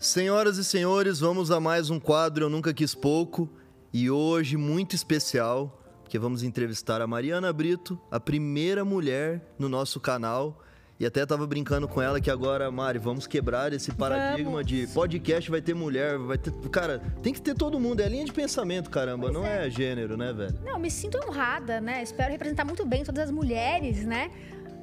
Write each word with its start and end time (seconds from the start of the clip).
Senhoras 0.00 0.56
e 0.56 0.64
senhores, 0.64 1.20
vamos 1.20 1.50
a 1.50 1.60
mais 1.60 1.90
um 1.90 2.00
quadro 2.00 2.46
Eu 2.46 2.48
Nunca 2.48 2.72
Quis 2.72 2.94
Pouco 2.94 3.50
e 3.92 4.10
hoje 4.10 4.56
muito 4.56 4.96
especial, 4.96 5.78
porque 6.02 6.18
vamos 6.18 6.42
entrevistar 6.42 7.02
a 7.02 7.06
Mariana 7.06 7.52
Brito, 7.52 8.00
a 8.10 8.18
primeira 8.18 8.82
mulher 8.82 9.42
no 9.58 9.68
nosso 9.68 10.00
canal. 10.00 10.64
E 10.98 11.04
até 11.04 11.24
tava 11.26 11.46
brincando 11.46 11.86
com 11.86 12.00
ela 12.00 12.18
que 12.18 12.30
agora, 12.30 12.70
Mari, 12.70 12.98
vamos 12.98 13.26
quebrar 13.26 13.74
esse 13.74 13.90
paradigma 13.92 14.52
Vamos. 14.52 14.66
de 14.66 14.86
podcast 14.86 15.50
vai 15.50 15.60
ter 15.60 15.74
mulher, 15.74 16.16
vai 16.18 16.38
ter. 16.38 16.50
Cara, 16.70 16.98
tem 17.22 17.34
que 17.34 17.40
ter 17.42 17.54
todo 17.54 17.78
mundo, 17.78 18.00
é 18.00 18.08
linha 18.08 18.24
de 18.24 18.32
pensamento, 18.32 18.88
caramba, 18.88 19.24
Pois 19.24 19.34
não 19.34 19.46
é. 19.46 19.66
é 19.66 19.70
gênero, 19.70 20.16
né, 20.16 20.32
velho? 20.32 20.58
Não, 20.64 20.78
me 20.78 20.90
sinto 20.90 21.18
honrada, 21.26 21.78
né? 21.78 22.02
Espero 22.02 22.30
representar 22.30 22.64
muito 22.64 22.86
bem 22.86 23.04
todas 23.04 23.24
as 23.24 23.30
mulheres, 23.30 24.04
né? 24.04 24.30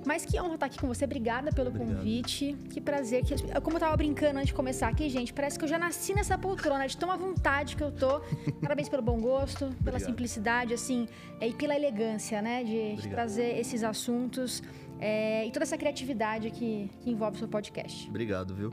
Mas 0.08 0.24
que 0.24 0.40
honra 0.40 0.54
estar 0.54 0.68
aqui 0.68 0.80
com 0.80 0.88
você. 0.88 1.04
Obrigada 1.04 1.52
pelo 1.52 1.68
Obrigado. 1.68 1.98
convite. 1.98 2.56
Que 2.70 2.80
prazer. 2.80 3.26
Que... 3.26 3.36
Como 3.60 3.76
eu 3.76 3.80
tava 3.82 3.98
brincando 3.98 4.38
antes 4.38 4.48
de 4.48 4.54
começar 4.54 4.88
aqui, 4.88 5.10
gente, 5.10 5.34
parece 5.34 5.60
que 5.60 5.66
eu 5.66 5.68
já 5.68 5.78
nasci 5.78 6.14
nessa 6.14 6.38
poltrona, 6.38 6.88
de 6.88 6.96
tão 6.96 7.12
à 7.12 7.18
vontade 7.18 7.76
que 7.76 7.84
eu 7.84 7.92
tô. 7.92 8.22
Parabéns 8.64 8.88
pelo 8.88 9.02
bom 9.04 9.20
gosto, 9.20 9.66
pela 9.66 9.74
Obrigado. 9.74 10.06
simplicidade, 10.06 10.74
assim, 10.74 11.10
é, 11.42 11.50
e 11.50 11.54
pela 11.54 11.76
elegância, 11.76 12.42
né? 12.42 12.64
De, 12.64 12.96
de 13.02 13.10
trazer 13.10 13.60
esses 13.60 13.84
assuntos 13.84 14.64
é, 14.98 15.46
e 15.46 15.52
toda 15.52 15.64
essa 15.64 15.78
criatividade 15.78 16.52
que, 16.52 16.90
que 17.02 17.10
envolve 17.10 17.36
o 17.36 17.40
seu 17.40 17.48
podcast. 17.50 18.08
Obrigado, 18.10 18.56
viu? 18.56 18.72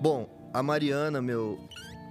Bom, 0.00 0.50
a 0.54 0.62
Mariana, 0.62 1.20
meu, 1.20 1.58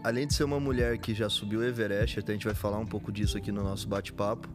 além 0.03 0.27
de 0.27 0.35
ser 0.35 0.43
uma 0.43 0.59
mulher 0.59 0.99
que 0.99 1.11
já 1.15 1.27
subiu 1.27 1.61
o 1.61 1.63
Everest, 1.63 2.19
até 2.19 2.33
a 2.33 2.35
gente 2.35 2.45
vai 2.45 2.53
falar 2.53 2.77
um 2.77 2.85
pouco 2.85 3.11
disso 3.11 3.35
aqui 3.35 3.51
no 3.51 3.63
nosso 3.63 3.87
bate-papo, 3.87 4.47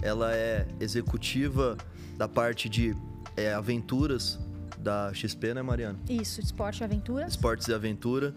ela 0.00 0.34
é 0.34 0.66
executiva 0.80 1.76
da 2.16 2.26
parte 2.26 2.70
de 2.70 2.96
é, 3.38 3.54
aventuras 3.54 4.38
da 4.78 5.12
XP, 5.14 5.54
né, 5.54 5.62
Mariana? 5.62 5.98
Isso, 6.08 6.40
esporte 6.40 6.80
e 6.80 6.84
aventura. 6.84 7.26
Esportes 7.26 7.68
e 7.68 7.74
Aventura. 7.74 8.34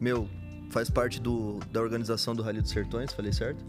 Meu, 0.00 0.28
faz 0.70 0.90
parte 0.90 1.20
do, 1.20 1.60
da 1.70 1.80
organização 1.80 2.34
do 2.34 2.42
Rally 2.42 2.60
dos 2.60 2.70
Sertões, 2.70 3.12
falei 3.12 3.32
certo? 3.32 3.64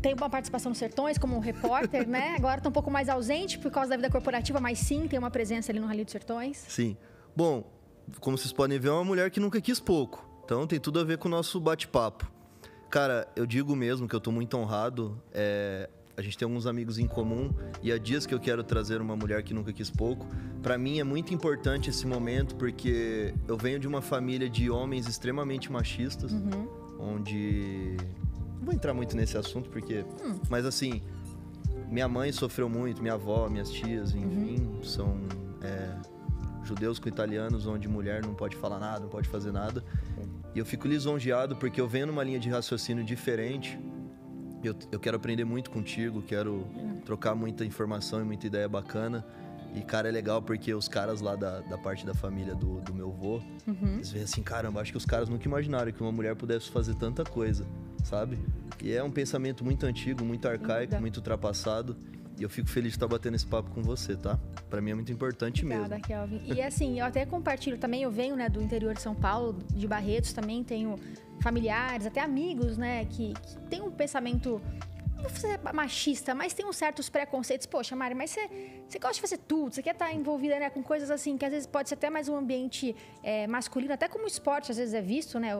Tem 0.00 0.14
uma 0.14 0.30
participação 0.30 0.70
nos 0.70 0.78
Sertões 0.78 1.18
como 1.18 1.38
repórter, 1.40 2.06
né? 2.08 2.36
Agora 2.38 2.60
tá 2.60 2.68
um 2.68 2.72
pouco 2.72 2.90
mais 2.90 3.08
ausente 3.08 3.58
por 3.58 3.70
causa 3.70 3.90
da 3.90 3.96
vida 3.96 4.10
corporativa, 4.10 4.60
mas 4.60 4.78
sim, 4.78 5.08
tem 5.08 5.18
uma 5.18 5.30
presença 5.30 5.72
ali 5.72 5.80
no 5.80 5.86
Rally 5.86 6.04
dos 6.04 6.12
Sertões. 6.12 6.64
Sim. 6.68 6.96
Bom, 7.34 7.68
como 8.20 8.38
vocês 8.38 8.52
podem 8.52 8.78
ver, 8.78 8.88
é 8.88 8.92
uma 8.92 9.04
mulher 9.04 9.30
que 9.30 9.40
nunca 9.40 9.60
quis 9.60 9.80
pouco. 9.80 10.24
Então 10.44 10.66
tem 10.66 10.78
tudo 10.78 11.00
a 11.00 11.04
ver 11.04 11.18
com 11.18 11.26
o 11.26 11.30
nosso 11.30 11.58
bate-papo. 11.60 12.30
Cara, 12.88 13.26
eu 13.34 13.44
digo 13.44 13.74
mesmo 13.74 14.06
que 14.06 14.14
eu 14.14 14.20
tô 14.20 14.30
muito 14.30 14.56
honrado. 14.56 15.20
é, 15.34 15.90
A 16.16 16.22
gente 16.22 16.38
tem 16.38 16.46
alguns 16.46 16.66
amigos 16.66 16.98
em 16.98 17.06
comum 17.06 17.50
e 17.82 17.92
há 17.92 17.98
dias 17.98 18.24
que 18.24 18.32
eu 18.34 18.40
quero 18.40 18.64
trazer 18.64 19.00
uma 19.02 19.14
mulher 19.14 19.42
que 19.42 19.52
nunca 19.52 19.72
quis 19.72 19.90
pouco. 19.90 20.26
Pra 20.62 20.78
mim 20.78 20.98
é 20.98 21.04
muito 21.04 21.34
importante 21.34 21.90
esse 21.90 22.06
momento 22.06 22.54
porque 22.56 23.34
eu 23.46 23.56
venho 23.56 23.78
de 23.78 23.86
uma 23.86 24.00
família 24.00 24.48
de 24.48 24.70
homens 24.70 25.06
extremamente 25.06 25.70
machistas, 25.70 26.32
Uhum. 26.32 26.68
onde. 26.98 27.96
Não 28.58 28.64
vou 28.64 28.74
entrar 28.74 28.94
muito 28.94 29.14
nesse 29.14 29.36
assunto 29.36 29.68
porque. 29.68 30.04
Mas 30.48 30.64
assim, 30.64 31.02
minha 31.90 32.08
mãe 32.08 32.32
sofreu 32.32 32.68
muito, 32.68 33.02
minha 33.02 33.14
avó, 33.14 33.48
minhas 33.50 33.70
tias, 33.70 34.14
enfim, 34.14 34.80
são 34.82 35.18
é, 35.62 35.94
judeus 36.64 36.98
com 36.98 37.08
italianos, 37.10 37.66
onde 37.66 37.86
mulher 37.88 38.24
não 38.24 38.34
pode 38.34 38.56
falar 38.56 38.78
nada, 38.78 39.00
não 39.00 39.08
pode 39.10 39.28
fazer 39.28 39.52
nada. 39.52 39.84
E 40.54 40.58
eu 40.58 40.64
fico 40.64 40.88
lisonjeado 40.88 41.54
porque 41.56 41.78
eu 41.78 41.86
venho 41.86 42.06
numa 42.06 42.24
linha 42.24 42.38
de 42.40 42.48
raciocínio 42.48 43.04
diferente. 43.04 43.78
Eu, 44.68 44.76
eu 44.92 44.98
quero 45.00 45.16
aprender 45.16 45.44
muito 45.44 45.70
contigo, 45.70 46.22
quero 46.22 46.66
trocar 47.04 47.34
muita 47.34 47.64
informação 47.64 48.20
e 48.20 48.24
muita 48.24 48.46
ideia 48.46 48.68
bacana. 48.68 49.24
E, 49.74 49.80
cara, 49.82 50.08
é 50.08 50.10
legal 50.12 50.40
porque 50.40 50.72
os 50.72 50.88
caras 50.88 51.20
lá 51.20 51.36
da, 51.36 51.60
da 51.60 51.76
parte 51.76 52.06
da 52.06 52.14
família 52.14 52.54
do, 52.54 52.80
do 52.80 52.94
meu 52.94 53.10
vô, 53.10 53.40
Uhum. 53.66 53.94
eles 53.96 54.10
veem 54.10 54.24
assim, 54.24 54.42
caramba, 54.42 54.80
acho 54.80 54.90
que 54.92 54.96
os 54.96 55.04
caras 55.04 55.28
nunca 55.28 55.44
imaginaram 55.46 55.90
que 55.92 56.00
uma 56.00 56.12
mulher 56.12 56.34
pudesse 56.36 56.70
fazer 56.70 56.94
tanta 56.94 57.24
coisa, 57.24 57.66
sabe? 58.04 58.38
E 58.82 58.92
é 58.92 59.02
um 59.02 59.10
pensamento 59.10 59.64
muito 59.64 59.84
antigo, 59.84 60.24
muito 60.24 60.46
arcaico, 60.48 60.94
muito 61.00 61.16
ultrapassado. 61.18 61.96
E 62.38 62.42
eu 62.42 62.48
fico 62.50 62.68
feliz 62.68 62.92
de 62.92 62.96
estar 62.96 63.08
batendo 63.08 63.34
esse 63.34 63.46
papo 63.46 63.70
com 63.70 63.82
você, 63.82 64.14
tá? 64.14 64.38
Pra 64.70 64.80
mim 64.80 64.90
é 64.90 64.94
muito 64.94 65.10
importante 65.10 65.64
Obrigada, 65.64 65.88
mesmo. 65.96 66.04
Kelvin. 66.04 66.40
E 66.54 66.60
assim, 66.62 67.00
eu 67.00 67.06
até 67.06 67.24
compartilho 67.26 67.78
também, 67.78 68.02
eu 68.02 68.10
venho 68.10 68.36
né, 68.36 68.48
do 68.48 68.62
interior 68.62 68.92
de 68.94 69.00
São 69.00 69.14
Paulo, 69.14 69.58
de 69.74 69.86
Barretos, 69.86 70.32
também 70.34 70.62
tenho 70.62 70.96
familiares, 71.40 72.06
até 72.06 72.20
amigos, 72.20 72.76
né, 72.76 73.04
que, 73.06 73.34
que 73.34 73.58
têm 73.68 73.82
um 73.82 73.90
pensamento. 73.90 74.60
Não 75.14 75.22
vou 75.22 75.32
dizer 75.32 75.58
machista, 75.72 76.34
mas 76.34 76.52
tem 76.52 76.66
uns 76.66 76.76
certos 76.76 77.08
preconceitos. 77.08 77.66
Poxa, 77.66 77.96
Mari, 77.96 78.14
mas 78.14 78.30
você, 78.30 78.48
você 78.86 78.98
gosta 78.98 79.14
de 79.14 79.20
fazer 79.22 79.38
tudo, 79.38 79.74
você 79.74 79.82
quer 79.82 79.92
estar 79.92 80.12
envolvida 80.12 80.58
né, 80.58 80.68
com 80.68 80.82
coisas 80.82 81.10
assim, 81.10 81.38
que 81.38 81.44
às 81.44 81.52
vezes 81.52 81.66
pode 81.66 81.88
ser 81.88 81.94
até 81.94 82.10
mais 82.10 82.28
um 82.28 82.36
ambiente 82.36 82.94
é, 83.22 83.46
masculino, 83.46 83.94
até 83.94 84.08
como 84.08 84.26
esporte 84.26 84.70
às 84.70 84.76
vezes 84.76 84.92
é 84.92 85.00
visto, 85.00 85.40
né? 85.40 85.52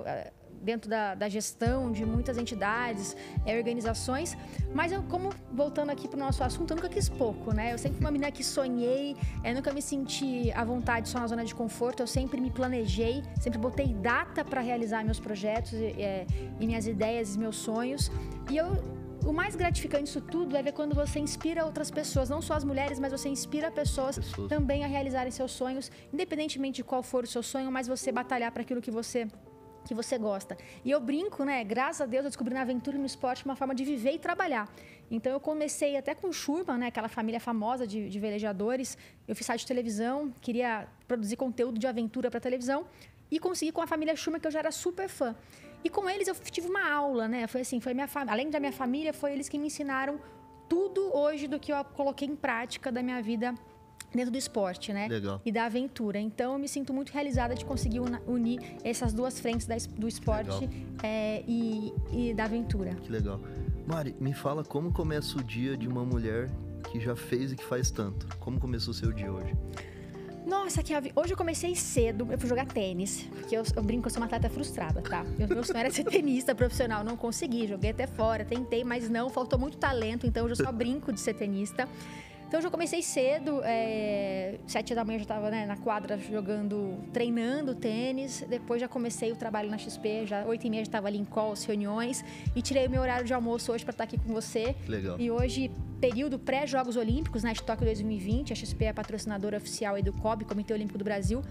Dentro 0.62 0.91
da, 0.91 1.15
da 1.15 1.28
gestão 1.28 1.93
de 1.93 2.05
muitas 2.05 2.39
entidades, 2.39 3.17
é, 3.44 3.56
organizações. 3.56 4.37
Mas 4.75 4.93
eu, 4.93 5.03
como, 5.05 5.31
voltando 5.53 5.91
aqui 5.91 6.09
pro 6.09 6.19
nosso 6.19 6.43
assunto, 6.43 6.72
eu 6.72 6.77
nunca 6.77 6.89
quis 6.89 7.09
pouco, 7.09 7.55
né? 7.55 7.72
Eu 7.72 7.78
sempre 7.78 7.99
fui 7.99 8.05
uma 8.05 8.11
menina 8.11 8.31
que 8.33 8.43
sonhei, 8.44 9.17
é, 9.43 9.55
nunca 9.55 9.72
me 9.72 9.83
senti 9.83 10.50
à 10.53 10.65
vontade 10.65 11.09
só 11.09 11.21
na 11.21 11.27
zona 11.27 11.44
de 11.44 11.55
conforto. 11.55 12.00
Eu 12.03 12.06
sempre 12.06 12.41
me 12.41 12.50
planejei, 12.50 13.22
sempre 13.41 13.59
botei 13.59 13.94
data 13.94 14.44
para 14.44 14.61
realizar 14.61 15.05
meus 15.05 15.21
projetos 15.21 15.72
e, 15.75 16.03
é, 16.03 16.27
e 16.61 16.67
minhas 16.67 16.87
ideias 16.87 17.34
e 17.34 17.38
meus 17.38 17.56
sonhos. 17.56 18.11
E 18.50 18.56
eu, 18.56 18.69
o 19.25 19.33
mais 19.33 19.56
gratificante 19.56 20.05
disso 20.05 20.21
tudo 20.21 20.56
é 20.56 20.62
ver 20.62 20.73
quando 20.73 20.94
você 20.94 21.19
inspira 21.19 21.65
outras 21.65 21.91
pessoas, 21.91 22.28
não 22.28 22.41
só 22.41 22.55
as 22.55 22.65
mulheres, 22.65 22.99
mas 22.99 23.11
você 23.12 23.28
inspira 23.28 23.71
pessoas, 23.71 24.17
Pessoas. 24.19 24.49
também 24.49 24.84
a 24.84 24.87
realizarem 24.87 25.33
seus 25.33 25.53
sonhos, 25.53 25.91
independentemente 26.12 26.77
de 26.77 26.84
qual 26.84 27.03
for 27.03 27.25
o 27.25 27.27
seu 27.27 27.43
sonho, 27.43 27.71
mas 27.71 27.88
você 27.88 28.12
batalhar 28.12 28.53
para 28.53 28.62
aquilo 28.62 28.81
que 28.81 28.91
você 28.91 29.27
que 29.87 29.95
você 29.95 30.19
gosta. 30.19 30.57
E 30.85 30.91
eu 30.91 31.01
brinco, 31.01 31.45
né? 31.45 31.63
Graças 31.65 32.01
a 32.03 32.07
Deus 32.07 32.25
eu 32.25 32.31
descobri 32.31 32.53
na 32.53 32.63
aventura 32.63 32.97
e 32.97 33.01
no 33.01 33.07
esporte 33.07 33.45
uma 33.45 33.57
forma 33.57 33.75
de 33.75 33.85
viver 33.85 34.13
e 34.13 34.19
trabalhar. 34.19 34.69
Então 35.11 35.33
eu 35.33 35.41
comecei 35.41 35.97
até 35.97 36.15
com 36.15 36.33
Schurman, 36.33 36.79
né? 36.79 36.87
Aquela 36.89 37.09
família 37.09 37.41
famosa 37.41 37.87
de, 37.87 38.09
de 38.09 38.19
velejadores. 38.21 38.99
Eu 39.27 39.35
fiz 39.37 39.47
site 39.47 39.61
de 39.61 39.67
televisão, 39.67 40.33
queria 40.41 40.87
produzir 41.07 41.37
conteúdo 41.37 41.79
de 41.79 41.87
aventura 41.87 42.31
para 42.31 42.41
televisão 42.41 42.85
e 43.31 43.39
consegui 43.39 43.73
com 43.73 43.81
a 43.81 43.87
família 43.87 44.15
Schurman 44.17 44.41
que 44.41 44.47
eu 44.47 44.51
já 44.51 44.59
era 44.59 44.71
super 44.71 45.09
fã. 45.09 45.35
E 45.85 45.89
com 45.89 46.11
eles 46.11 46.27
eu 46.27 46.35
tive 46.35 46.69
uma 46.69 46.91
aula, 46.91 47.29
né? 47.29 47.47
Foi 47.47 47.61
assim, 47.61 47.81
foi 47.81 47.95
minha 47.95 48.09
fam- 48.09 48.27
além 48.29 48.51
da 48.51 48.59
minha 48.59 48.73
família, 48.73 49.13
foi 49.13 49.33
eles 49.33 49.49
que 49.49 49.57
me 49.57 49.67
ensinaram 49.69 50.19
tudo 50.69 51.17
hoje 51.17 51.47
do 51.47 51.61
que 51.61 51.73
eu 51.73 51.85
coloquei 51.85 52.27
em 52.27 52.35
prática 52.35 52.91
da 52.91 53.01
minha 53.03 53.23
vida 53.23 53.55
dentro 54.15 54.31
do 54.31 54.39
esporte, 54.39 54.93
né? 54.93 55.09
Legal. 55.09 55.41
e 55.45 55.53
da 55.53 55.67
aventura. 55.67 56.19
Então, 56.19 56.55
eu 56.55 56.59
me 56.59 56.69
sinto 56.69 56.93
muito 56.93 57.11
realizada 57.11 57.55
de 57.55 57.65
conseguir 57.65 58.01
unir 58.27 58.61
essas 58.83 59.12
duas 59.12 59.39
frentes 59.39 59.67
do 59.89 60.09
esporte 60.09 60.69
é, 61.03 61.43
e, 61.47 61.93
e 62.12 62.35
da 62.35 62.45
aventura. 62.45 62.95
Que 62.95 63.11
legal. 63.11 63.41
Mari, 63.87 64.17
me 64.19 64.33
fala 64.33 64.65
como 64.65 64.93
começa 64.93 65.39
o 65.39 65.45
dia 65.45 65.77
de 65.77 65.87
uma 65.87 66.05
mulher 66.05 66.51
que 66.91 66.99
já 66.99 67.15
fez 67.15 67.53
e 67.53 67.56
que 67.56 67.65
faz 67.65 67.91
tanto. 67.91 68.27
Como 68.39 68.59
começou 68.59 68.93
o 68.93 68.95
seu 68.95 69.12
dia 69.12 69.31
hoje? 69.31 69.55
Nossa, 70.47 70.81
Kelvin, 70.81 71.11
hoje 71.17 71.33
eu 71.33 71.37
comecei 71.37 71.75
cedo, 71.75 72.29
eu 72.31 72.39
fui 72.39 72.49
jogar 72.49 72.67
tênis, 72.67 73.29
porque 73.33 73.56
eu, 73.56 73.65
eu 73.75 73.83
brinco 73.83 74.03
que 74.03 74.06
eu 74.06 74.12
sou 74.12 74.21
uma 74.21 74.27
atleta 74.27 74.49
frustrada, 74.49 75.03
tá? 75.03 75.27
Eu, 75.37 75.49
meu 75.49 75.65
sonho 75.65 75.81
era 75.81 75.91
ser 75.91 76.05
tenista 76.05 76.55
profissional, 76.55 77.03
não 77.03 77.17
consegui, 77.17 77.67
joguei 77.67 77.91
até 77.91 78.06
fora, 78.06 78.45
tentei, 78.45 78.85
mas 78.85 79.11
não, 79.11 79.29
faltou 79.29 79.59
muito 79.59 79.77
talento, 79.77 80.25
então 80.25 80.45
hoje 80.45 80.53
eu 80.61 80.65
só 80.65 80.71
brinco 80.71 81.12
de 81.12 81.19
ser 81.19 81.35
tenista. 81.35 81.89
Então 82.49 82.61
eu 82.61 82.71
comecei 82.71 83.03
cedo, 83.03 83.61
é, 83.65 84.59
sete 84.67 84.95
da 84.95 85.05
manhã 85.05 85.17
eu 85.17 85.21
já 85.21 85.25
estava 85.25 85.51
né, 85.51 85.67
na 85.67 85.77
quadra 85.77 86.17
jogando, 86.17 86.97
treinando 87.12 87.75
tênis. 87.75 88.45
Depois 88.49 88.81
já 88.81 88.87
comecei 88.87 89.33
o 89.33 89.37
trabalho 89.37 89.69
na 89.69 89.77
XP, 89.77 90.27
já 90.27 90.45
oito 90.45 90.65
e 90.65 90.71
meia 90.71 90.85
já 90.85 90.89
estava 90.89 91.09
ali 91.09 91.19
em 91.19 91.25
calls, 91.25 91.65
reuniões. 91.65 92.25
E 92.55 92.62
tirei 92.62 92.87
o 92.87 92.91
meu 92.91 93.03
horário 93.03 93.27
de 93.27 93.35
almoço 93.35 93.73
hoje 93.73 93.85
para 93.85 93.93
estar 93.93 94.05
aqui 94.05 94.17
com 94.17 94.33
você. 94.33 94.77
Legal. 94.87 95.19
E 95.19 95.29
hoje, 95.29 95.73
período 96.01 96.39
pré-Jogos 96.39 96.97
Olímpicos, 96.97 97.43
né, 97.43 97.53
de 97.53 97.62
Tóquio 97.62 97.85
2020, 97.85 98.53
a 98.53 98.56
XP 98.56 98.85
é 98.85 98.89
a 98.91 98.95
patrocinadora 98.95 99.56
oficial 99.56 100.01
do 100.01 100.12
COB, 100.12 100.45
Comitê 100.45 100.73
Olímpico 100.73 100.99
do 100.99 101.05
Brasil. 101.05 101.43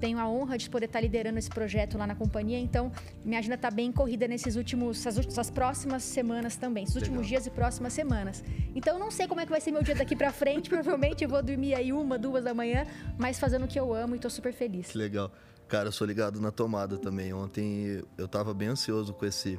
Tenho 0.00 0.18
a 0.18 0.28
honra 0.28 0.58
de 0.58 0.68
poder 0.68 0.86
estar 0.86 1.00
liderando 1.00 1.38
esse 1.38 1.48
projeto 1.48 1.96
lá 1.96 2.06
na 2.06 2.14
companhia, 2.14 2.58
então 2.58 2.92
minha 3.24 3.38
agenda 3.38 3.54
está 3.54 3.70
bem 3.70 3.90
corrida 3.92 4.28
nesses 4.28 4.56
últimos, 4.56 5.04
essas, 5.06 5.26
essas 5.26 5.50
próximas 5.50 6.02
semanas 6.02 6.56
também, 6.56 6.84
esses 6.84 6.96
últimos 6.96 7.18
Legal. 7.18 7.28
dias 7.30 7.46
e 7.46 7.50
próximas 7.50 7.92
semanas. 7.92 8.44
Então 8.74 8.98
não 8.98 9.10
sei 9.10 9.26
como 9.26 9.40
é 9.40 9.44
que 9.44 9.50
vai 9.50 9.60
ser 9.60 9.70
meu 9.70 9.82
dia 9.82 9.94
daqui 9.94 10.14
para 10.14 10.32
frente, 10.32 10.68
provavelmente 10.70 11.24
eu 11.24 11.30
vou 11.30 11.42
dormir 11.42 11.74
aí 11.74 11.92
uma, 11.92 12.18
duas 12.18 12.44
da 12.44 12.52
manhã, 12.52 12.86
mas 13.18 13.38
fazendo 13.38 13.64
o 13.64 13.68
que 13.68 13.78
eu 13.78 13.94
amo 13.94 14.14
e 14.16 14.18
tô 14.18 14.28
super 14.28 14.52
feliz. 14.52 14.88
Que 14.92 14.98
legal. 14.98 15.32
Cara, 15.68 15.88
eu 15.88 15.92
sou 15.92 16.06
ligado 16.06 16.40
na 16.40 16.50
tomada 16.50 16.98
também. 16.98 17.32
Ontem 17.32 18.02
eu 18.18 18.28
tava 18.28 18.52
bem 18.52 18.68
ansioso 18.68 19.14
com 19.14 19.24
esse. 19.24 19.58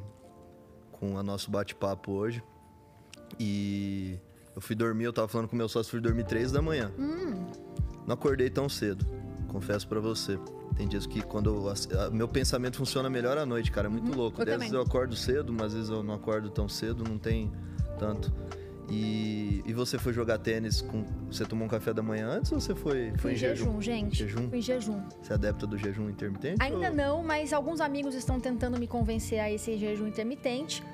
com 0.92 1.14
o 1.14 1.22
nosso 1.22 1.50
bate-papo 1.50 2.12
hoje. 2.12 2.42
E 3.40 4.18
eu 4.54 4.62
fui 4.62 4.76
dormir, 4.76 5.04
eu 5.04 5.12
tava 5.12 5.28
falando 5.28 5.48
com 5.48 5.56
meu 5.56 5.68
sócio, 5.68 5.90
fui 5.90 6.00
dormir 6.00 6.24
três 6.24 6.52
da 6.52 6.62
manhã. 6.62 6.92
Não 8.06 8.14
acordei 8.14 8.48
tão 8.48 8.68
cedo, 8.68 9.04
confesso 9.46 9.86
pra 9.88 10.00
você. 10.00 10.38
Tem 10.76 10.86
dias 10.86 11.06
que 11.06 11.22
quando 11.22 11.48
eu, 11.54 12.10
meu 12.12 12.28
pensamento 12.28 12.76
funciona 12.76 13.08
melhor 13.08 13.38
à 13.38 13.46
noite, 13.46 13.70
cara, 13.72 13.86
é 13.86 13.90
muito 13.90 14.14
louco. 14.16 14.42
eu 14.42 14.52
Às 14.54 14.58
vezes 14.58 14.72
eu 14.74 14.82
acordo 14.82 15.16
cedo, 15.16 15.52
mas 15.52 15.66
às 15.68 15.74
vezes 15.74 15.88
eu 15.90 16.02
não 16.02 16.14
acordo 16.14 16.50
tão 16.50 16.68
cedo, 16.68 17.02
não 17.08 17.16
tem 17.18 17.50
tanto. 17.98 18.32
E, 18.88 19.62
e 19.66 19.72
você 19.72 19.98
foi 19.98 20.12
jogar 20.12 20.38
tênis 20.38 20.80
com. 20.80 21.04
Você 21.30 21.44
tomou 21.44 21.66
um 21.66 21.68
café 21.68 21.92
da 21.92 22.02
manhã 22.02 22.28
antes 22.28 22.52
ou 22.52 22.60
você 22.60 22.72
foi, 22.74 23.12
foi 23.18 23.32
em 23.32 23.34
em 23.34 23.36
jejum, 23.36 23.80
gente. 23.80 24.16
Jejum? 24.16 24.48
Fui 24.48 24.58
em 24.58 24.62
jejum. 24.62 25.02
Você 25.20 25.32
é 25.32 25.34
adepta 25.34 25.66
do 25.66 25.76
jejum 25.76 26.08
intermitente? 26.08 26.62
Ainda 26.62 26.88
ou- 26.90 26.94
não, 26.94 27.22
mas 27.24 27.52
alguns 27.52 27.80
amigos 27.80 28.14
estão 28.14 28.38
tentando 28.38 28.78
me 28.78 28.86
convencer 28.86 29.40
a 29.40 29.50
esse 29.50 29.76
jejum 29.76 30.06
intermitente. 30.06 30.84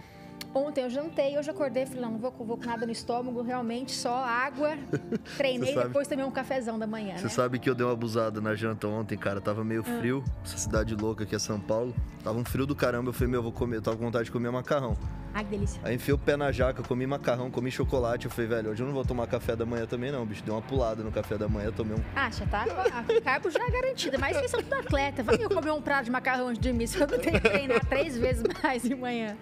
Ontem 0.54 0.84
eu 0.84 0.90
jantei, 0.90 1.38
hoje 1.38 1.48
eu 1.50 1.54
acordei 1.54 1.84
e 1.84 1.86
falei, 1.86 2.02
não, 2.02 2.12
não 2.12 2.18
vou, 2.18 2.30
vou 2.38 2.56
com 2.58 2.66
nada 2.66 2.84
no 2.84 2.92
estômago, 2.92 3.40
realmente 3.42 3.92
só 3.92 4.14
água. 4.24 4.76
Treinei, 5.36 5.72
sabe- 5.74 5.86
depois 5.86 6.06
tomei 6.08 6.24
um 6.24 6.30
cafezão 6.30 6.78
da 6.78 6.86
manhã, 6.86 7.16
Você 7.16 7.24
né? 7.24 7.28
sabe 7.30 7.58
que 7.58 7.70
eu 7.70 7.74
dei 7.74 7.86
uma 7.86 7.92
abusada 7.92 8.40
na 8.40 8.54
janta 8.54 8.86
ontem, 8.86 9.16
cara. 9.16 9.40
Tava 9.40 9.64
meio 9.64 9.80
Ah. 9.86 9.98
frio. 9.98 10.22
Essa 10.44 10.58
cidade 10.58 10.94
louca 10.94 11.24
que 11.24 11.34
é 11.34 11.38
São 11.38 11.58
Paulo. 11.58 11.94
Tava 12.22 12.38
um 12.38 12.44
frio 12.44 12.66
do 12.66 12.74
caramba. 12.76 13.08
Eu 13.08 13.12
falei, 13.14 13.28
meu, 13.30 13.38
eu 13.38 13.42
vou 13.44 13.52
comer. 13.52 13.76
Eu 13.76 13.82
tava 13.82 13.96
com 13.96 14.04
vontade 14.04 14.24
de 14.26 14.30
comer 14.32 14.50
macarrão. 14.50 14.96
Ai, 15.34 15.44
que 15.44 15.50
delícia. 15.50 15.80
Aí 15.82 15.94
enfiei 15.94 16.14
o 16.14 16.18
pé 16.18 16.36
na 16.36 16.52
jaca, 16.52 16.82
comi 16.82 17.06
macarrão, 17.06 17.50
comi 17.50 17.70
chocolate. 17.70 18.26
Eu 18.26 18.30
falei, 18.30 18.48
velho, 18.48 18.70
hoje 18.70 18.82
eu 18.82 18.86
não 18.86 18.92
vou 18.92 19.04
tomar 19.04 19.26
café 19.26 19.56
da 19.56 19.64
manhã 19.64 19.86
também, 19.86 20.12
não, 20.12 20.26
bicho. 20.26 20.42
Deu 20.44 20.54
uma 20.54 20.60
pulada 20.62 21.02
no 21.02 21.10
café 21.10 21.38
da 21.38 21.48
manhã, 21.48 21.72
tomei 21.72 21.96
um. 21.96 22.02
Acha, 22.14 22.46
tá? 22.46 22.64
A 22.64 23.20
carbo 23.22 23.48
já 23.50 23.66
é 23.66 23.70
garantida, 23.70 24.18
mas 24.18 24.36
vocês 24.36 24.50
são 24.50 24.62
tudo 24.62 24.74
atleta. 24.74 25.22
Vai 25.22 25.36
eu 25.42 25.48
comer 25.48 25.70
um 25.70 25.80
prato 25.80 26.04
de 26.04 26.10
macarrão 26.10 26.48
antes 26.48 26.60
de 26.60 26.68
dormir, 26.68 26.86
se 26.86 26.98
eu 26.98 27.06
não 27.06 27.18
tenho 27.18 27.40
que 27.40 27.48
treinar 27.48 27.84
três 27.86 28.16
vezes 28.18 28.42
mais 28.62 28.82
de 28.82 28.94
manhã. 28.94 29.36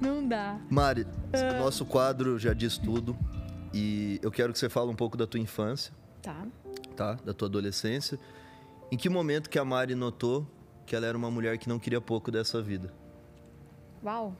Não 0.00 0.26
dá. 0.26 0.56
Mari, 0.70 1.06
Ah. 1.32 1.58
nosso 1.58 1.84
quadro 1.84 2.38
já 2.38 2.52
diz 2.54 2.78
tudo. 2.78 3.16
E 3.72 4.20
eu 4.22 4.30
quero 4.30 4.52
que 4.52 4.58
você 4.58 4.68
fale 4.68 4.88
um 4.88 4.94
pouco 4.94 5.16
da 5.16 5.26
tua 5.26 5.40
infância, 5.40 5.92
Tá. 6.22 6.46
tá? 6.94 7.14
Da 7.24 7.34
tua 7.34 7.48
adolescência. 7.48 8.20
Em 8.92 8.96
que 8.96 9.08
momento 9.08 9.50
que 9.50 9.58
a 9.58 9.64
Mari 9.64 9.96
notou 9.96 10.46
que 10.86 10.94
ela 10.94 11.06
era 11.06 11.18
uma 11.18 11.28
mulher 11.30 11.58
que 11.58 11.68
não 11.68 11.78
queria 11.80 12.00
pouco 12.00 12.30
dessa 12.30 12.62
vida? 12.62 12.92
Uau. 14.04 14.36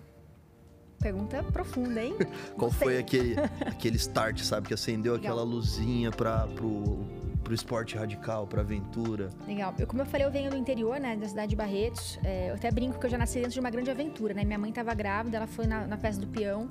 Pergunta 1.00 1.42
profunda, 1.42 2.02
hein? 2.02 2.14
Qual 2.56 2.70
Gostei. 2.70 2.88
foi 2.88 2.98
aquele, 2.98 3.36
aquele 3.66 3.96
start, 3.96 4.40
sabe? 4.40 4.68
Que 4.68 4.74
acendeu 4.74 5.14
Legal. 5.14 5.32
aquela 5.32 5.44
luzinha 5.44 6.10
pra, 6.10 6.46
pro, 6.48 7.04
pro 7.42 7.54
esporte 7.54 7.96
radical, 7.96 8.46
pra 8.46 8.62
aventura. 8.62 9.30
Legal. 9.46 9.74
Eu, 9.78 9.86
como 9.86 10.02
eu 10.02 10.06
falei, 10.06 10.26
eu 10.26 10.30
venho 10.30 10.50
do 10.50 10.56
interior, 10.56 10.98
né, 10.98 11.16
da 11.16 11.28
cidade 11.28 11.50
de 11.50 11.56
Barretos. 11.56 12.18
É, 12.24 12.50
eu 12.50 12.54
até 12.54 12.70
brinco 12.70 12.98
que 12.98 13.06
eu 13.06 13.10
já 13.10 13.18
nasci 13.18 13.34
dentro 13.34 13.52
de 13.52 13.60
uma 13.60 13.70
grande 13.70 13.90
aventura, 13.90 14.32
né? 14.34 14.44
Minha 14.44 14.58
mãe 14.58 14.70
estava 14.70 14.94
grávida, 14.94 15.36
ela 15.36 15.46
foi 15.46 15.66
na, 15.66 15.86
na 15.86 15.96
festa 15.96 16.20
do 16.20 16.26
peão 16.26 16.68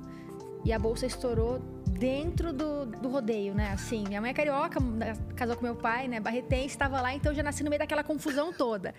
e 0.64 0.72
a 0.72 0.78
bolsa 0.78 1.06
estourou 1.06 1.60
dentro 1.86 2.52
do, 2.52 2.86
do 2.86 3.08
rodeio, 3.08 3.54
né? 3.54 3.70
Assim, 3.72 4.04
minha 4.08 4.20
mãe 4.20 4.30
é 4.30 4.34
carioca, 4.34 4.80
né, 4.80 5.14
casou 5.36 5.56
com 5.56 5.62
meu 5.62 5.76
pai, 5.76 6.08
né? 6.08 6.18
Barretense, 6.18 6.68
estava 6.68 7.00
lá, 7.00 7.14
então 7.14 7.32
eu 7.32 7.36
já 7.36 7.42
nasci 7.42 7.62
no 7.62 7.70
meio 7.70 7.78
daquela 7.78 8.02
confusão 8.02 8.52
toda. 8.52 8.94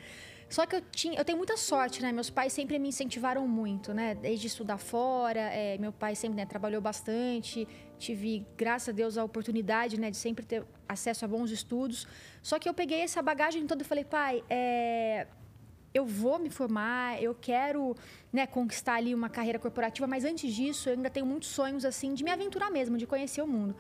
Só 0.50 0.66
que 0.66 0.76
eu 0.76 0.82
tinha, 0.82 1.18
eu 1.18 1.26
tenho 1.26 1.38
muita 1.38 1.58
sorte, 1.58 2.02
né? 2.02 2.12
Meus 2.12 2.30
pais 2.30 2.54
sempre 2.54 2.78
me 2.78 2.90
incentivaram 2.90 3.48
muito, 3.48 3.94
né? 3.94 4.16
Desde 4.16 4.48
estudar 4.48 4.78
fora, 4.78 5.40
é, 5.40 5.78
meu 5.78 5.92
pai 5.92 6.16
sempre 6.16 6.38
né, 6.38 6.46
trabalhou 6.46 6.80
bastante, 6.82 7.68
tive, 7.98 8.46
graças 8.56 8.90
a 8.90 8.92
Deus, 8.92 9.18
a 9.18 9.24
oportunidade, 9.24 10.00
né, 10.00 10.12
de 10.12 10.18
sempre 10.18 10.46
ter 10.46 10.64
acesso 10.88 11.26
a 11.26 11.28
bons 11.28 11.50
estudos. 11.50 12.08
Só 12.44 12.60
que 12.60 12.70
eu 12.70 12.74
peguei 12.74 13.02
essa 13.02 13.22
bagagem 13.22 13.66
toda 13.66 13.82
e 13.82 13.86
falei, 13.86 14.04
pai, 14.04 14.44
é, 14.50 15.28
eu 15.94 16.06
vou 16.06 16.38
me 16.38 16.50
formar, 16.50 17.24
eu 17.24 17.34
quero 17.34 17.96
né, 18.32 18.46
conquistar 18.46 18.96
ali 18.96 19.16
uma 19.16 19.30
carreira 19.30 19.58
corporativa, 19.58 20.06
mas 20.06 20.26
antes 20.26 20.54
disso, 20.54 20.90
eu 20.90 20.94
ainda 20.94 21.10
tenho 21.10 21.26
muitos 21.26 21.50
sonhos 21.50 21.86
assim 21.86 22.14
de 22.14 22.24
me 22.24 22.30
aventurar 22.32 22.70
mesmo, 22.70 22.98
de 22.98 23.08
conhecer 23.08 23.42
o 23.42 23.48
mundo. 23.48 23.76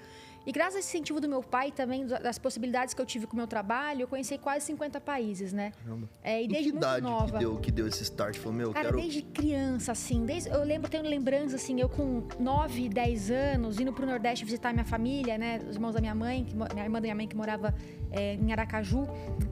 E 0.46 0.52
graças 0.52 0.76
a 0.76 0.80
esse 0.80 0.90
incentivo 0.90 1.20
do 1.20 1.28
meu 1.28 1.42
pai 1.42 1.72
também, 1.72 2.06
das 2.06 2.38
possibilidades 2.38 2.94
que 2.94 3.02
eu 3.02 3.06
tive 3.06 3.26
com 3.26 3.34
o 3.34 3.38
meu 3.38 3.48
trabalho, 3.48 4.02
eu 4.02 4.08
conheci 4.08 4.38
quase 4.38 4.66
50 4.66 5.02
países, 5.02 5.52
né? 5.52 5.72
Caramba. 5.84 6.10
É, 6.24 6.44
e 6.44 6.48
desde 6.48 6.72
que 6.72 6.78
idade 6.78 7.02
nova. 7.02 7.32
que 7.32 7.40
deu, 7.40 7.58
que 7.58 7.72
deu 7.72 7.88
esse 7.88 8.04
start? 8.04 8.38
Falou, 8.38 8.54
meu, 8.54 8.68
eu 8.68 8.74
Cara, 8.74 8.86
quero. 8.86 8.98
desde 8.98 9.24
criança, 9.24 9.92
assim, 9.92 10.24
desde, 10.24 10.50
eu 10.50 10.64
lembro, 10.64 10.90
tenho 10.90 11.04
lembrança, 11.04 11.56
assim, 11.56 11.80
eu 11.80 11.90
com 11.90 12.24
9, 12.40 12.90
10 12.90 13.32
anos, 13.32 13.80
indo 13.80 13.92
pro 13.92 14.06
Nordeste 14.06 14.46
visitar 14.46 14.72
minha 14.72 14.86
família, 14.86 15.38
né, 15.38 15.62
os 15.68 15.76
irmãos 15.76 15.94
da 15.94 16.00
minha 16.00 16.16
mãe, 16.16 16.46
que, 16.46 16.56
minha 16.56 16.84
irmã 16.84 17.00
da 17.00 17.02
minha 17.02 17.16
mãe 17.16 17.28
que 17.28 17.36
morava 17.36 17.74
é, 18.12 18.36
em 18.36 18.52
Aracaju, 18.52 19.08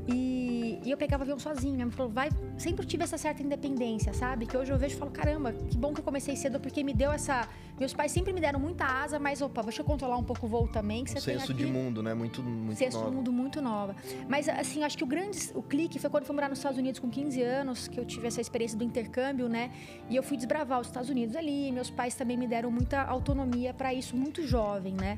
e, 0.07 0.79
e 0.83 0.91
eu 0.91 0.97
pegava 0.97 1.23
avião 1.23 1.39
sozinha, 1.39 1.73
minha 1.73 1.85
mãe 1.87 1.95
falou, 1.95 2.11
vai, 2.11 2.29
sempre 2.57 2.85
tive 2.85 3.03
essa 3.03 3.17
certa 3.17 3.41
independência, 3.41 4.13
sabe, 4.13 4.45
que 4.45 4.55
hoje 4.55 4.71
eu 4.71 4.77
vejo 4.77 4.95
e 4.95 4.99
falo, 4.99 5.11
caramba, 5.11 5.53
que 5.53 5.77
bom 5.77 5.93
que 5.93 6.01
eu 6.01 6.05
comecei 6.05 6.35
cedo, 6.35 6.59
porque 6.59 6.83
me 6.83 6.93
deu 6.93 7.11
essa, 7.11 7.47
meus 7.79 7.93
pais 7.93 8.11
sempre 8.11 8.31
me 8.33 8.39
deram 8.39 8.59
muita 8.59 8.85
asa, 8.85 9.19
mas, 9.19 9.41
opa, 9.41 9.61
deixa 9.63 9.81
eu 9.81 9.85
controlar 9.85 10.17
um 10.17 10.23
pouco 10.23 10.45
o 10.45 10.49
voo 10.49 10.67
também, 10.67 11.03
que 11.03 11.11
Um 11.11 11.13
você 11.15 11.21
senso 11.21 11.51
aqui... 11.51 11.63
de 11.63 11.65
mundo, 11.65 12.01
né? 12.03 12.13
Muito, 12.13 12.41
muito 12.43 12.77
Senso 12.77 12.97
nova. 12.97 13.09
do 13.09 13.15
mundo 13.15 13.31
muito 13.31 13.61
nova. 13.61 13.95
Mas, 14.29 14.47
assim, 14.47 14.83
acho 14.83 14.97
que 14.97 15.03
o 15.03 15.07
grande 15.07 15.37
o 15.53 15.61
clique 15.61 15.99
foi 15.99 16.09
quando 16.09 16.23
eu 16.23 16.27
fui 16.27 16.35
morar 16.35 16.49
nos 16.49 16.59
Estados 16.59 16.77
Unidos 16.77 16.99
com 16.99 17.09
15 17.09 17.41
anos, 17.41 17.87
que 17.87 17.99
eu 17.99 18.05
tive 18.05 18.27
essa 18.27 18.39
experiência 18.41 18.77
do 18.77 18.83
intercâmbio, 18.83 19.49
né? 19.49 19.71
E 20.09 20.15
eu 20.15 20.23
fui 20.23 20.37
desbravar 20.37 20.79
os 20.79 20.87
Estados 20.87 21.09
Unidos 21.09 21.35
ali. 21.35 21.71
Meus 21.71 21.89
pais 21.89 22.15
também 22.15 22.37
me 22.37 22.47
deram 22.47 22.69
muita 22.71 23.01
autonomia 23.01 23.73
para 23.73 23.93
isso, 23.93 24.15
muito 24.15 24.45
jovem, 24.45 24.93
né? 24.93 25.17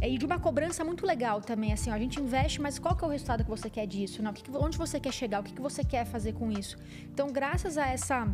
E 0.00 0.16
de 0.16 0.24
uma 0.24 0.38
cobrança 0.38 0.84
muito 0.84 1.04
legal 1.04 1.40
também, 1.40 1.72
assim, 1.72 1.90
ó, 1.90 1.94
a 1.94 1.98
gente 1.98 2.20
investe, 2.20 2.60
mas 2.60 2.78
qual 2.78 2.94
que 2.94 3.04
é 3.04 3.08
o 3.08 3.10
resultado 3.10 3.42
que 3.42 3.50
você 3.50 3.68
quer 3.68 3.84
disso? 3.86 4.22
Não, 4.22 4.32
que 4.32 4.42
que- 4.44 4.50
onde 4.56 4.78
você 4.78 5.00
quer 5.00 5.12
chegar? 5.12 5.40
O 5.40 5.42
que, 5.42 5.52
que 5.52 5.60
você 5.60 5.82
quer 5.82 6.04
fazer 6.04 6.34
com 6.34 6.52
isso? 6.52 6.76
Então, 7.12 7.32
graças 7.32 7.76
a 7.76 7.86
essa 7.88 8.28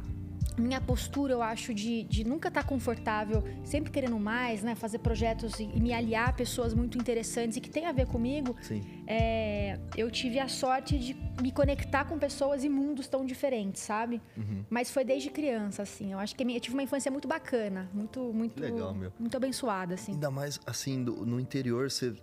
minha 0.57 0.81
postura, 0.81 1.33
eu 1.33 1.43
acho, 1.43 1.75
de, 1.75 2.05
de 2.05 2.23
nunca 2.25 2.49
estar 2.49 2.63
confortável, 2.65 3.43
sempre 3.65 3.91
querendo 3.91 4.19
mais, 4.19 4.63
né? 4.63 4.75
Fazer 4.75 4.99
projetos 4.99 5.59
e, 5.59 5.65
e 5.65 5.81
me 5.81 5.93
aliar 5.93 6.29
a 6.29 6.33
pessoas 6.33 6.73
muito 6.75 6.97
interessantes 6.97 7.57
e 7.57 7.61
que 7.61 7.69
tem 7.71 7.87
a 7.87 7.93
ver 7.93 8.07
comigo, 8.07 8.55
Sim. 8.63 8.83
é, 9.07 9.79
eu 9.97 10.11
tive 10.11 10.39
a 10.39 10.47
sorte 10.49 10.99
de 10.99 11.17
me 11.43 11.51
conectar 11.51 12.05
com 12.05 12.17
pessoas 12.19 12.63
e 12.63 12.69
mundos 12.69 13.09
tão 13.09 13.27
diferentes, 13.27 13.83
sabe? 13.83 14.21
Uhum. 14.37 14.65
Mas 14.71 14.91
foi 14.93 15.05
desde 15.05 15.29
criança, 15.31 15.83
assim. 15.83 16.13
Eu 16.13 16.19
acho 16.21 16.37
que 16.37 16.43
eu 16.45 16.61
tive 16.61 16.75
uma 16.77 16.83
infância 16.85 17.11
muito 17.11 17.27
bacana, 17.27 17.91
muito, 17.93 18.21
muito, 18.33 18.61
Legal, 18.61 18.95
meu. 18.95 19.13
muito 19.19 19.37
abençoada, 19.37 19.95
assim. 19.95 20.13
Ainda 20.13 20.31
mais, 20.31 20.61
assim, 20.67 21.03
do- 21.03 21.27
no 21.27 21.41
interior, 21.41 21.91
você- 21.91 22.15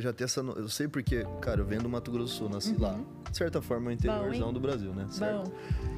já 0.00 0.12
tem 0.12 0.24
essa... 0.24 0.42
no- 0.42 0.52
Eu 0.54 0.68
sei 0.68 0.88
porque, 0.88 1.24
cara, 1.40 1.60
eu 1.60 1.64
venho 1.64 1.82
do 1.82 1.88
Mato 1.88 2.10
Grosso 2.10 2.34
Sul, 2.34 2.48
nasci 2.48 2.74
lá. 2.76 2.98
De 3.30 3.36
certa 3.36 3.60
forma, 3.62 3.90
é 3.90 3.90
o 3.90 3.94
interiorzão 3.94 4.48
hein? 4.48 4.54
do 4.54 4.58
Brasil, 4.60 4.92
né? 4.94 5.06
Certo? 5.10 5.44
Bom, 5.50 5.52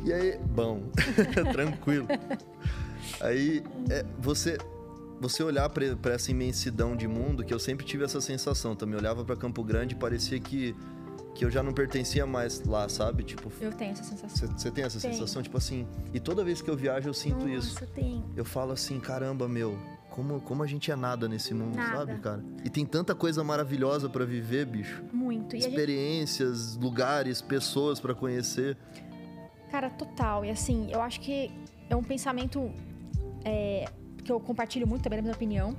E 0.04 0.12
aí, 0.12 0.38
bom, 0.38 0.82
tranquilo. 1.66 2.06
Aí, 3.20 3.62
é, 3.90 4.04
você 4.18 4.58
você 5.20 5.42
olhar 5.42 5.68
pra 5.68 5.94
pra 5.96 6.14
essa 6.14 6.30
imensidão 6.30 6.96
de 6.96 7.06
mundo, 7.06 7.44
que 7.44 7.52
eu 7.52 7.58
sempre 7.58 7.84
tive 7.84 8.04
essa 8.04 8.20
sensação 8.20 8.74
também. 8.74 8.94
Eu 8.94 9.00
olhava 9.00 9.24
pra 9.24 9.36
Campo 9.36 9.62
Grande 9.62 9.94
e 9.94 9.98
parecia 9.98 10.40
que, 10.40 10.74
que 11.34 11.44
eu 11.44 11.50
já 11.50 11.62
não 11.62 11.72
pertencia 11.74 12.24
mais 12.24 12.64
lá, 12.64 12.88
sabe? 12.88 13.22
Tipo, 13.22 13.52
eu 13.60 13.70
tenho 13.72 13.92
essa 13.92 14.02
sensação. 14.02 14.48
você 14.56 14.70
tem 14.70 14.84
essa 14.84 14.98
Tenho. 14.98 15.12
sensação? 15.12 15.42
Tipo 15.42 15.58
assim, 15.58 15.86
e 16.14 16.18
toda 16.20 16.42
vez 16.42 16.62
que 16.62 16.70
eu 16.70 16.76
viajo 16.76 17.08
eu 17.08 17.12
sinto 17.14 17.46
isso. 17.48 17.74
Nossa, 17.74 17.86
tem. 17.86 18.24
Eu 18.34 18.46
falo 18.46 18.72
assim, 18.72 18.98
caramba, 18.98 19.46
meu, 19.46 19.76
como, 20.10 20.40
como 20.40 20.62
a 20.62 20.66
gente 20.66 20.90
é 20.90 20.96
nada 20.96 21.28
nesse 21.28 21.52
mundo, 21.52 21.76
Nada. 21.76 21.98
sabe, 21.98 22.18
cara? 22.20 22.42
E 22.64 22.70
tem 22.70 22.86
tanta 22.86 23.14
coisa 23.14 23.44
maravilhosa 23.44 24.08
pra 24.08 24.24
viver, 24.24 24.64
bicho. 24.64 25.02
Muito. 25.12 25.54
E 25.54 25.58
a 25.58 25.60
gente 25.60 25.70
Experiências, 25.70 26.76
lugares, 26.76 27.42
pessoas 27.42 28.00
pra 28.00 28.14
conhecer. 28.14 28.76
Cara, 29.70 29.88
total. 29.90 30.44
E 30.44 30.50
assim, 30.50 30.88
eu 30.90 31.00
acho 31.00 31.20
que 31.20 31.50
é 31.88 31.96
um 31.96 32.02
pensamento 32.02 32.70
é, 33.44 33.86
que 34.24 34.30
eu 34.30 34.40
compartilho 34.40 34.86
muito 34.86 35.02
também, 35.02 35.18
na 35.18 35.22
minha 35.22 35.34
opinião. 35.34 35.76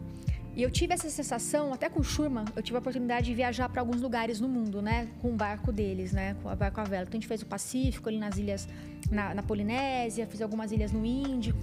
E 0.53 0.63
eu 0.63 0.69
tive 0.69 0.93
essa 0.93 1.09
sensação, 1.09 1.73
até 1.73 1.87
com 1.87 2.01
o 2.01 2.03
Schurman, 2.03 2.43
eu 2.55 2.61
tive 2.61 2.75
a 2.75 2.79
oportunidade 2.79 3.27
de 3.27 3.33
viajar 3.33 3.69
para 3.69 3.81
alguns 3.81 4.01
lugares 4.01 4.41
no 4.41 4.49
mundo, 4.49 4.81
né? 4.81 5.07
Com 5.21 5.29
o 5.29 5.35
barco 5.35 5.71
deles, 5.71 6.11
né? 6.11 6.35
Com 6.43 6.51
o 6.51 6.55
barco 6.55 6.81
a 6.81 6.83
vela. 6.83 7.03
Então 7.03 7.17
a 7.17 7.21
gente 7.21 7.27
fez 7.27 7.41
o 7.41 7.45
Pacífico, 7.45 8.09
ali 8.09 8.17
nas 8.17 8.37
ilhas, 8.37 8.67
na, 9.09 9.33
na 9.33 9.41
Polinésia, 9.41 10.27
fiz 10.27 10.41
algumas 10.41 10.73
ilhas 10.73 10.91
no 10.91 11.05
Índico. 11.05 11.57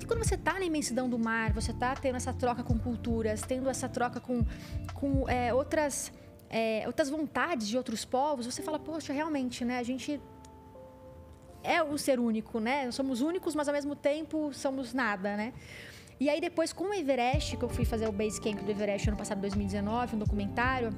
E 0.00 0.04
quando 0.04 0.24
você 0.24 0.36
tá 0.36 0.54
na 0.54 0.64
imensidão 0.64 1.08
do 1.08 1.18
mar, 1.18 1.52
você 1.52 1.72
tá 1.72 1.94
tendo 1.96 2.16
essa 2.16 2.32
troca 2.32 2.62
com 2.62 2.78
culturas, 2.78 3.42
tendo 3.42 3.68
essa 3.68 3.88
troca 3.88 4.20
com, 4.20 4.44
com 4.94 5.28
é, 5.28 5.52
outras, 5.52 6.12
é, 6.48 6.84
outras 6.86 7.10
vontades 7.10 7.66
de 7.66 7.76
outros 7.76 8.04
povos, 8.04 8.46
você 8.46 8.62
fala, 8.62 8.78
poxa, 8.78 9.12
realmente, 9.12 9.64
né? 9.64 9.78
A 9.78 9.82
gente 9.82 10.20
é 11.62 11.82
o 11.82 11.96
ser 11.98 12.18
único, 12.18 12.58
né? 12.60 12.90
Somos 12.90 13.20
únicos, 13.20 13.54
mas 13.54 13.68
ao 13.68 13.74
mesmo 13.74 13.94
tempo 13.94 14.52
somos 14.52 14.92
nada, 14.92 15.36
né? 15.36 15.52
E 16.18 16.28
aí 16.28 16.40
depois 16.40 16.72
com 16.72 16.84
o 16.84 16.94
Everest, 16.94 17.56
que 17.56 17.62
eu 17.62 17.68
fui 17.68 17.84
fazer 17.84 18.06
o 18.08 18.12
base 18.12 18.40
camp 18.40 18.60
do 18.60 18.70
Everest 18.70 19.08
ano 19.08 19.16
passado, 19.16 19.40
2019, 19.40 20.16
um 20.16 20.18
documentário, 20.18 20.94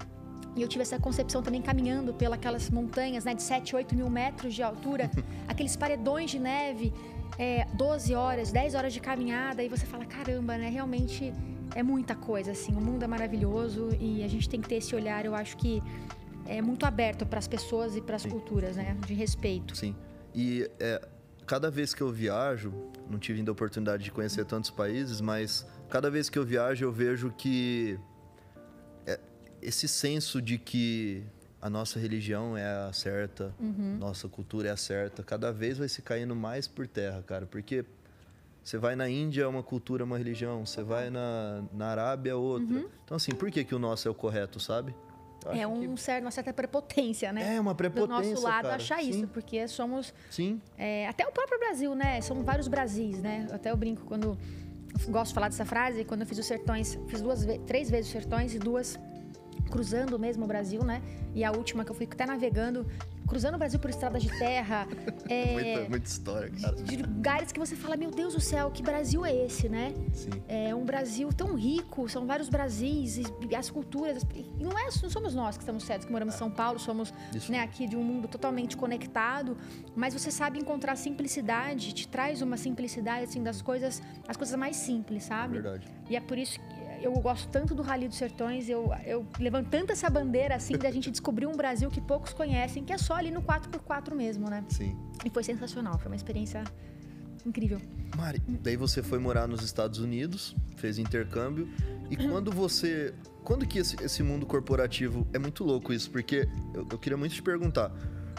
e 0.54 0.62
eu 0.62 0.68
tive 0.68 0.82
essa 0.82 0.98
concepção 0.98 1.42
também 1.42 1.62
caminhando 1.62 2.12
pelas 2.12 2.68
montanhas, 2.70 3.24
né, 3.24 3.34
de 3.34 3.42
7, 3.42 3.74
8 3.74 3.94
mil 3.94 4.10
metros 4.10 4.52
de 4.54 4.62
altura, 4.62 5.10
aqueles 5.48 5.76
paredões 5.76 6.30
de 6.30 6.38
neve, 6.38 6.92
é, 7.38 7.66
12 7.74 8.14
horas, 8.14 8.52
10 8.52 8.74
horas 8.74 8.92
de 8.92 9.00
caminhada, 9.00 9.62
e 9.62 9.68
você 9.68 9.86
fala, 9.86 10.04
caramba, 10.04 10.58
né? 10.58 10.68
Realmente 10.68 11.32
é 11.74 11.82
muita 11.82 12.14
coisa, 12.14 12.52
assim. 12.52 12.74
O 12.74 12.80
mundo 12.80 13.02
é 13.02 13.06
maravilhoso 13.06 13.88
e 13.98 14.22
a 14.22 14.28
gente 14.28 14.48
tem 14.48 14.60
que 14.60 14.68
ter 14.68 14.76
esse 14.76 14.94
olhar, 14.94 15.24
eu 15.24 15.34
acho 15.34 15.56
que 15.56 15.82
é 16.46 16.60
muito 16.60 16.84
aberto 16.84 17.24
para 17.24 17.38
as 17.38 17.48
pessoas 17.48 17.96
e 17.96 18.00
para 18.00 18.16
as 18.16 18.26
culturas, 18.26 18.76
né? 18.76 18.96
De 19.06 19.14
respeito. 19.14 19.76
Sim. 19.76 19.94
E 20.34 20.70
é, 20.80 21.06
cada 21.46 21.70
vez 21.70 21.92
que 21.94 22.00
eu 22.02 22.10
viajo, 22.10 22.72
não 23.10 23.18
tive 23.18 23.38
ainda 23.40 23.50
a 23.50 23.52
oportunidade 23.54 24.02
de 24.04 24.10
conhecer 24.10 24.44
tantos 24.44 24.70
países, 24.70 25.20
mas 25.20 25.66
cada 25.90 26.10
vez 26.10 26.28
que 26.30 26.38
eu 26.38 26.44
viajo 26.44 26.84
eu 26.84 26.92
vejo 26.92 27.30
que 27.36 27.98
é, 29.06 29.18
esse 29.60 29.86
senso 29.86 30.40
de 30.40 30.58
que 30.58 31.22
a 31.60 31.68
nossa 31.70 31.98
religião 31.98 32.56
é 32.56 32.64
a 32.88 32.92
certa, 32.92 33.54
Uhum. 33.60 33.96
nossa 33.98 34.28
cultura 34.28 34.68
é 34.68 34.70
a 34.72 34.76
certa, 34.76 35.22
cada 35.22 35.52
vez 35.52 35.78
vai 35.78 35.88
se 35.88 36.02
caindo 36.02 36.34
mais 36.34 36.66
por 36.66 36.86
terra, 36.86 37.22
cara, 37.22 37.46
porque 37.46 37.84
Você 38.64 38.78
vai 38.78 38.94
na 38.94 39.08
Índia, 39.08 39.42
é 39.42 39.46
uma 39.48 39.62
cultura, 39.62 40.04
uma 40.04 40.16
religião. 40.16 40.64
Você 40.64 40.84
vai 40.84 41.10
na, 41.10 41.64
na 41.72 41.86
Arábia, 41.88 42.36
outra. 42.36 42.76
Uhum. 42.76 42.88
Então, 43.04 43.16
assim, 43.16 43.32
por 43.32 43.50
que, 43.50 43.64
que 43.64 43.74
o 43.74 43.78
nosso 43.78 44.06
é 44.06 44.10
o 44.10 44.14
correto, 44.14 44.60
sabe? 44.60 44.94
É 45.50 45.66
um 45.66 45.94
que- 45.94 46.00
certo, 46.00 46.24
uma 46.24 46.30
certa 46.30 46.52
prepotência, 46.52 47.32
né? 47.32 47.56
É, 47.56 47.60
uma 47.60 47.72
Do 47.72 47.76
prepotência, 47.76 48.30
nosso 48.34 48.42
lado 48.44 48.62
cara. 48.64 48.76
achar 48.76 49.00
Sim, 49.02 49.08
isso, 49.10 49.26
porque 49.28 49.66
somos 49.68 50.12
Sim, 50.30 50.60
É, 50.78 51.06
até 51.08 51.26
o 51.26 51.32
próprio 51.32 51.58
Brasil, 51.58 51.94
né? 51.94 52.20
São 52.20 52.42
vários 52.42 52.68
Brasis, 52.68 53.20
né? 53.22 53.46
Até 53.52 53.70
eu 53.70 53.76
brinco 53.76 54.04
quando 54.04 54.38
eu 55.04 55.10
gosto 55.12 55.28
de 55.28 55.34
falar 55.34 55.48
dessa 55.48 55.64
frase, 55.64 56.04
quando 56.04 56.20
eu 56.20 56.26
fiz 56.26 56.38
os 56.38 56.46
sertões, 56.46 56.98
fiz 57.08 57.20
duas, 57.20 57.46
três 57.66 57.88
vezes 57.90 58.06
os 58.06 58.12
sertões 58.12 58.54
e 58.54 58.58
duas 58.58 58.98
cruzando 59.70 60.18
mesmo 60.18 60.44
o 60.44 60.46
Brasil, 60.46 60.82
né? 60.84 61.00
E 61.34 61.42
a 61.44 61.50
última 61.50 61.84
que 61.84 61.90
eu 61.90 61.94
fui 61.94 62.06
até 62.10 62.26
navegando, 62.26 62.86
cruzando 63.32 63.54
o 63.54 63.58
Brasil 63.58 63.80
por 63.80 63.88
estradas 63.88 64.22
de 64.22 64.28
terra, 64.38 64.86
é, 65.26 65.52
muita, 65.54 65.88
muita 65.88 66.06
história, 66.06 66.50
cara. 66.50 66.76
de 66.76 66.96
lugares 66.98 67.50
que 67.50 67.58
você 67.58 67.74
fala, 67.74 67.96
meu 67.96 68.10
Deus 68.10 68.34
do 68.34 68.40
céu, 68.40 68.70
que 68.70 68.82
Brasil 68.82 69.24
é 69.24 69.34
esse, 69.34 69.70
né? 69.70 69.94
Sim. 70.12 70.28
É 70.46 70.74
um 70.74 70.84
Brasil 70.84 71.32
tão 71.32 71.54
rico, 71.54 72.06
são 72.10 72.26
vários 72.26 72.50
Brasis, 72.50 73.16
e 73.48 73.56
as 73.56 73.70
culturas. 73.70 74.18
as- 74.18 74.26
e 74.34 74.62
não, 74.62 74.78
é, 74.78 74.84
não 75.02 75.08
somos 75.10 75.34
nós 75.34 75.56
que 75.56 75.62
estamos 75.62 75.82
certos, 75.84 76.04
que 76.04 76.12
moramos 76.12 76.34
em 76.34 76.38
São 76.38 76.50
Paulo, 76.50 76.78
somos 76.78 77.12
né, 77.48 77.60
aqui 77.60 77.86
de 77.88 77.96
um 77.96 78.02
mundo 78.04 78.28
totalmente 78.28 78.76
conectado, 78.76 79.56
mas 79.96 80.12
você 80.12 80.30
sabe 80.30 80.58
encontrar 80.58 80.94
simplicidade, 80.96 81.94
te 81.94 82.06
traz 82.06 82.42
uma 82.42 82.58
simplicidade 82.58 83.24
assim 83.24 83.42
das 83.42 83.62
coisas, 83.62 84.02
as 84.28 84.36
coisas 84.36 84.54
mais 84.58 84.76
simples, 84.76 85.24
sabe? 85.24 85.54
Verdade. 85.54 85.86
E 86.10 86.16
é 86.16 86.20
por 86.20 86.36
isso 86.36 86.60
que 86.60 86.81
eu 87.02 87.12
gosto 87.14 87.48
tanto 87.48 87.74
do 87.74 87.82
Rally 87.82 88.08
dos 88.08 88.16
Sertões, 88.16 88.68
eu, 88.68 88.90
eu 89.04 89.26
levanto 89.38 89.68
tanto 89.68 89.92
essa 89.92 90.08
bandeira 90.08 90.54
assim 90.54 90.76
da 90.76 90.90
gente 90.90 91.10
descobrir 91.10 91.46
um 91.46 91.52
Brasil 91.52 91.90
que 91.90 92.00
poucos 92.00 92.32
conhecem, 92.32 92.84
que 92.84 92.92
é 92.92 92.98
só 92.98 93.14
ali 93.14 93.30
no 93.30 93.42
4x4 93.42 94.14
mesmo, 94.14 94.48
né? 94.48 94.64
Sim. 94.68 94.96
E 95.24 95.30
foi 95.30 95.42
sensacional, 95.42 95.98
foi 95.98 96.10
uma 96.10 96.16
experiência 96.16 96.62
incrível. 97.44 97.80
Mari, 98.16 98.40
daí 98.46 98.76
você 98.76 99.02
foi 99.02 99.18
morar 99.18 99.48
nos 99.48 99.62
Estados 99.62 99.98
Unidos, 99.98 100.54
fez 100.76 100.98
intercâmbio. 100.98 101.68
E 102.10 102.16
quando 102.16 102.52
você. 102.52 103.14
Quando 103.42 103.66
que 103.66 103.78
esse, 103.78 103.96
esse 104.02 104.22
mundo 104.22 104.46
corporativo. 104.46 105.26
É 105.32 105.38
muito 105.38 105.64
louco 105.64 105.92
isso, 105.92 106.10
porque 106.10 106.48
eu, 106.74 106.86
eu 106.90 106.98
queria 106.98 107.16
muito 107.16 107.34
te 107.34 107.42
perguntar. 107.42 107.90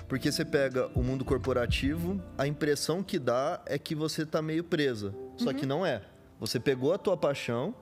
Porque 0.07 0.31
você 0.31 0.45
pega 0.45 0.87
o 0.93 1.01
mundo 1.01 1.25
corporativo, 1.25 2.21
a 2.37 2.45
impressão 2.45 3.01
que 3.01 3.17
dá 3.17 3.61
é 3.65 3.77
que 3.79 3.95
você 3.95 4.25
tá 4.25 4.41
meio 4.41 4.63
presa. 4.63 5.13
Só 5.37 5.51
que 5.51 5.65
não 5.65 5.85
é. 5.85 6.03
Você 6.39 6.59
pegou 6.59 6.93
a 6.93 6.97
tua 6.97 7.17
paixão 7.17 7.73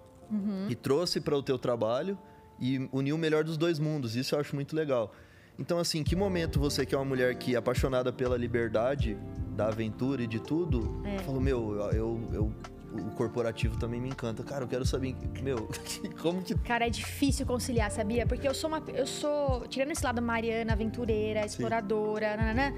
e 0.69 0.75
trouxe 0.75 1.19
para 1.21 1.35
o 1.37 1.43
teu 1.43 1.57
trabalho 1.59 2.17
e 2.59 2.87
uniu 2.91 3.15
o 3.15 3.19
melhor 3.19 3.43
dos 3.43 3.57
dois 3.57 3.79
mundos. 3.79 4.15
Isso 4.15 4.35
eu 4.35 4.39
acho 4.39 4.55
muito 4.55 4.75
legal. 4.75 5.13
Então, 5.59 5.77
assim, 5.77 6.03
que 6.03 6.15
momento 6.15 6.59
você, 6.59 6.85
que 6.85 6.95
é 6.95 6.97
uma 6.97 7.05
mulher 7.05 7.35
que 7.35 7.53
é 7.53 7.57
apaixonada 7.57 8.11
pela 8.11 8.37
liberdade, 8.37 9.17
da 9.55 9.67
aventura 9.67 10.23
e 10.23 10.27
de 10.27 10.39
tudo, 10.39 11.01
falou, 11.25 11.41
meu, 11.41 11.75
eu, 11.93 12.29
eu, 12.33 12.51
o 12.93 13.11
corporativo 13.11 13.77
também 13.77 14.01
me 14.01 14.09
encanta. 14.09 14.43
Cara, 14.43 14.63
eu 14.63 14.67
quero 14.67 14.85
saber, 14.85 15.15
meu, 15.43 15.69
como 16.21 16.41
que... 16.41 16.55
Cara, 16.55 16.87
é 16.87 16.89
difícil 16.89 17.45
conciliar, 17.45 17.91
sabia? 17.91 18.25
Porque 18.25 18.47
eu 18.47 18.53
sou 18.53 18.69
uma. 18.69 18.81
Eu 18.93 19.05
sou. 19.05 19.67
Tirando 19.67 19.91
esse 19.91 20.03
lado 20.03 20.21
Mariana, 20.21 20.73
aventureira, 20.73 21.45
exploradora, 21.45 22.35
nananã, 22.37 22.73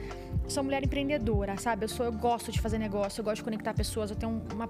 sou 0.47 0.63
mulher 0.63 0.83
empreendedora, 0.83 1.57
sabe? 1.57 1.85
Eu 1.85 1.89
sou, 1.89 2.05
eu 2.05 2.11
gosto 2.11 2.51
de 2.51 2.59
fazer 2.59 2.77
negócio, 2.79 3.21
eu 3.21 3.23
gosto 3.25 3.37
de 3.37 3.43
conectar 3.43 3.73
pessoas, 3.73 4.09
eu 4.09 4.15
tenho 4.15 4.31
um- 4.33 4.53
uma. 4.53 4.69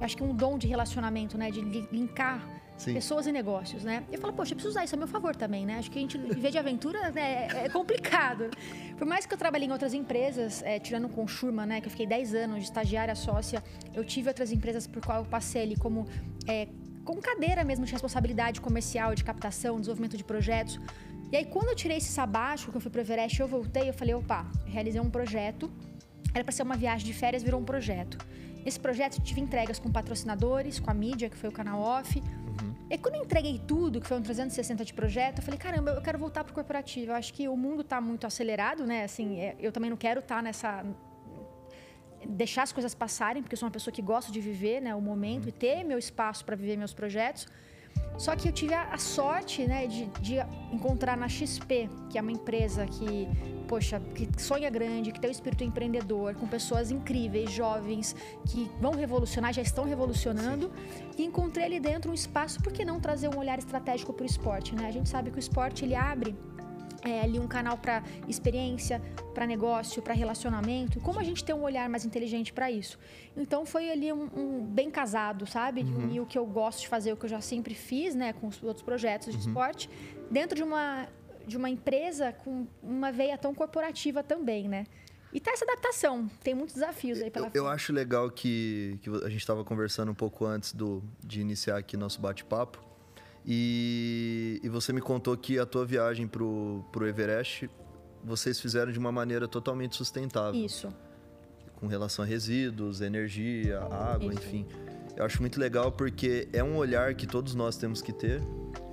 Acho 0.00 0.16
que 0.16 0.22
um 0.22 0.34
dom 0.34 0.58
de 0.58 0.66
relacionamento, 0.66 1.36
né? 1.38 1.50
De 1.50 1.60
li- 1.60 1.88
linkar 1.90 2.46
Sim. 2.76 2.92
pessoas 2.94 3.26
e 3.26 3.32
negócios, 3.32 3.82
né? 3.84 4.04
Eu 4.12 4.18
falo, 4.20 4.32
poxa, 4.34 4.52
eu 4.52 4.56
preciso 4.56 4.72
usar 4.72 4.84
isso 4.84 4.94
a 4.94 4.98
meu 4.98 5.06
favor 5.08 5.34
também, 5.34 5.64
né? 5.64 5.78
Acho 5.78 5.90
que 5.90 5.98
a 5.98 6.02
gente 6.02 6.18
viver 6.18 6.50
de 6.50 6.58
aventura 6.58 7.10
né, 7.10 7.48
é 7.64 7.68
complicado. 7.68 8.50
Por 8.98 9.06
mais 9.06 9.24
que 9.24 9.32
eu 9.32 9.38
trabalhei 9.38 9.66
em 9.68 9.72
outras 9.72 9.94
empresas, 9.94 10.62
é, 10.62 10.78
tirando 10.78 11.08
com 11.08 11.24
o 11.24 11.28
Schurman, 11.28 11.66
né? 11.66 11.80
Que 11.80 11.86
eu 11.86 11.90
fiquei 11.90 12.06
10 12.06 12.34
anos 12.34 12.56
de 12.58 12.64
estagiária 12.64 13.14
sócia, 13.14 13.62
eu 13.94 14.04
tive 14.04 14.28
outras 14.28 14.52
empresas 14.52 14.86
por 14.86 15.00
qual 15.04 15.20
eu 15.22 15.24
passei 15.24 15.62
ali 15.62 15.76
como 15.76 16.06
é, 16.46 16.68
com 17.04 17.16
cadeira 17.20 17.64
mesmo 17.64 17.86
de 17.86 17.92
responsabilidade 17.92 18.60
comercial, 18.60 19.14
de 19.14 19.24
captação, 19.24 19.76
desenvolvimento 19.80 20.16
de 20.16 20.24
projetos. 20.24 20.78
E 21.32 21.36
aí, 21.36 21.44
quando 21.44 21.68
eu 21.70 21.74
tirei 21.74 21.96
esse 21.96 22.08
sabático, 22.12 22.70
que 22.70 22.76
eu 22.76 22.80
fui 22.80 22.90
pro 22.90 23.00
Everest, 23.00 23.40
eu 23.40 23.48
voltei, 23.48 23.88
eu 23.88 23.94
falei, 23.94 24.14
opa, 24.14 24.46
realizei 24.66 25.00
um 25.00 25.10
projeto. 25.10 25.70
Era 26.34 26.44
para 26.44 26.52
ser 26.52 26.62
uma 26.62 26.76
viagem 26.76 27.06
de 27.06 27.12
férias, 27.14 27.42
virou 27.42 27.60
um 27.60 27.64
projeto. 27.64 28.18
Esse 28.66 28.80
projeto 28.80 29.18
eu 29.18 29.22
tive 29.22 29.40
entregas 29.40 29.78
com 29.78 29.92
patrocinadores, 29.92 30.80
com 30.80 30.90
a 30.90 30.94
mídia, 30.94 31.30
que 31.30 31.36
foi 31.36 31.48
o 31.48 31.52
canal 31.52 31.80
off. 31.80 32.20
E 32.90 32.98
quando 32.98 33.14
eu 33.14 33.22
entreguei 33.22 33.60
tudo, 33.64 34.00
que 34.00 34.08
foi 34.08 34.16
um 34.18 34.22
360 34.22 34.84
de 34.84 34.92
projeto, 34.92 35.38
eu 35.38 35.44
falei, 35.44 35.58
caramba, 35.58 35.92
eu 35.92 36.02
quero 36.02 36.18
voltar 36.18 36.42
pro 36.42 36.52
corporativo. 36.52 37.12
Eu 37.12 37.14
acho 37.14 37.32
que 37.32 37.46
o 37.48 37.56
mundo 37.56 37.84
tá 37.84 38.00
muito 38.00 38.26
acelerado, 38.26 38.84
né? 38.84 39.04
Assim, 39.04 39.38
é, 39.38 39.54
eu 39.60 39.70
também 39.70 39.88
não 39.88 39.96
quero 39.96 40.18
estar 40.18 40.42
nessa 40.42 40.84
deixar 42.28 42.64
as 42.64 42.72
coisas 42.72 42.92
passarem, 42.92 43.40
porque 43.40 43.54
eu 43.54 43.58
sou 43.58 43.66
uma 43.66 43.72
pessoa 43.72 43.94
que 43.94 44.02
gosta 44.02 44.32
de 44.32 44.40
viver 44.40 44.80
né, 44.80 44.92
o 44.96 45.00
momento 45.00 45.48
e 45.48 45.52
ter 45.52 45.84
meu 45.84 45.98
espaço 45.98 46.44
para 46.44 46.56
viver 46.56 46.76
meus 46.76 46.92
projetos. 46.92 47.46
Só 48.18 48.34
que 48.34 48.48
eu 48.48 48.52
tive 48.52 48.72
a, 48.72 48.84
a 48.84 48.98
sorte 48.98 49.66
né, 49.66 49.86
de, 49.86 50.06
de 50.20 50.36
encontrar 50.72 51.16
na 51.16 51.28
XP, 51.28 51.88
que 52.08 52.18
é 52.18 52.22
uma 52.22 52.32
empresa 52.32 52.86
que, 52.86 53.28
poxa, 53.68 54.00
que 54.14 54.28
sonha 54.40 54.70
grande, 54.70 55.12
que 55.12 55.20
tem 55.20 55.28
o 55.28 55.32
espírito 55.32 55.64
empreendedor, 55.64 56.34
com 56.34 56.46
pessoas 56.46 56.90
incríveis, 56.90 57.50
jovens, 57.50 58.16
que 58.46 58.70
vão 58.80 58.92
revolucionar, 58.92 59.52
já 59.52 59.62
estão 59.62 59.84
revolucionando. 59.84 60.72
E 61.18 61.24
encontrei 61.24 61.66
ali 61.66 61.80
dentro 61.80 62.10
um 62.10 62.14
espaço, 62.14 62.62
por 62.62 62.72
que 62.72 62.84
não 62.84 62.98
trazer 62.98 63.28
um 63.28 63.38
olhar 63.38 63.58
estratégico 63.58 64.12
para 64.12 64.22
o 64.22 64.26
esporte? 64.26 64.74
Né? 64.74 64.86
A 64.86 64.90
gente 64.90 65.08
sabe 65.08 65.30
que 65.30 65.36
o 65.36 65.40
esporte 65.40 65.84
ele 65.84 65.94
abre 65.94 66.34
é, 67.02 67.20
ali 67.20 67.38
um 67.38 67.46
canal 67.46 67.76
para 67.76 68.02
experiência, 68.28 69.00
para 69.34 69.46
negócio, 69.46 70.02
para 70.02 70.14
relacionamento. 70.14 71.00
Como 71.00 71.18
a 71.20 71.22
gente 71.22 71.44
tem 71.44 71.54
um 71.54 71.62
olhar 71.62 71.88
mais 71.88 72.04
inteligente 72.04 72.52
para 72.52 72.70
isso? 72.70 72.98
Então 73.36 73.64
foi 73.64 73.90
ali 73.90 74.12
um, 74.12 74.28
um 74.36 74.64
bem 74.64 74.90
casado, 74.90 75.46
sabe? 75.46 75.82
De 75.82 75.92
unir 75.92 76.20
o 76.20 76.26
que 76.26 76.38
eu 76.38 76.46
gosto 76.46 76.80
de 76.80 76.88
fazer, 76.88 77.12
o 77.12 77.16
que 77.16 77.24
eu 77.24 77.30
já 77.30 77.40
sempre 77.40 77.74
fiz, 77.74 78.14
né, 78.14 78.32
com 78.32 78.48
os 78.48 78.62
outros 78.62 78.82
projetos 78.82 79.32
de 79.32 79.40
esporte, 79.40 79.88
dentro 80.30 80.56
de 80.56 80.62
uma 80.62 81.08
de 81.46 81.56
uma 81.56 81.70
empresa 81.70 82.32
com 82.32 82.66
uma 82.82 83.12
veia 83.12 83.38
tão 83.38 83.54
corporativa 83.54 84.20
também, 84.20 84.68
né? 84.68 84.84
E 85.32 85.40
tá 85.40 85.50
essa 85.50 85.64
adaptação, 85.64 86.28
tem 86.42 86.54
muitos 86.54 86.74
desafios 86.74 87.20
aí 87.20 87.30
pela 87.30 87.48
Eu, 87.48 87.64
eu 87.64 87.68
acho 87.68 87.92
legal 87.92 88.30
que, 88.30 88.98
que 89.02 89.10
a 89.10 89.28
gente 89.28 89.40
estava 89.40 89.64
conversando 89.64 90.10
um 90.10 90.14
pouco 90.14 90.44
antes 90.44 90.72
do, 90.72 91.02
de 91.22 91.40
iniciar 91.40 91.76
aqui 91.76 91.96
nosso 91.96 92.20
bate-papo. 92.20 92.85
E, 93.46 94.60
e 94.62 94.68
você 94.68 94.92
me 94.92 95.00
contou 95.00 95.36
que 95.36 95.58
a 95.58 95.64
tua 95.64 95.84
viagem 95.86 96.26
pro, 96.26 96.84
pro 96.90 97.06
Everest 97.06 97.70
vocês 98.24 98.58
fizeram 98.58 98.90
de 98.90 98.98
uma 98.98 99.12
maneira 99.12 99.46
totalmente 99.46 99.94
sustentável. 99.94 100.60
Isso. 100.60 100.92
Com 101.76 101.86
relação 101.86 102.24
a 102.24 102.26
resíduos, 102.26 103.00
energia, 103.00 103.78
água, 103.78 104.32
Isso. 104.32 104.42
enfim. 104.42 104.66
Eu 105.16 105.24
acho 105.24 105.40
muito 105.40 105.60
legal 105.60 105.92
porque 105.92 106.48
é 106.52 106.62
um 106.62 106.76
olhar 106.76 107.14
que 107.14 107.26
todos 107.26 107.54
nós 107.54 107.76
temos 107.76 108.02
que 108.02 108.12
ter. 108.12 108.42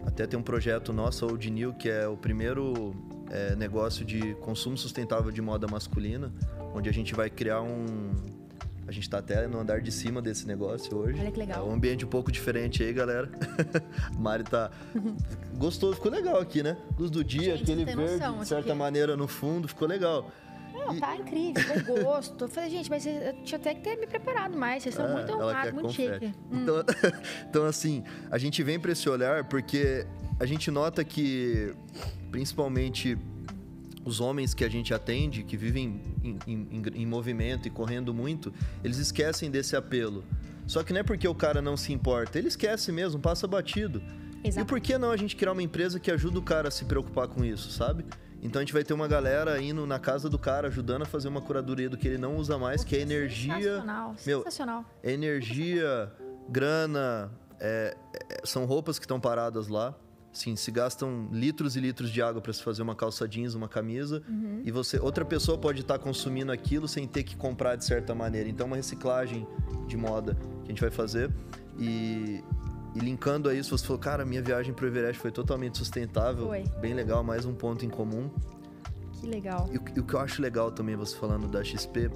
Até 0.05 0.27
tem 0.27 0.39
um 0.39 0.43
projeto 0.43 0.93
nosso, 0.93 1.25
Old 1.25 1.49
New, 1.49 1.73
que 1.73 1.89
é 1.89 2.07
o 2.07 2.15
primeiro 2.15 2.93
é, 3.31 3.55
negócio 3.55 4.05
de 4.05 4.35
consumo 4.35 4.77
sustentável 4.77 5.31
de 5.31 5.41
moda 5.41 5.67
masculina, 5.67 6.31
onde 6.73 6.87
a 6.87 6.93
gente 6.93 7.15
vai 7.15 7.29
criar 7.29 7.61
um. 7.61 8.11
A 8.87 8.91
gente 8.91 9.09
tá 9.09 9.19
até 9.19 9.47
no 9.47 9.59
andar 9.59 9.81
de 9.81 9.91
cima 9.91 10.21
desse 10.21 10.45
negócio 10.45 10.95
hoje. 10.97 11.19
Olha 11.19 11.31
que 11.31 11.39
legal. 11.39 11.65
É 11.65 11.69
um 11.69 11.73
ambiente 11.73 12.03
um 12.05 12.07
pouco 12.09 12.31
diferente 12.31 12.83
aí, 12.83 12.91
galera. 12.91 13.29
Mari 14.19 14.43
tá. 14.43 14.69
Gostoso, 15.57 15.95
ficou 15.95 16.11
legal 16.11 16.39
aqui, 16.39 16.61
né? 16.61 16.75
Luz 16.97 17.09
do 17.09 17.23
dia, 17.23 17.55
Gente, 17.57 17.63
aquele 17.63 17.85
verde, 17.85 18.01
noção, 18.01 18.39
de 18.39 18.47
certa 18.47 18.69
aqui. 18.69 18.77
maneira, 18.77 19.15
no 19.15 19.27
fundo, 19.27 19.67
ficou 19.67 19.87
legal. 19.87 20.29
Não, 20.73 20.99
tá 20.99 21.15
incrível, 21.15 21.63
com 21.85 22.01
gosto. 22.03 22.43
Eu 22.43 22.49
falei, 22.49 22.69
gente, 22.69 22.89
mas 22.89 23.05
eu 23.05 23.33
tinha 23.45 23.57
até 23.57 23.73
que 23.73 23.81
ter 23.81 23.95
me 23.95 24.05
preparado 24.07 24.57
mais. 24.57 24.83
Vocês 24.83 24.95
são 24.95 25.07
É, 25.07 25.13
muito 25.13 25.31
honrados, 25.33 25.71
muito 25.73 25.93
chique. 25.93 26.33
Então, 26.51 26.75
então, 27.47 27.65
assim, 27.65 28.03
a 28.29 28.37
gente 28.37 28.61
vem 28.63 28.77
para 28.79 28.91
esse 28.91 29.07
olhar 29.07 29.45
porque 29.45 30.05
a 30.39 30.45
gente 30.45 30.69
nota 30.71 31.03
que, 31.03 31.73
principalmente, 32.31 33.17
os 34.05 34.19
homens 34.19 34.53
que 34.53 34.63
a 34.63 34.69
gente 34.69 34.93
atende, 34.93 35.43
que 35.43 35.55
vivem 35.57 36.01
em, 36.23 36.37
em- 36.45 36.81
em- 36.95 37.05
movimento 37.05 37.67
e 37.67 37.71
correndo 37.71 38.13
muito, 38.13 38.53
eles 38.83 38.97
esquecem 38.97 39.49
desse 39.49 39.75
apelo. 39.75 40.23
Só 40.67 40.83
que 40.83 40.91
não 40.93 40.99
é 40.99 41.03
porque 41.03 41.27
o 41.27 41.35
cara 41.35 41.61
não 41.61 41.75
se 41.77 41.91
importa, 41.93 42.37
ele 42.37 42.47
esquece 42.47 42.91
mesmo, 42.91 43.19
passa 43.19 43.47
batido. 43.47 44.01
E 44.43 44.49
Exato. 44.49 44.65
por 44.67 44.79
que 44.81 44.97
não 44.97 45.11
a 45.11 45.17
gente 45.17 45.35
criar 45.35 45.53
uma 45.53 45.63
empresa 45.63 45.99
que 45.99 46.11
ajuda 46.11 46.37
o 46.39 46.41
cara 46.41 46.67
a 46.67 46.71
se 46.71 46.83
preocupar 46.85 47.27
com 47.27 47.43
isso, 47.45 47.71
sabe? 47.71 48.05
Então 48.41 48.59
a 48.59 48.63
gente 48.63 48.73
vai 48.73 48.83
ter 48.83 48.93
uma 48.93 49.07
galera 49.07 49.61
indo 49.61 49.85
na 49.87 49.97
casa 49.99 50.29
do 50.29 50.37
cara, 50.37 50.67
ajudando 50.67 51.03
a 51.03 51.05
fazer 51.05 51.29
uma 51.29 51.39
curadoria 51.41 51.89
do 51.89 51.97
que 51.97 52.05
ele 52.05 52.17
não 52.17 52.35
usa 52.35 52.57
mais, 52.57 52.83
que 52.83 52.93
é 52.95 52.99
energia. 52.99 53.53
Sensacional, 53.55 54.15
Meu, 54.25 54.37
sensacional. 54.39 54.85
é 55.01 55.11
energia, 55.13 56.11
grana, 56.49 57.31
é- 57.59 57.95
é- 58.29 58.41
são 58.45 58.65
roupas 58.65 58.99
que 58.99 59.05
estão 59.05 59.19
paradas 59.19 59.67
lá. 59.69 59.95
Sim, 60.33 60.55
se 60.55 60.71
gastam 60.71 61.29
litros 61.31 61.75
e 61.75 61.79
litros 61.79 62.09
de 62.09 62.19
água 62.19 62.41
para 62.41 62.51
se 62.51 62.63
fazer 62.63 62.81
uma 62.81 62.95
calça 62.95 63.27
jeans, 63.27 63.53
uma 63.53 63.67
camisa, 63.69 64.21
e 64.63 64.71
você, 64.71 64.99
outra 64.99 65.23
pessoa 65.23 65.59
pode 65.59 65.81
estar 65.81 65.99
consumindo 65.99 66.51
aquilo 66.51 66.87
sem 66.87 67.07
ter 67.07 67.21
que 67.21 67.35
comprar 67.35 67.75
de 67.75 67.85
certa 67.85 68.15
maneira. 68.15 68.49
Então, 68.49 68.65
uma 68.65 68.75
reciclagem 68.75 69.45
de 69.87 69.95
moda 69.95 70.33
que 70.33 70.65
a 70.65 70.67
gente 70.69 70.81
vai 70.81 70.89
fazer 70.89 71.29
e, 71.77 72.43
e 72.95 72.99
linkando 72.99 73.47
a 73.47 73.53
isso, 73.53 73.77
você 73.77 73.85
falou, 73.85 73.99
cara, 73.99 74.25
minha 74.25 74.41
viagem 74.41 74.73
pro 74.73 74.87
Everest 74.87 75.21
foi 75.21 75.31
totalmente 75.31 75.77
sustentável, 75.77 76.47
Foi. 76.47 76.63
bem 76.81 76.95
legal, 76.95 77.23
mais 77.23 77.45
um 77.45 77.53
ponto 77.53 77.85
em 77.85 77.89
comum. 77.89 78.31
Que 79.13 79.27
legal. 79.27 79.69
E 79.71 79.77
o, 79.77 79.81
que- 79.83 79.97
e 79.97 79.99
o 80.01 80.03
que 80.03 80.15
eu 80.15 80.19
acho 80.19 80.41
legal 80.41 80.71
também 80.71 80.95
você 80.95 81.15
falando 81.15 81.47
da 81.47 81.63
XP, 81.63 82.09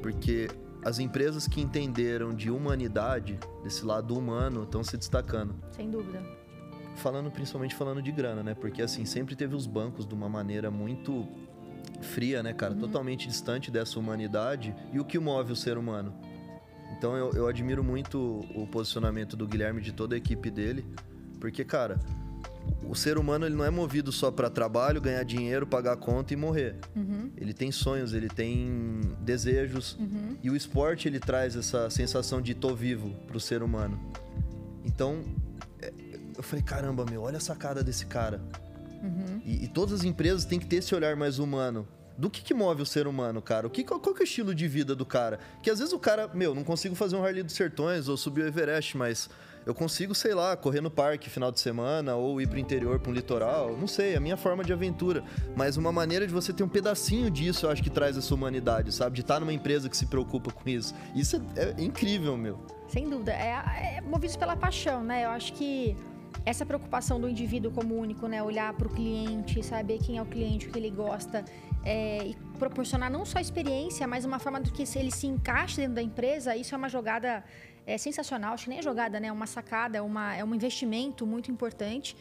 porque 0.00 0.48
as 0.84 1.00
empresas 1.00 1.48
que 1.48 1.60
entenderam 1.60 2.32
de 2.32 2.52
humanidade, 2.52 3.36
desse 3.64 3.84
lado 3.84 4.16
humano, 4.16 4.62
estão 4.62 4.84
se 4.84 4.96
destacando. 4.96 5.56
Sem 5.72 5.90
dúvida. 5.90 6.22
Falando 6.98 7.30
principalmente 7.30 7.74
falando 7.74 8.02
de 8.02 8.12
grana, 8.12 8.42
né? 8.42 8.54
Porque 8.54 8.82
assim, 8.82 9.04
sempre 9.04 9.34
teve 9.34 9.54
os 9.54 9.66
bancos 9.66 10.06
de 10.06 10.14
uma 10.14 10.28
maneira 10.28 10.70
muito 10.70 11.26
fria, 12.00 12.42
né, 12.42 12.52
cara? 12.52 12.74
Uhum. 12.74 12.80
Totalmente 12.80 13.26
distante 13.26 13.70
dessa 13.70 13.98
humanidade. 13.98 14.74
E 14.92 15.00
o 15.00 15.04
que 15.04 15.18
move 15.18 15.52
o 15.52 15.56
ser 15.56 15.78
humano? 15.78 16.14
Então 16.96 17.16
eu, 17.16 17.32
eu 17.32 17.46
admiro 17.46 17.84
muito 17.84 18.44
o 18.54 18.66
posicionamento 18.66 19.36
do 19.36 19.46
Guilherme 19.46 19.80
de 19.80 19.92
toda 19.92 20.14
a 20.14 20.18
equipe 20.18 20.50
dele, 20.50 20.84
porque, 21.38 21.64
cara, 21.64 21.98
o 22.88 22.94
ser 22.94 23.18
humano 23.18 23.46
ele 23.46 23.54
não 23.54 23.64
é 23.64 23.70
movido 23.70 24.10
só 24.10 24.30
para 24.30 24.48
trabalho, 24.50 25.00
ganhar 25.00 25.22
dinheiro, 25.22 25.66
pagar 25.66 25.96
conta 25.96 26.32
e 26.32 26.36
morrer. 26.36 26.76
Uhum. 26.96 27.30
Ele 27.36 27.52
tem 27.52 27.70
sonhos, 27.70 28.12
ele 28.12 28.28
tem 28.28 29.00
desejos. 29.20 29.96
Uhum. 29.98 30.36
E 30.42 30.50
o 30.50 30.56
esporte 30.56 31.06
ele 31.06 31.20
traz 31.20 31.54
essa 31.56 31.88
sensação 31.90 32.40
de 32.40 32.54
tô 32.54 32.74
vivo 32.74 33.10
pro 33.26 33.38
ser 33.38 33.62
humano. 33.62 34.00
Então, 34.84 35.22
eu 36.38 36.42
falei, 36.42 36.62
caramba, 36.62 37.04
meu, 37.04 37.22
olha 37.22 37.38
a 37.38 37.40
sacada 37.40 37.82
desse 37.82 38.06
cara. 38.06 38.40
Uhum. 39.02 39.42
E, 39.44 39.64
e, 39.64 39.68
todas 39.68 40.00
as 40.00 40.04
empresas 40.04 40.44
têm 40.44 40.58
que 40.58 40.66
ter 40.66 40.76
esse 40.76 40.94
olhar 40.94 41.16
mais 41.16 41.40
humano. 41.40 41.86
Do 42.16 42.30
que, 42.30 42.42
que 42.42 42.54
move 42.54 42.82
o 42.82 42.86
ser 42.86 43.06
humano, 43.06 43.42
cara? 43.42 43.66
O 43.66 43.70
que, 43.70 43.84
qual, 43.84 44.00
qual 44.00 44.14
que 44.14 44.22
é 44.22 44.24
o 44.24 44.26
estilo 44.26 44.54
de 44.54 44.66
vida 44.66 44.94
do 44.94 45.04
cara? 45.04 45.38
Que 45.62 45.70
às 45.70 45.78
vezes 45.78 45.92
o 45.92 45.98
cara, 45.98 46.28
meu, 46.28 46.54
não 46.54 46.64
consigo 46.64 46.94
fazer 46.94 47.16
um 47.16 47.24
Harley 47.24 47.42
dos 47.42 47.54
Sertões 47.54 48.08
ou 48.08 48.16
subir 48.16 48.42
o 48.42 48.46
Everest, 48.46 48.96
mas 48.96 49.28
eu 49.66 49.74
consigo, 49.74 50.14
sei 50.14 50.34
lá, 50.34 50.56
correr 50.56 50.80
no 50.80 50.90
parque 50.90 51.28
final 51.28 51.52
de 51.52 51.60
semana 51.60 52.16
ou 52.16 52.40
ir 52.40 52.48
pro 52.48 52.58
interior, 52.58 52.98
para 52.98 53.10
um 53.10 53.14
litoral, 53.14 53.76
não 53.76 53.86
sei, 53.86 54.14
é 54.14 54.16
a 54.16 54.20
minha 54.20 54.36
forma 54.36 54.64
de 54.64 54.72
aventura. 54.72 55.22
Mas 55.54 55.76
uma 55.76 55.92
maneira 55.92 56.26
de 56.26 56.32
você 56.32 56.52
ter 56.52 56.62
um 56.62 56.68
pedacinho 56.68 57.30
disso, 57.30 57.66
eu 57.66 57.70
acho 57.70 57.82
que 57.82 57.90
traz 57.90 58.16
essa 58.16 58.34
humanidade, 58.34 58.92
sabe? 58.92 59.16
De 59.16 59.20
estar 59.20 59.34
tá 59.34 59.40
numa 59.40 59.52
empresa 59.52 59.88
que 59.88 59.96
se 59.96 60.06
preocupa 60.06 60.50
com 60.50 60.68
isso. 60.68 60.94
Isso 61.14 61.40
é, 61.54 61.74
é 61.78 61.82
incrível, 61.82 62.36
meu. 62.36 62.58
Sem 62.88 63.08
dúvida. 63.08 63.32
É, 63.32 63.98
é 63.98 64.00
movido 64.00 64.36
pela 64.38 64.56
paixão, 64.56 65.04
né? 65.04 65.24
Eu 65.24 65.30
acho 65.30 65.52
que 65.52 65.96
essa 66.44 66.64
preocupação 66.64 67.20
do 67.20 67.28
indivíduo 67.28 67.70
como 67.70 67.94
único, 67.94 68.26
né? 68.26 68.42
Olhar 68.42 68.72
para 68.72 68.86
o 68.86 68.90
cliente, 68.90 69.62
saber 69.62 69.98
quem 69.98 70.18
é 70.18 70.22
o 70.22 70.26
cliente, 70.26 70.68
o 70.68 70.70
que 70.70 70.78
ele 70.78 70.90
gosta, 70.90 71.44
é, 71.84 72.26
e 72.26 72.34
proporcionar 72.58 73.10
não 73.10 73.24
só 73.24 73.38
experiência, 73.38 74.06
mas 74.06 74.24
uma 74.24 74.38
forma 74.38 74.60
do 74.60 74.72
que 74.72 74.84
ele 74.98 75.10
se 75.10 75.26
encaixe 75.26 75.76
dentro 75.76 75.94
da 75.94 76.02
empresa, 76.02 76.56
isso 76.56 76.74
é 76.74 76.78
uma 76.78 76.88
jogada 76.88 77.44
é 77.86 77.96
sensacional, 77.96 78.52
acho 78.52 78.64
que 78.64 78.70
nem 78.70 78.80
é 78.80 78.82
jogada, 78.82 79.18
né? 79.18 79.28
É 79.28 79.32
uma 79.32 79.46
sacada, 79.46 79.96
é, 79.96 80.02
uma, 80.02 80.36
é 80.36 80.44
um 80.44 80.54
investimento 80.54 81.26
muito 81.26 81.50
importante. 81.50 82.14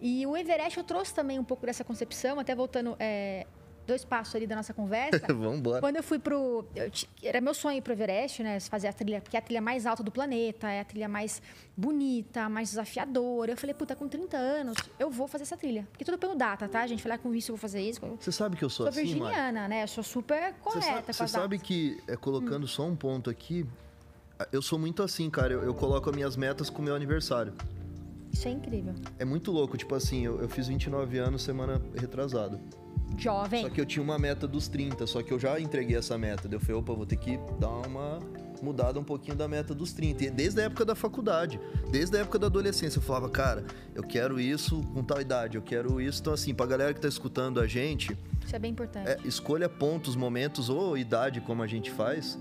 E 0.00 0.26
o 0.26 0.36
Everest 0.36 0.76
eu 0.76 0.84
trouxe 0.84 1.14
também 1.14 1.38
um 1.38 1.44
pouco 1.44 1.64
dessa 1.64 1.82
concepção, 1.82 2.38
até 2.38 2.54
voltando 2.54 2.94
é, 3.00 3.46
dois 3.86 4.04
passos 4.04 4.34
ali 4.34 4.46
da 4.46 4.56
nossa 4.56 4.74
conversa. 4.74 5.20
Vamos 5.28 5.58
embora. 5.58 5.80
Quando 5.80 5.96
eu 5.96 6.02
fui 6.02 6.18
pro. 6.18 6.64
Eu, 6.74 6.90
era 7.22 7.40
meu 7.40 7.54
sonho 7.54 7.78
ir 7.78 7.82
pro 7.82 7.92
Everest, 7.92 8.42
né? 8.42 8.58
Fazer 8.60 8.88
a 8.88 8.92
trilha, 8.92 9.20
que 9.20 9.36
é 9.36 9.38
a 9.38 9.42
trilha 9.42 9.60
mais 9.60 9.86
alta 9.86 10.02
do 10.02 10.10
planeta, 10.10 10.68
é 10.68 10.80
a 10.80 10.84
trilha 10.84 11.08
mais 11.08 11.40
bonita, 11.76 12.48
mais 12.48 12.70
desafiadora. 12.70 13.52
Eu 13.52 13.56
falei, 13.56 13.74
puta, 13.74 13.94
com 13.94 14.08
30 14.08 14.36
anos, 14.36 14.76
eu 14.98 15.10
vou 15.10 15.28
fazer 15.28 15.44
essa 15.44 15.56
trilha. 15.56 15.86
Porque 15.90 16.04
tudo 16.04 16.18
pelo 16.18 16.34
data, 16.34 16.68
tá, 16.68 16.86
gente? 16.86 17.02
Falei, 17.02 17.16
ah, 17.16 17.18
com 17.18 17.34
isso 17.34 17.52
eu 17.52 17.56
vou 17.56 17.60
fazer 17.60 17.80
isso. 17.80 18.00
Você 18.20 18.32
sabe 18.32 18.56
que 18.56 18.64
eu 18.64 18.70
sou, 18.70 18.86
sou 18.86 18.90
assim, 18.90 19.02
virginiana, 19.02 19.68
né? 19.68 19.82
Eu 19.84 19.88
sou 19.88 20.04
super 20.04 20.54
correta. 20.54 21.12
Você 21.12 21.28
sabe, 21.28 21.58
que, 21.58 22.00
é, 22.08 22.16
colocando 22.16 22.64
hum. 22.64 22.68
só 22.68 22.84
um 22.84 22.96
ponto 22.96 23.30
aqui, 23.30 23.66
eu 24.52 24.60
sou 24.60 24.78
muito 24.78 25.02
assim, 25.02 25.30
cara. 25.30 25.52
Eu, 25.52 25.62
eu 25.62 25.74
coloco 25.74 26.10
as 26.10 26.16
minhas 26.16 26.36
metas 26.36 26.68
com 26.68 26.82
o 26.82 26.84
meu 26.84 26.94
aniversário. 26.94 27.52
Isso 28.32 28.48
é 28.48 28.50
incrível. 28.50 28.94
É 29.18 29.24
muito 29.24 29.50
louco. 29.50 29.76
Tipo 29.76 29.94
assim, 29.94 30.24
eu, 30.24 30.40
eu 30.40 30.48
fiz 30.48 30.68
29 30.68 31.18
anos 31.18 31.42
semana 31.42 31.80
retrasada. 31.94 32.60
Jovem. 33.22 33.62
Só 33.62 33.70
que 33.70 33.80
eu 33.80 33.86
tinha 33.86 34.02
uma 34.02 34.18
meta 34.18 34.46
dos 34.46 34.68
30, 34.68 35.06
só 35.06 35.22
que 35.22 35.32
eu 35.32 35.38
já 35.38 35.58
entreguei 35.60 35.96
essa 35.96 36.16
meta. 36.16 36.48
Daí 36.48 36.56
eu 36.56 36.60
falei, 36.60 36.76
opa, 36.76 36.92
vou 36.92 37.06
ter 37.06 37.16
que 37.16 37.38
dar 37.58 37.68
uma 37.86 38.18
mudada 38.62 38.98
um 38.98 39.04
pouquinho 39.04 39.36
da 39.36 39.46
meta 39.46 39.74
dos 39.74 39.92
30. 39.92 40.24
E 40.24 40.30
desde 40.30 40.60
a 40.60 40.64
época 40.64 40.84
da 40.84 40.94
faculdade, 40.94 41.60
desde 41.90 42.16
a 42.16 42.20
época 42.20 42.38
da 42.38 42.46
adolescência, 42.46 42.98
eu 42.98 43.02
falava, 43.02 43.28
cara, 43.28 43.64
eu 43.94 44.02
quero 44.02 44.40
isso 44.40 44.80
com 44.94 45.02
tal 45.02 45.20
idade, 45.20 45.56
eu 45.56 45.62
quero 45.62 46.00
isso. 46.00 46.20
Então, 46.20 46.32
assim, 46.32 46.54
pra 46.54 46.66
galera 46.66 46.94
que 46.94 47.00
tá 47.00 47.08
escutando 47.08 47.60
a 47.60 47.66
gente. 47.66 48.16
Isso 48.44 48.54
é 48.54 48.58
bem 48.58 48.70
importante. 48.70 49.08
É, 49.08 49.18
escolha 49.24 49.68
pontos, 49.68 50.16
momentos 50.16 50.68
ou 50.68 50.96
idade, 50.96 51.40
como 51.40 51.62
a 51.62 51.66
gente 51.66 51.90
faz, 51.90 52.38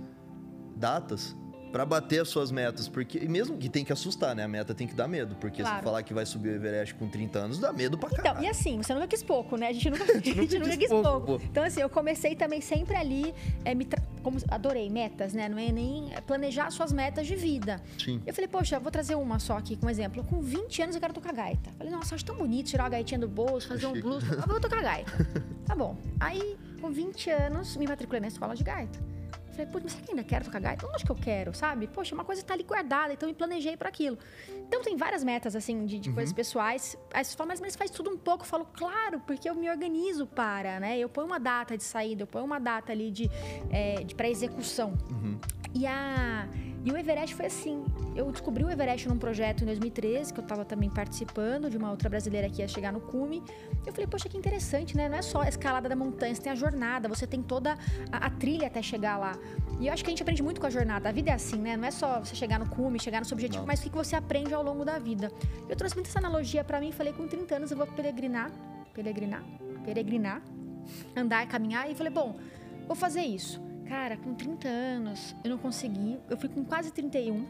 datas 0.75 1.35
para 1.75 1.85
bater 1.85 2.21
as 2.21 2.29
suas 2.29 2.51
metas, 2.51 2.87
porque 2.87 3.17
e 3.17 3.27
mesmo 3.27 3.57
que 3.57 3.67
tem 3.67 3.83
que 3.83 3.91
assustar, 3.91 4.33
né? 4.33 4.45
A 4.45 4.47
meta 4.47 4.73
tem 4.73 4.87
que 4.87 4.93
dar 4.93 5.09
medo, 5.09 5.35
porque 5.35 5.61
claro. 5.61 5.79
se 5.79 5.83
falar 5.83 6.03
que 6.03 6.13
vai 6.13 6.25
subir 6.25 6.47
o 6.47 6.55
Everest 6.55 6.95
com 6.95 7.09
30 7.09 7.37
anos, 7.37 7.59
dá 7.59 7.73
medo 7.73 7.97
pra 7.97 8.09
caralho. 8.09 8.29
Então, 8.29 8.43
e 8.43 8.47
assim, 8.47 8.77
você 8.77 8.93
nunca 8.93 9.07
quis 9.07 9.21
pouco, 9.21 9.57
né? 9.57 9.67
A 9.67 9.73
gente 9.73 9.89
nunca, 9.89 10.05
a 10.09 10.15
gente 10.15 10.35
nunca, 10.35 10.59
nunca 10.59 10.77
quis 10.77 10.87
pouco. 10.87 11.25
pouco. 11.25 11.43
Então, 11.43 11.61
assim, 11.65 11.81
eu 11.81 11.89
comecei 11.89 12.33
também 12.33 12.61
sempre 12.61 12.95
ali, 12.95 13.35
é, 13.65 13.75
me 13.75 13.83
tra... 13.83 14.01
como 14.23 14.37
adorei 14.47 14.89
metas, 14.89 15.33
né? 15.33 15.49
Não 15.49 15.59
é 15.59 15.69
nem 15.69 16.11
planejar 16.25 16.71
suas 16.71 16.93
metas 16.93 17.27
de 17.27 17.35
vida. 17.35 17.81
Sim. 17.99 18.21
Eu 18.25 18.33
falei, 18.33 18.47
poxa, 18.47 18.79
vou 18.79 18.89
trazer 18.89 19.15
uma 19.15 19.37
só 19.37 19.57
aqui 19.57 19.75
como 19.75 19.89
exemplo. 19.89 20.23
Com 20.23 20.39
20 20.39 20.81
anos 20.81 20.95
eu 20.95 21.01
quero 21.01 21.13
tocar 21.13 21.33
gaita. 21.33 21.71
Falei, 21.77 21.91
nossa, 21.91 22.15
acho 22.15 22.23
tão 22.23 22.37
bonito 22.37 22.67
tirar 22.67 22.85
a 22.85 22.89
gaitinha 22.89 23.19
do 23.19 23.27
bolso, 23.27 23.67
fazer 23.67 23.87
um 23.87 23.99
blues. 23.99 24.23
Eu 24.31 24.43
vou 24.47 24.61
tocar 24.61 24.81
gaita. 24.81 25.11
tá 25.65 25.75
bom. 25.75 25.97
Aí, 26.21 26.55
com 26.79 26.89
20 26.89 27.29
anos, 27.31 27.75
me 27.75 27.85
matriculei 27.85 28.21
na 28.21 28.29
escola 28.29 28.55
de 28.55 28.63
gaita. 28.63 29.14
Falei, 29.55 29.71
putz, 29.71 29.83
mas 29.83 29.93
será 29.93 30.03
que 30.03 30.11
ainda 30.11 30.23
quero 30.23 30.43
tocar 30.43 30.59
gaita? 30.59 30.85
Lógico 30.85 31.15
que 31.15 31.21
eu 31.21 31.23
quero, 31.23 31.53
sabe? 31.53 31.87
Poxa, 31.87 32.13
uma 32.13 32.25
coisa 32.25 32.43
tá 32.43 32.53
ali 32.53 32.63
guardada, 32.63 33.13
então 33.13 33.27
me 33.29 33.33
planejei 33.33 33.77
para 33.77 33.87
aquilo. 33.87 34.17
Então 34.67 34.81
tem 34.81 34.97
várias 34.97 35.23
metas, 35.23 35.55
assim, 35.55 35.85
de, 35.85 35.99
de 35.99 36.09
uhum. 36.09 36.15
coisas 36.15 36.33
pessoais. 36.33 36.97
Aí 37.13 37.23
você 37.23 37.35
fala, 37.35 37.49
mas, 37.49 37.61
mas 37.61 37.75
faz 37.75 37.91
tudo 37.91 38.09
um 38.09 38.17
pouco. 38.17 38.43
Eu 38.43 38.47
falo, 38.47 38.65
claro, 38.65 39.19
porque 39.21 39.49
eu 39.49 39.55
me 39.55 39.69
organizo 39.69 40.25
para, 40.25 40.79
né? 40.79 40.97
Eu 40.97 41.09
ponho 41.09 41.27
uma 41.27 41.39
data 41.39 41.77
de 41.77 41.83
saída, 41.83 42.23
eu 42.23 42.27
ponho 42.27 42.45
uma 42.45 42.59
data 42.59 42.91
ali 42.91 43.11
de, 43.11 43.29
é, 43.69 44.03
de 44.03 44.15
para 44.15 44.29
execução. 44.29 44.93
Uhum. 45.11 45.39
E 45.73 45.85
a 45.85 46.47
e 46.85 46.91
o 46.91 46.97
Everest 46.97 47.33
foi 47.33 47.47
assim. 47.47 47.83
Eu 48.15 48.31
descobri 48.31 48.63
o 48.63 48.69
Everest 48.69 49.09
num 49.09 49.17
projeto 49.17 49.63
em 49.63 49.65
2013, 49.65 50.31
que 50.31 50.39
eu 50.39 50.43
estava 50.43 50.63
também 50.63 50.87
participando, 50.87 51.67
de 51.67 51.77
uma 51.77 51.89
outra 51.89 52.07
brasileira 52.07 52.47
que 52.47 52.61
ia 52.61 52.67
chegar 52.67 52.93
no 52.93 53.01
cume. 53.01 53.41
Eu 53.83 53.91
falei, 53.91 54.05
poxa, 54.05 54.29
que 54.29 54.37
interessante, 54.37 54.95
né? 54.95 55.09
Não 55.09 55.17
é 55.17 55.23
só 55.23 55.41
a 55.41 55.49
escalada 55.49 55.89
da 55.89 55.95
montanha, 55.95 56.35
você 56.35 56.43
tem 56.43 56.51
a 56.51 56.55
jornada, 56.55 57.09
você 57.09 57.25
tem 57.25 57.41
toda 57.41 57.75
a, 58.11 58.27
a 58.27 58.29
trilha 58.29 58.67
até 58.67 58.83
chegar 58.83 59.17
lá. 59.17 59.35
E 59.79 59.87
eu 59.87 59.93
acho 59.93 60.03
que 60.03 60.11
a 60.11 60.11
gente 60.11 60.21
aprende 60.21 60.43
muito 60.43 60.61
com 60.61 60.67
a 60.67 60.69
jornada. 60.69 61.09
A 61.09 61.11
vida 61.11 61.31
é 61.31 61.33
assim, 61.33 61.57
né? 61.57 61.75
Não 61.75 61.87
é 61.87 61.91
só 61.91 62.19
você 62.19 62.35
chegar 62.35 62.59
no 62.59 62.69
cume, 62.69 62.99
chegar 62.99 63.19
no 63.19 63.25
seu 63.25 63.33
objetivo, 63.33 63.61
Não. 63.61 63.67
mas 63.67 63.79
o 63.79 63.83
que 63.83 63.89
você 63.89 64.15
aprende 64.15 64.53
ao 64.55 64.63
longo 64.63 64.83
da 64.85 64.97
vida. 64.97 65.31
Eu 65.67 65.75
trouxe 65.75 65.95
muito 65.95 66.07
essa 66.07 66.19
analogia 66.19 66.63
para 66.63 66.79
mim, 66.79 66.91
falei, 66.91 67.13
com 67.13 67.27
30 67.27 67.55
anos 67.55 67.71
eu 67.71 67.77
vou 67.77 67.87
peregrinar, 67.87 68.51
peregrinar, 68.93 69.43
peregrinar, 69.83 70.41
andar, 71.15 71.47
caminhar, 71.47 71.89
e 71.89 71.95
falei, 71.95 72.11
bom, 72.11 72.37
vou 72.87 72.95
fazer 72.95 73.21
isso. 73.21 73.61
Cara, 73.87 74.17
com 74.17 74.33
30 74.33 74.67
anos 74.67 75.35
eu 75.43 75.49
não 75.51 75.57
consegui. 75.57 76.19
Eu 76.29 76.37
fui 76.37 76.49
com 76.49 76.63
quase 76.63 76.91
31. 76.91 77.45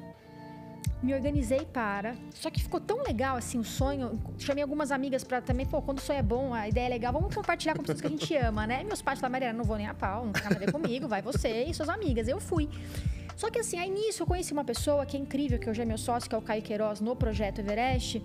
Me 1.02 1.14
organizei 1.14 1.66
para. 1.66 2.16
Só 2.34 2.50
que 2.50 2.62
ficou 2.62 2.80
tão 2.80 3.02
legal 3.04 3.38
assim 3.38 3.60
o 3.60 3.64
sonho. 3.64 4.20
Chamei 4.38 4.62
algumas 4.62 4.92
amigas 4.92 5.24
para 5.24 5.42
também, 5.42 5.66
pô, 5.66 5.82
quando 5.82 6.00
o 6.00 6.02
sonho 6.02 6.20
é 6.20 6.24
bom, 6.24 6.54
a 6.54 6.68
ideia 6.68 6.88
é 6.88 6.90
legal, 6.90 7.14
vamos 7.14 7.34
compartilhar 7.34 7.76
com 7.76 7.82
pessoas 7.82 8.02
que 8.02 8.08
a 8.08 8.10
gente 8.10 8.36
ama, 8.38 8.68
né? 8.68 8.84
meus 8.84 9.02
pais 9.02 9.20
falaram, 9.20 9.32
Mariana, 9.32 9.58
não 9.58 9.66
vou 9.66 9.78
nem 9.78 9.88
a 9.88 9.94
pau, 9.94 10.26
não 10.26 10.34
tem 10.34 10.44
nada 10.44 10.56
a 10.56 10.60
ver 10.60 10.72
comigo, 10.72 11.08
vai 11.08 11.22
você 11.22 11.66
e 11.66 11.74
suas 11.74 11.90
amigas. 11.90 12.28
Eu 12.28 12.40
fui. 12.40 12.70
Só 13.36 13.50
que 13.50 13.60
assim, 13.60 13.78
aí 13.78 13.90
nisso 13.90 14.24
eu 14.24 14.28
conheci 14.28 14.54
uma 14.54 14.64
pessoa 14.64 15.06
que 15.06 15.18
é 15.18 15.20
incrível, 15.20 15.60
que 15.60 15.70
hoje 15.70 15.82
é 15.82 15.86
meu 15.86 15.98
sócio, 15.98 16.30
que 16.30 16.36
é 16.36 16.38
o 16.38 16.42
Caio 16.42 16.62
Queiroz, 16.62 17.02
no 17.02 17.16
projeto 17.16 17.60
Everest, 17.60 18.22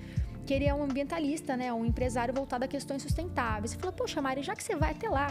que 0.46 0.54
ele 0.54 0.64
é 0.64 0.74
um 0.74 0.82
ambientalista, 0.82 1.56
né? 1.56 1.72
Um 1.72 1.84
empresário 1.84 2.32
voltado 2.32 2.64
a 2.64 2.68
questões 2.68 3.02
sustentáveis. 3.02 3.72
Ele 3.72 3.80
falou, 3.80 3.94
poxa, 3.94 4.22
Mari, 4.22 4.42
já 4.42 4.54
que 4.54 4.62
você 4.62 4.76
vai 4.76 4.92
até 4.92 5.08
lá, 5.08 5.28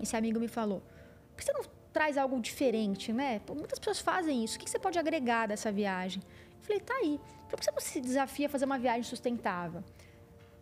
esse 0.00 0.14
amigo 0.16 0.38
me 0.38 0.48
falou, 0.48 0.82
por 1.30 1.38
que 1.38 1.44
você 1.44 1.52
não 1.52 1.62
traz 1.92 2.18
algo 2.18 2.38
diferente, 2.40 3.12
né? 3.12 3.40
Muitas 3.48 3.78
pessoas 3.78 4.00
fazem 4.00 4.44
isso. 4.44 4.56
O 4.56 4.60
que 4.60 4.68
você 4.68 4.78
pode 4.78 4.98
agregar 4.98 5.48
dessa 5.48 5.72
viagem? 5.72 6.22
Eu 6.58 6.64
falei, 6.66 6.80
tá 6.80 6.94
aí. 6.94 7.18
Por 7.48 7.58
que 7.58 7.64
você 7.64 7.70
não 7.70 7.80
se 7.80 8.00
desafia 8.00 8.46
a 8.46 8.50
fazer 8.50 8.66
uma 8.66 8.78
viagem 8.78 9.02
sustentável? 9.02 9.82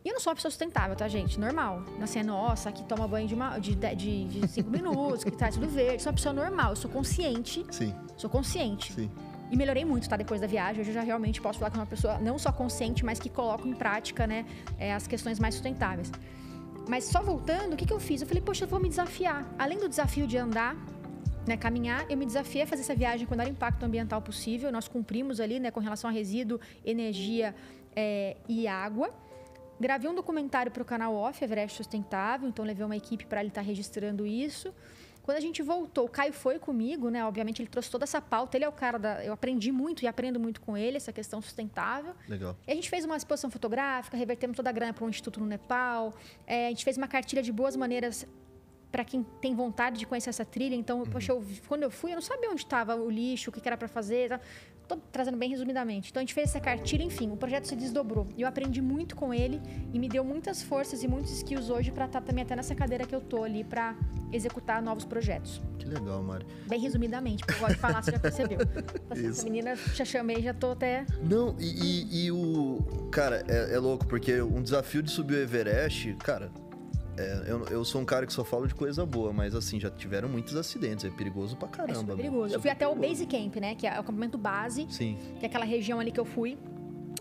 E 0.04 0.08
eu 0.08 0.12
não 0.12 0.20
sou 0.20 0.30
uma 0.30 0.34
pessoa 0.34 0.50
sustentável, 0.50 0.94
tá, 0.94 1.08
gente? 1.08 1.40
Normal. 1.40 1.82
Assim, 2.02 2.22
nossa, 2.22 2.70
que 2.70 2.84
toma 2.84 3.08
banho 3.08 3.26
de, 3.26 3.34
uma, 3.34 3.58
de, 3.58 3.74
de, 3.74 4.24
de 4.26 4.48
cinco 4.48 4.68
minutos, 4.68 5.24
que 5.24 5.30
traz 5.30 5.54
tudo 5.54 5.66
verde. 5.66 6.02
Sou 6.02 6.10
uma 6.10 6.16
pessoa 6.16 6.32
normal. 6.34 6.70
Eu 6.70 6.76
sou 6.76 6.90
consciente. 6.90 7.64
Sim. 7.70 7.94
Sou 8.14 8.28
consciente. 8.28 8.92
Sim. 8.92 9.10
E 9.50 9.56
melhorei 9.56 9.82
muito, 9.82 10.06
tá? 10.06 10.16
Depois 10.16 10.42
da 10.42 10.46
viagem. 10.46 10.82
Hoje 10.82 10.90
eu 10.90 10.94
já 10.94 11.00
realmente 11.00 11.40
posso 11.40 11.58
falar 11.58 11.70
que 11.70 11.78
uma 11.78 11.86
pessoa 11.86 12.18
não 12.18 12.38
só 12.38 12.52
consciente, 12.52 13.02
mas 13.02 13.18
que 13.18 13.30
coloca 13.30 13.66
em 13.66 13.72
prática, 13.72 14.26
né? 14.26 14.44
É, 14.78 14.92
as 14.92 15.06
questões 15.06 15.38
mais 15.38 15.54
sustentáveis. 15.54 16.12
Mas 16.86 17.04
só 17.04 17.22
voltando, 17.22 17.72
o 17.72 17.76
que, 17.76 17.86
que 17.86 17.92
eu 17.92 18.00
fiz? 18.00 18.20
Eu 18.20 18.28
falei, 18.28 18.42
poxa, 18.42 18.64
eu 18.64 18.68
vou 18.68 18.78
me 18.78 18.90
desafiar. 18.90 19.48
Além 19.58 19.78
do 19.78 19.88
desafio 19.88 20.26
de 20.26 20.36
andar, 20.36 20.76
né, 21.46 21.56
caminhar, 21.56 22.04
eu 22.10 22.16
me 22.18 22.26
desafiei 22.26 22.64
a 22.64 22.66
fazer 22.66 22.82
essa 22.82 22.94
viagem 22.94 23.26
com 23.26 23.34
o 23.34 23.38
menor 23.38 23.50
impacto 23.50 23.82
ambiental 23.84 24.20
possível. 24.20 24.70
Nós 24.70 24.86
cumprimos 24.86 25.40
ali 25.40 25.58
né, 25.58 25.70
com 25.70 25.80
relação 25.80 26.10
a 26.10 26.12
resíduo, 26.12 26.60
energia 26.84 27.54
é, 27.96 28.36
e 28.46 28.66
água. 28.66 29.10
Gravei 29.80 30.08
um 30.08 30.14
documentário 30.14 30.70
para 30.70 30.82
o 30.82 30.84
canal 30.84 31.14
Off, 31.14 31.42
Everest 31.42 31.76
Sustentável, 31.76 32.48
então 32.48 32.64
levei 32.64 32.84
uma 32.84 32.96
equipe 32.96 33.26
para 33.26 33.40
ele 33.40 33.48
estar 33.48 33.62
tá 33.62 33.66
registrando 33.66 34.26
isso. 34.26 34.72
Quando 35.24 35.38
a 35.38 35.40
gente 35.40 35.62
voltou, 35.62 36.04
o 36.04 36.08
Caio 36.08 36.34
foi 36.34 36.58
comigo, 36.58 37.08
né? 37.08 37.24
Obviamente 37.24 37.62
ele 37.62 37.68
trouxe 37.68 37.90
toda 37.90 38.04
essa 38.04 38.20
pauta. 38.20 38.58
Ele 38.58 38.64
é 38.66 38.68
o 38.68 38.72
cara 38.72 38.98
da. 38.98 39.24
Eu 39.24 39.32
aprendi 39.32 39.72
muito 39.72 40.04
e 40.04 40.06
aprendo 40.06 40.38
muito 40.38 40.60
com 40.60 40.76
ele, 40.76 40.98
essa 40.98 41.14
questão 41.14 41.40
sustentável. 41.40 42.14
Legal. 42.28 42.54
E 42.66 42.70
a 42.70 42.74
gente 42.74 42.90
fez 42.90 43.06
uma 43.06 43.16
exposição 43.16 43.50
fotográfica, 43.50 44.18
revertemos 44.18 44.54
toda 44.54 44.68
a 44.68 44.72
grana 44.72 44.92
para 44.92 45.02
um 45.02 45.08
instituto 45.08 45.40
no 45.40 45.46
Nepal. 45.46 46.12
É, 46.46 46.66
a 46.66 46.68
gente 46.68 46.84
fez 46.84 46.98
uma 46.98 47.08
cartilha 47.08 47.42
de 47.42 47.50
boas 47.50 47.74
maneiras 47.74 48.26
para 48.92 49.02
quem 49.02 49.24
tem 49.40 49.54
vontade 49.54 49.98
de 49.98 50.06
conhecer 50.06 50.28
essa 50.28 50.44
trilha. 50.44 50.74
Então, 50.74 50.98
uhum. 50.98 51.06
poxa, 51.06 51.32
eu, 51.32 51.42
quando 51.66 51.84
eu 51.84 51.90
fui, 51.90 52.12
eu 52.12 52.16
não 52.16 52.22
sabia 52.22 52.50
onde 52.50 52.60
estava 52.60 52.94
o 52.94 53.10
lixo, 53.10 53.48
o 53.48 53.52
que, 53.52 53.62
que 53.62 53.66
era 53.66 53.78
para 53.78 53.88
fazer. 53.88 54.28
Tá? 54.28 54.40
Tô 54.86 54.96
trazendo 55.10 55.36
bem 55.36 55.48
resumidamente. 55.50 56.10
Então 56.10 56.20
a 56.20 56.22
gente 56.22 56.34
fez 56.34 56.50
essa 56.50 56.60
cartilha, 56.60 57.02
enfim, 57.02 57.30
o 57.30 57.36
projeto 57.36 57.66
se 57.66 57.76
desdobrou. 57.76 58.26
Eu 58.36 58.46
aprendi 58.46 58.82
muito 58.82 59.16
com 59.16 59.32
ele 59.32 59.60
e 59.92 59.98
me 59.98 60.08
deu 60.08 60.24
muitas 60.24 60.62
forças 60.62 61.02
e 61.02 61.08
muitos 61.08 61.32
skills 61.32 61.70
hoje 61.70 61.90
para 61.90 62.04
estar 62.04 62.20
tá 62.20 62.26
também 62.26 62.42
até 62.44 62.54
nessa 62.54 62.74
cadeira 62.74 63.06
que 63.06 63.14
eu 63.14 63.20
tô 63.20 63.44
ali 63.44 63.64
para 63.64 63.96
executar 64.32 64.82
novos 64.82 65.04
projetos. 65.04 65.60
Que 65.78 65.86
legal, 65.86 66.22
Mari. 66.22 66.46
Bem 66.66 66.80
resumidamente, 66.80 67.44
porque 67.44 67.58
eu 67.58 67.60
gosto 67.60 67.74
de 67.74 67.80
falar, 67.80 68.02
você 68.02 68.10
já 68.10 68.18
percebeu. 68.18 68.58
Assim, 69.10 69.28
essa 69.28 69.44
menina 69.44 69.76
já 69.94 70.04
chamei, 70.04 70.42
já 70.42 70.52
tô 70.52 70.72
até. 70.72 71.06
Não, 71.22 71.56
e, 71.58 71.66
e, 71.66 72.24
e 72.24 72.32
o. 72.32 73.08
Cara, 73.10 73.44
é, 73.48 73.74
é 73.74 73.78
louco, 73.78 74.06
porque 74.06 74.42
um 74.42 74.62
desafio 74.62 75.02
de 75.02 75.10
subir 75.10 75.34
o 75.34 75.38
Everest, 75.38 76.14
cara, 76.14 76.50
é, 77.16 77.44
eu, 77.46 77.64
eu 77.66 77.84
sou 77.84 78.00
um 78.00 78.04
cara 78.04 78.26
que 78.26 78.32
só 78.32 78.44
falo 78.44 78.66
de 78.66 78.74
coisa 78.74 79.04
boa, 79.06 79.32
mas 79.32 79.54
assim, 79.54 79.78
já 79.78 79.90
tiveram 79.90 80.28
muitos 80.28 80.56
acidentes. 80.56 81.04
É 81.04 81.10
perigoso 81.10 81.56
pra 81.56 81.68
caramba. 81.68 82.12
É 82.12 82.16
perigoso. 82.16 82.54
Eu 82.54 82.60
fui 82.60 82.70
até 82.70 82.86
perigoso. 82.86 83.06
o 83.06 83.08
Base 83.08 83.26
Camp, 83.26 83.56
né? 83.56 83.74
Que 83.74 83.86
é 83.86 83.96
o 83.96 84.00
acampamento 84.00 84.36
base. 84.36 84.86
Sim. 84.90 85.18
Que 85.38 85.46
é 85.46 85.48
aquela 85.48 85.64
região 85.64 86.00
ali 86.00 86.10
que 86.10 86.20
eu 86.20 86.24
fui. 86.24 86.58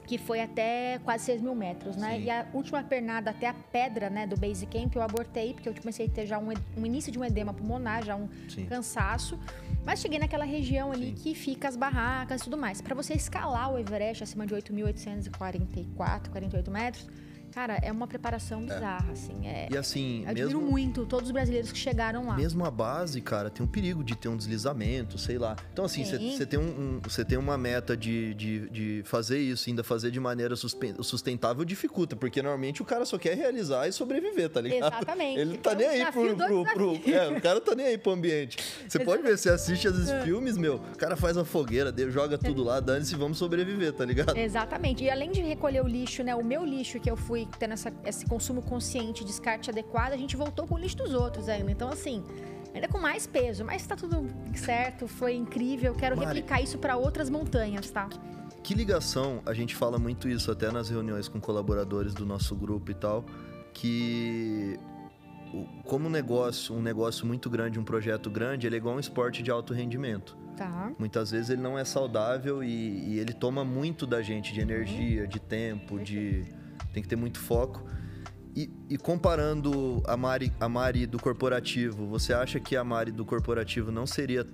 Que 0.05 0.17
foi 0.17 0.41
até 0.41 0.99
quase 1.03 1.23
6 1.25 1.41
mil 1.41 1.55
metros, 1.55 1.95
né? 1.95 2.17
Sim. 2.17 2.23
E 2.23 2.29
a 2.29 2.45
última 2.53 2.83
pernada 2.83 3.29
até 3.29 3.47
a 3.47 3.53
pedra, 3.53 4.09
né, 4.09 4.27
do 4.27 4.35
Base 4.35 4.65
Camp, 4.65 4.93
eu 4.95 5.01
abortei, 5.01 5.53
porque 5.53 5.69
eu 5.69 5.73
comecei 5.73 6.07
a 6.07 6.09
ter 6.09 6.25
já 6.25 6.37
um, 6.37 6.49
um 6.77 6.85
início 6.85 7.09
de 7.09 7.17
um 7.17 7.23
edema 7.23 7.53
pulmonar, 7.53 8.03
já 8.03 8.15
um 8.15 8.27
Sim. 8.49 8.65
cansaço. 8.65 9.39
Mas 9.85 10.01
cheguei 10.01 10.19
naquela 10.19 10.43
região 10.43 10.91
ali 10.91 11.07
Sim. 11.07 11.13
que 11.15 11.35
fica 11.35 11.69
as 11.69 11.77
barracas 11.77 12.41
e 12.41 12.43
tudo 12.43 12.57
mais. 12.57 12.81
Para 12.81 12.95
você 12.95 13.13
escalar 13.13 13.73
o 13.73 13.77
Everest 13.77 14.23
acima 14.23 14.45
de 14.45 14.53
8.844, 14.53 16.29
48 16.29 16.71
metros, 16.71 17.07
Cara, 17.53 17.77
é 17.83 17.91
uma 17.91 18.07
preparação 18.07 18.61
é. 18.61 18.63
bizarra, 18.63 19.09
é. 19.09 19.11
assim. 19.11 19.47
É, 19.47 19.67
e 19.69 19.77
assim, 19.77 20.25
admiro 20.25 20.59
mesmo, 20.59 20.71
muito 20.71 21.05
todos 21.05 21.27
os 21.27 21.31
brasileiros 21.31 21.71
que 21.71 21.77
chegaram 21.77 22.25
lá. 22.25 22.35
Mesmo 22.35 22.65
a 22.65 22.71
base, 22.71 23.21
cara, 23.21 23.49
tem 23.49 23.63
um 23.63 23.69
perigo 23.69 24.03
de 24.03 24.15
ter 24.15 24.27
um 24.27 24.35
deslizamento, 24.35 25.19
sei 25.19 25.37
lá. 25.37 25.55
Então, 25.71 25.85
assim, 25.85 26.03
você 26.03 26.45
tem, 26.47 26.59
um, 26.59 26.99
um, 26.99 27.01
tem 27.27 27.37
uma 27.37 27.55
meta 27.55 27.95
de, 27.95 28.33
de, 28.33 28.69
de 28.69 29.03
fazer 29.05 29.37
isso, 29.37 29.69
ainda 29.69 29.83
fazer 29.83 30.09
de 30.09 30.19
maneira 30.19 30.55
sustentável, 30.55 31.63
dificulta, 31.63 32.15
porque 32.15 32.41
normalmente 32.41 32.81
o 32.81 32.85
cara 32.85 33.05
só 33.05 33.19
quer 33.19 33.37
realizar 33.37 33.87
e 33.87 33.91
sobreviver, 33.91 34.49
tá 34.49 34.59
ligado? 34.59 34.91
Exatamente. 34.91 35.39
Ele 35.39 35.57
tá 35.59 35.75
nem 35.75 35.87
aí 35.87 36.11
pro, 36.11 36.35
pro, 36.35 36.63
pro, 36.63 37.11
É, 37.11 37.37
o 37.37 37.41
cara 37.41 37.61
tá 37.61 37.75
nem 37.75 37.85
aí 37.85 37.97
pro 37.99 38.13
ambiente. 38.13 38.57
Você 38.87 38.99
pode 38.99 39.21
ver, 39.21 39.37
você 39.37 39.49
assiste 39.49 39.87
esses 39.87 40.09
é. 40.09 40.23
filmes, 40.23 40.57
meu, 40.57 40.75
o 40.75 40.97
cara 40.97 41.15
faz 41.15 41.37
a 41.37 41.45
fogueira, 41.45 41.93
joga 42.09 42.35
tudo 42.35 42.63
lá, 42.63 42.79
dane-se, 42.79 43.15
vamos 43.15 43.37
sobreviver, 43.37 43.93
tá 43.93 44.05
ligado? 44.05 44.35
Exatamente. 44.35 45.03
E 45.03 45.09
além 45.09 45.31
de 45.31 45.41
recolher 45.41 45.83
o 45.83 45.87
lixo, 45.87 46.23
né, 46.23 46.33
o 46.33 46.43
meu 46.43 46.65
lixo 46.65 46.99
que 46.99 47.09
eu 47.09 47.15
fui 47.15 47.42
tendo 47.59 47.73
essa, 47.73 47.91
esse 48.05 48.25
consumo 48.25 48.61
consciente, 48.61 49.23
descarte 49.23 49.69
adequado, 49.69 50.13
a 50.13 50.17
gente 50.17 50.35
voltou 50.35 50.67
com 50.67 50.75
o 50.75 50.77
lixo 50.77 50.97
dos 50.97 51.13
outros 51.13 51.49
ainda. 51.49 51.71
Então, 51.71 51.89
assim, 51.89 52.23
ainda 52.73 52.87
com 52.87 52.97
mais 52.97 53.27
peso, 53.27 53.63
mas 53.63 53.85
tá 53.85 53.95
tudo 53.95 54.27
certo, 54.55 55.07
foi 55.07 55.35
incrível. 55.35 55.93
Quero 55.93 56.15
Mari, 56.15 56.27
replicar 56.27 56.61
isso 56.61 56.77
para 56.77 56.97
outras 56.97 57.29
montanhas, 57.29 57.89
tá? 57.89 58.09
Que 58.63 58.73
ligação, 58.73 59.41
a 59.45 59.53
gente 59.53 59.75
fala 59.75 59.99
muito 59.99 60.27
isso 60.27 60.51
até 60.51 60.71
nas 60.71 60.89
reuniões 60.89 61.27
com 61.27 61.39
colaboradores 61.39 62.13
do 62.13 62.25
nosso 62.25 62.55
grupo 62.55 62.91
e 62.91 62.93
tal, 62.93 63.25
que 63.73 64.79
como 65.83 66.07
um 66.07 66.09
negócio, 66.09 66.73
um 66.75 66.81
negócio 66.81 67.27
muito 67.27 67.49
grande, 67.49 67.79
um 67.79 67.83
projeto 67.83 68.29
grande, 68.29 68.65
ele 68.65 68.75
é 68.75 68.77
igual 68.77 68.95
um 68.95 68.99
esporte 68.99 69.43
de 69.43 69.51
alto 69.51 69.73
rendimento. 69.73 70.35
Tá. 70.57 70.91
Muitas 70.97 71.31
vezes 71.31 71.49
ele 71.49 71.61
não 71.61 71.77
é 71.77 71.85
saudável 71.85 72.63
e, 72.63 72.67
e 72.67 73.19
ele 73.19 73.33
toma 73.33 73.63
muito 73.63 74.05
da 74.07 74.21
gente 74.21 74.53
de 74.53 74.61
energia, 74.61 75.27
de 75.27 75.39
tempo, 75.39 75.99
de 75.99 76.45
tem 76.93 77.03
que 77.03 77.09
ter 77.09 77.15
muito 77.15 77.39
foco. 77.39 77.83
E, 78.55 78.69
e, 78.87 78.97
comparando 78.97 80.03
a 80.05 80.15
Mari, 80.15 80.53
a 80.59 80.69
Mari 80.69 81.07
do 81.07 81.19
corporativo, 81.19 82.05
você 82.05 82.33
acha 82.33 82.59
que 82.59 82.75
a 82.75 82.83
Mari 82.83 83.11
do 83.11 83.25
corporativo 83.25 83.91
não 83.91 84.05
seria 84.05 84.45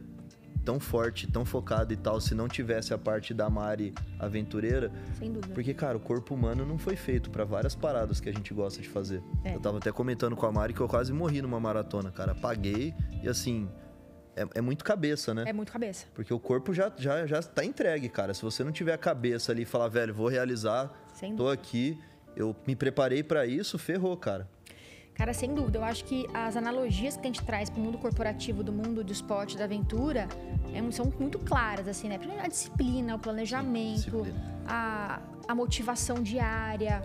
tão 0.63 0.79
forte, 0.79 1.27
tão 1.29 1.43
focada 1.43 1.91
e 1.91 1.97
tal, 1.97 2.21
se 2.21 2.33
não 2.33 2.47
tivesse 2.47 2.93
a 2.93 2.97
parte 2.97 3.33
da 3.33 3.49
Mari 3.49 3.93
aventureira? 4.17 4.89
Sem 5.17 5.33
dúvida. 5.33 5.53
Porque, 5.53 5.73
cara, 5.73 5.97
o 5.97 5.99
corpo 5.99 6.33
humano 6.33 6.65
não 6.65 6.77
foi 6.77 6.95
feito 6.95 7.29
para 7.29 7.43
várias 7.43 7.75
paradas 7.75 8.21
que 8.21 8.29
a 8.29 8.31
gente 8.31 8.53
gosta 8.53 8.81
de 8.81 8.87
fazer. 8.87 9.21
É. 9.43 9.55
Eu 9.55 9.59
tava 9.59 9.79
até 9.79 9.91
comentando 9.91 10.35
com 10.35 10.45
a 10.45 10.51
Mari 10.51 10.73
que 10.73 10.79
eu 10.79 10.87
quase 10.87 11.11
morri 11.11 11.41
numa 11.41 11.59
maratona, 11.59 12.09
cara. 12.09 12.33
Paguei 12.33 12.93
e 13.21 13.27
assim. 13.27 13.69
É, 14.35 14.59
é, 14.59 14.61
muito 14.61 14.85
cabeça, 14.85 15.33
né? 15.33 15.43
É 15.45 15.51
muito 15.51 15.73
cabeça. 15.73 16.05
Porque 16.13 16.33
o 16.33 16.39
corpo 16.39 16.73
já, 16.73 16.89
já, 16.95 17.25
já 17.25 17.41
tá 17.41 17.65
entregue, 17.65 18.07
cara. 18.07 18.33
Se 18.33 18.41
você 18.41 18.63
não 18.63 18.71
tiver 18.71 18.93
a 18.93 18.97
cabeça 18.97 19.51
ali 19.51 19.63
e 19.63 19.65
falar, 19.65 19.89
velho, 19.89 20.13
vou 20.13 20.29
realizar, 20.29 20.89
Sem 21.13 21.35
tô 21.35 21.43
dúvida. 21.43 21.61
aqui 21.61 21.99
eu 22.39 22.55
me 22.65 22.75
preparei 22.75 23.21
para 23.21 23.45
isso, 23.45 23.77
ferrou, 23.77 24.15
cara. 24.15 24.49
Cara, 25.13 25.33
sem 25.33 25.53
dúvida, 25.53 25.79
eu 25.79 25.83
acho 25.83 26.05
que 26.05 26.25
as 26.33 26.55
analogias 26.55 27.17
que 27.17 27.23
a 27.23 27.25
gente 27.25 27.43
traz 27.43 27.69
para 27.69 27.77
o 27.77 27.83
mundo 27.83 27.97
corporativo, 27.97 28.63
do 28.63 28.71
mundo 28.71 29.03
do 29.03 29.11
esporte, 29.11 29.57
da 29.57 29.65
aventura, 29.65 30.29
é, 30.73 30.91
são 30.91 31.11
muito 31.19 31.37
claras, 31.39 31.89
assim, 31.89 32.07
né? 32.07 32.17
Primeiro, 32.17 32.41
a 32.41 32.47
disciplina, 32.47 33.15
o 33.15 33.19
planejamento, 33.19 34.23
Sim, 34.23 34.33
a, 34.65 35.21
a 35.45 35.53
motivação 35.53 36.23
diária, 36.23 37.01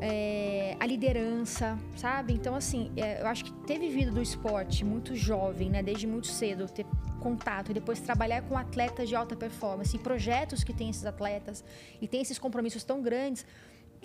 é, 0.00 0.76
a 0.78 0.86
liderança, 0.86 1.76
sabe? 1.96 2.34
Então, 2.34 2.54
assim, 2.54 2.92
é, 2.96 3.20
eu 3.20 3.26
acho 3.26 3.46
que 3.46 3.52
ter 3.66 3.80
vivido 3.80 4.12
do 4.12 4.22
esporte 4.22 4.84
muito 4.84 5.16
jovem, 5.16 5.68
né? 5.68 5.82
Desde 5.82 6.06
muito 6.06 6.28
cedo, 6.28 6.68
ter 6.68 6.86
contato 7.18 7.72
e 7.72 7.74
depois 7.74 7.98
trabalhar 7.98 8.42
com 8.42 8.56
atletas 8.56 9.08
de 9.08 9.16
alta 9.16 9.34
performance 9.34 9.96
e 9.96 9.98
projetos 9.98 10.62
que 10.62 10.72
tem 10.72 10.88
esses 10.88 11.04
atletas 11.04 11.64
e 12.00 12.06
tem 12.06 12.22
esses 12.22 12.38
compromissos 12.38 12.84
tão 12.84 13.02
grandes 13.02 13.44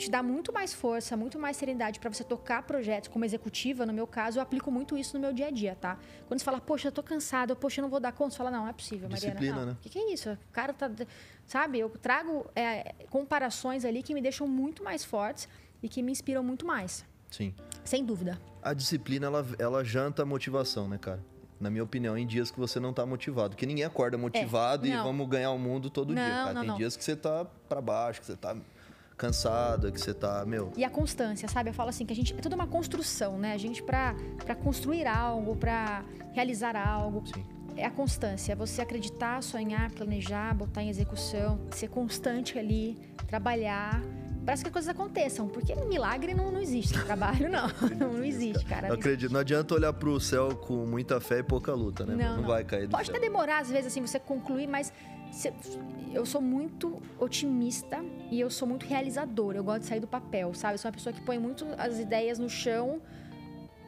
te 0.02 0.12
dá 0.12 0.24
muito 0.24 0.52
mais 0.52 0.74
força, 0.74 1.16
muito 1.16 1.40
mais 1.40 1.58
serenidade 1.58 2.00
para 2.00 2.12
você 2.12 2.24
tocar 2.24 2.64
projetos 2.64 3.10
como 3.10 3.24
executiva. 3.24 3.86
No 3.86 3.94
meu 3.94 4.08
caso, 4.08 4.40
eu 4.40 4.44
aplico 4.44 4.72
muito 4.72 4.98
isso 4.98 5.16
no 5.16 5.20
meu 5.20 5.34
dia 5.34 5.48
a 5.48 5.52
dia, 5.52 5.76
tá? 5.76 5.98
Quando 6.28 6.40
você 6.40 6.46
fala, 6.46 6.60
poxa, 6.60 6.88
eu 6.88 6.92
tô 6.92 7.04
cansado, 7.04 7.56
poxa, 7.56 7.80
eu 7.80 7.84
não 7.84 7.90
vou 7.90 8.00
dar 8.00 8.12
conta, 8.12 8.32
você 8.32 8.38
fala, 8.38 8.52
não, 8.52 8.62
não 8.62 8.68
é 8.68 8.74
possível, 8.74 9.10
Mariana. 9.10 9.34
Disciplina, 9.34 9.60
não. 9.60 9.66
né? 9.68 9.72
O 9.74 9.82
que, 9.82 9.90
que, 9.90 10.00
é 10.00 10.14
isso? 10.14 10.32
O 10.32 10.52
cara 10.52 10.74
tá. 10.74 10.90
Sabe, 11.46 11.80
eu 11.80 11.90
trago 11.90 12.50
é, 12.56 12.94
comparações 13.10 13.86
ali 13.86 14.02
que 14.02 14.14
me 14.14 14.22
deixam 14.22 14.48
muito 14.48 14.84
mais 14.84 15.04
fortes 15.04 15.48
e 15.82 15.90
que 15.90 16.02
me 16.02 16.12
inspiram 16.12 16.44
muito 16.44 16.66
mais. 16.66 17.06
Sim. 17.30 17.54
Sem 17.84 18.06
dúvida. 18.06 18.40
A 18.62 18.74
disciplina, 18.74 19.28
ela, 19.28 19.46
ela 19.58 19.84
janta 19.84 20.24
a 20.24 20.26
motivação, 20.26 20.88
né, 20.88 20.98
cara? 20.98 21.22
na 21.62 21.70
minha 21.70 21.84
opinião, 21.84 22.18
em 22.18 22.26
dias 22.26 22.50
que 22.50 22.60
você 22.60 22.80
não 22.80 22.92
tá 22.92 23.06
motivado. 23.06 23.52
Porque 23.52 23.68
ninguém 23.68 23.86
acorda 23.86 24.18
motivado 24.18 24.88
é, 24.88 24.90
e 24.90 24.98
vamos 24.98 25.30
ganhar 25.30 25.52
o 25.52 25.60
mundo 25.60 25.92
todo 25.92 26.12
não, 26.12 26.22
dia. 26.22 26.34
Cara. 26.34 26.54
Não, 26.54 26.62
Tem 26.62 26.70
não. 26.72 26.78
dias 26.78 26.98
que 26.98 27.04
você 27.04 27.16
tá 27.16 27.46
para 27.46 27.80
baixo, 27.80 28.20
que 28.20 28.26
você 28.26 28.36
tá 28.36 28.58
cansada, 29.22 29.92
que 29.92 30.02
você 30.02 30.16
tá, 30.16 30.44
meu. 30.48 30.74
E 30.76 30.84
a 30.84 30.90
constância, 30.90 31.48
sabe? 31.48 31.70
Eu 31.70 31.74
falo 31.76 31.90
assim 31.90 32.08
que 32.08 32.12
a 32.12 32.16
gente 32.16 32.34
é 32.34 32.42
toda 32.42 32.56
uma 32.56 32.66
construção, 32.66 33.38
né? 33.38 33.54
A 33.54 33.58
gente 33.58 33.84
para 33.84 34.16
para 34.44 34.56
construir 34.56 35.06
algo, 35.06 35.56
para 35.56 36.04
realizar 36.34 36.76
algo. 36.76 37.24
Sim. 37.28 37.46
É 37.78 37.86
a 37.86 37.92
constância, 37.92 38.52
é 38.52 38.56
você 38.56 38.82
acreditar, 38.82 39.42
sonhar, 39.42 39.92
planejar, 39.92 40.54
botar 40.54 40.84
em 40.84 40.90
execução, 40.90 41.60
ser 41.72 41.88
constante 41.88 42.60
ali, 42.60 42.98
trabalhar 43.28 44.02
para 44.46 44.58
que 44.58 44.68
as 44.68 44.74
coisas 44.74 44.90
aconteçam, 44.90 45.48
porque 45.48 45.76
milagre 45.76 46.34
não, 46.34 46.52
não 46.52 46.60
existe 46.60 46.98
no 46.98 47.06
trabalho, 47.06 47.50
não. 47.50 47.68
Não, 48.02 48.14
não 48.14 48.24
existe, 48.24 48.66
cara. 48.66 48.88
Não 48.88 48.96
acredito. 48.96 49.32
Não 49.32 49.40
adianta 49.40 49.76
olhar 49.76 49.94
pro 49.94 50.20
céu 50.20 50.56
com 50.56 50.86
muita 50.86 51.20
fé 51.20 51.40
e 51.40 51.44
pouca 51.44 51.74
luta, 51.74 52.06
né? 52.06 52.16
Não, 52.16 52.36
não, 52.36 52.42
não. 52.42 52.48
vai 52.48 52.64
cair 52.64 52.88
do 52.88 52.92
Pode 52.92 53.06
céu. 53.06 53.16
até 53.16 53.26
demorar, 53.26 53.60
às 53.60 53.70
vezes, 53.70 53.88
assim, 53.88 54.02
você 54.02 54.20
concluir, 54.20 54.68
mas 54.68 54.92
eu 56.14 56.26
sou 56.26 56.42
muito 56.42 57.02
otimista 57.20 58.04
e 58.32 58.40
eu 58.40 58.50
sou 58.50 58.68
muito 58.68 58.86
realizadora. 58.86 59.58
Eu 59.58 59.64
gosto 59.64 59.82
de 59.82 59.88
sair 59.88 60.00
do 60.00 60.08
papel, 60.08 60.54
sabe? 60.54 60.76
Eu 60.76 60.78
sou 60.80 60.90
uma 60.90 60.94
pessoa 60.94 61.14
que 61.14 61.22
põe 61.22 61.38
muito 61.38 61.66
as 61.78 62.00
ideias 62.00 62.40
no 62.40 62.50
chão 62.50 63.02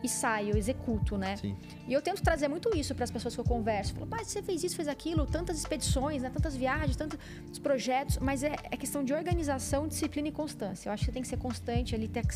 e 0.04 0.10
saio, 0.10 0.52
eu 0.52 0.58
executo, 0.58 1.18
né? 1.18 1.38
Sim. 1.38 1.56
E 1.88 1.94
eu 1.94 2.02
tento 2.02 2.22
trazer 2.22 2.48
muito 2.50 2.76
isso 2.76 2.94
para 2.94 3.06
as 3.06 3.12
pessoas 3.12 3.34
que 3.34 3.40
eu 3.40 3.46
converso. 3.46 3.94
Falo, 3.94 4.06
pai, 4.06 4.26
você 4.26 4.44
fez 4.44 4.64
isso, 4.64 4.76
fez 4.76 4.88
aquilo, 4.88 5.26
tantas 5.26 5.58
expedições, 5.58 6.22
né? 6.22 6.30
tantas 6.30 6.56
viagens, 6.56 6.96
tantos 6.96 7.18
projetos, 7.60 8.18
mas 8.18 8.44
é, 8.44 8.56
é, 8.70 8.78
questão 8.78 9.04
de 9.04 9.14
organização, 9.14 9.88
disciplina 9.88 10.28
e 10.28 10.32
constância. 10.32 10.90
Eu 10.90 10.94
acho 10.94 11.02
que 11.02 11.06
você 11.06 11.12
tem 11.14 11.22
que 11.22 11.28
ser 11.28 11.38
constante 11.38 11.96
ali, 11.96 12.08
ter 12.08 12.28
que, 12.28 12.36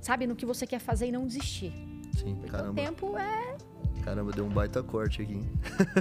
sabe, 0.00 0.26
no 0.26 0.36
que 0.36 0.44
você 0.44 0.66
quer 0.66 0.78
fazer 0.78 1.06
e 1.06 1.12
não 1.12 1.26
desistir. 1.26 1.72
Sim, 2.18 2.34
Porque 2.34 2.50
caramba. 2.50 2.72
o 2.72 2.74
tempo 2.74 3.16
é 3.16 3.56
Caramba, 4.04 4.32
deu 4.32 4.44
um 4.44 4.48
baita 4.48 4.82
corte 4.82 5.22
aqui, 5.22 5.34
hein? 5.34 5.50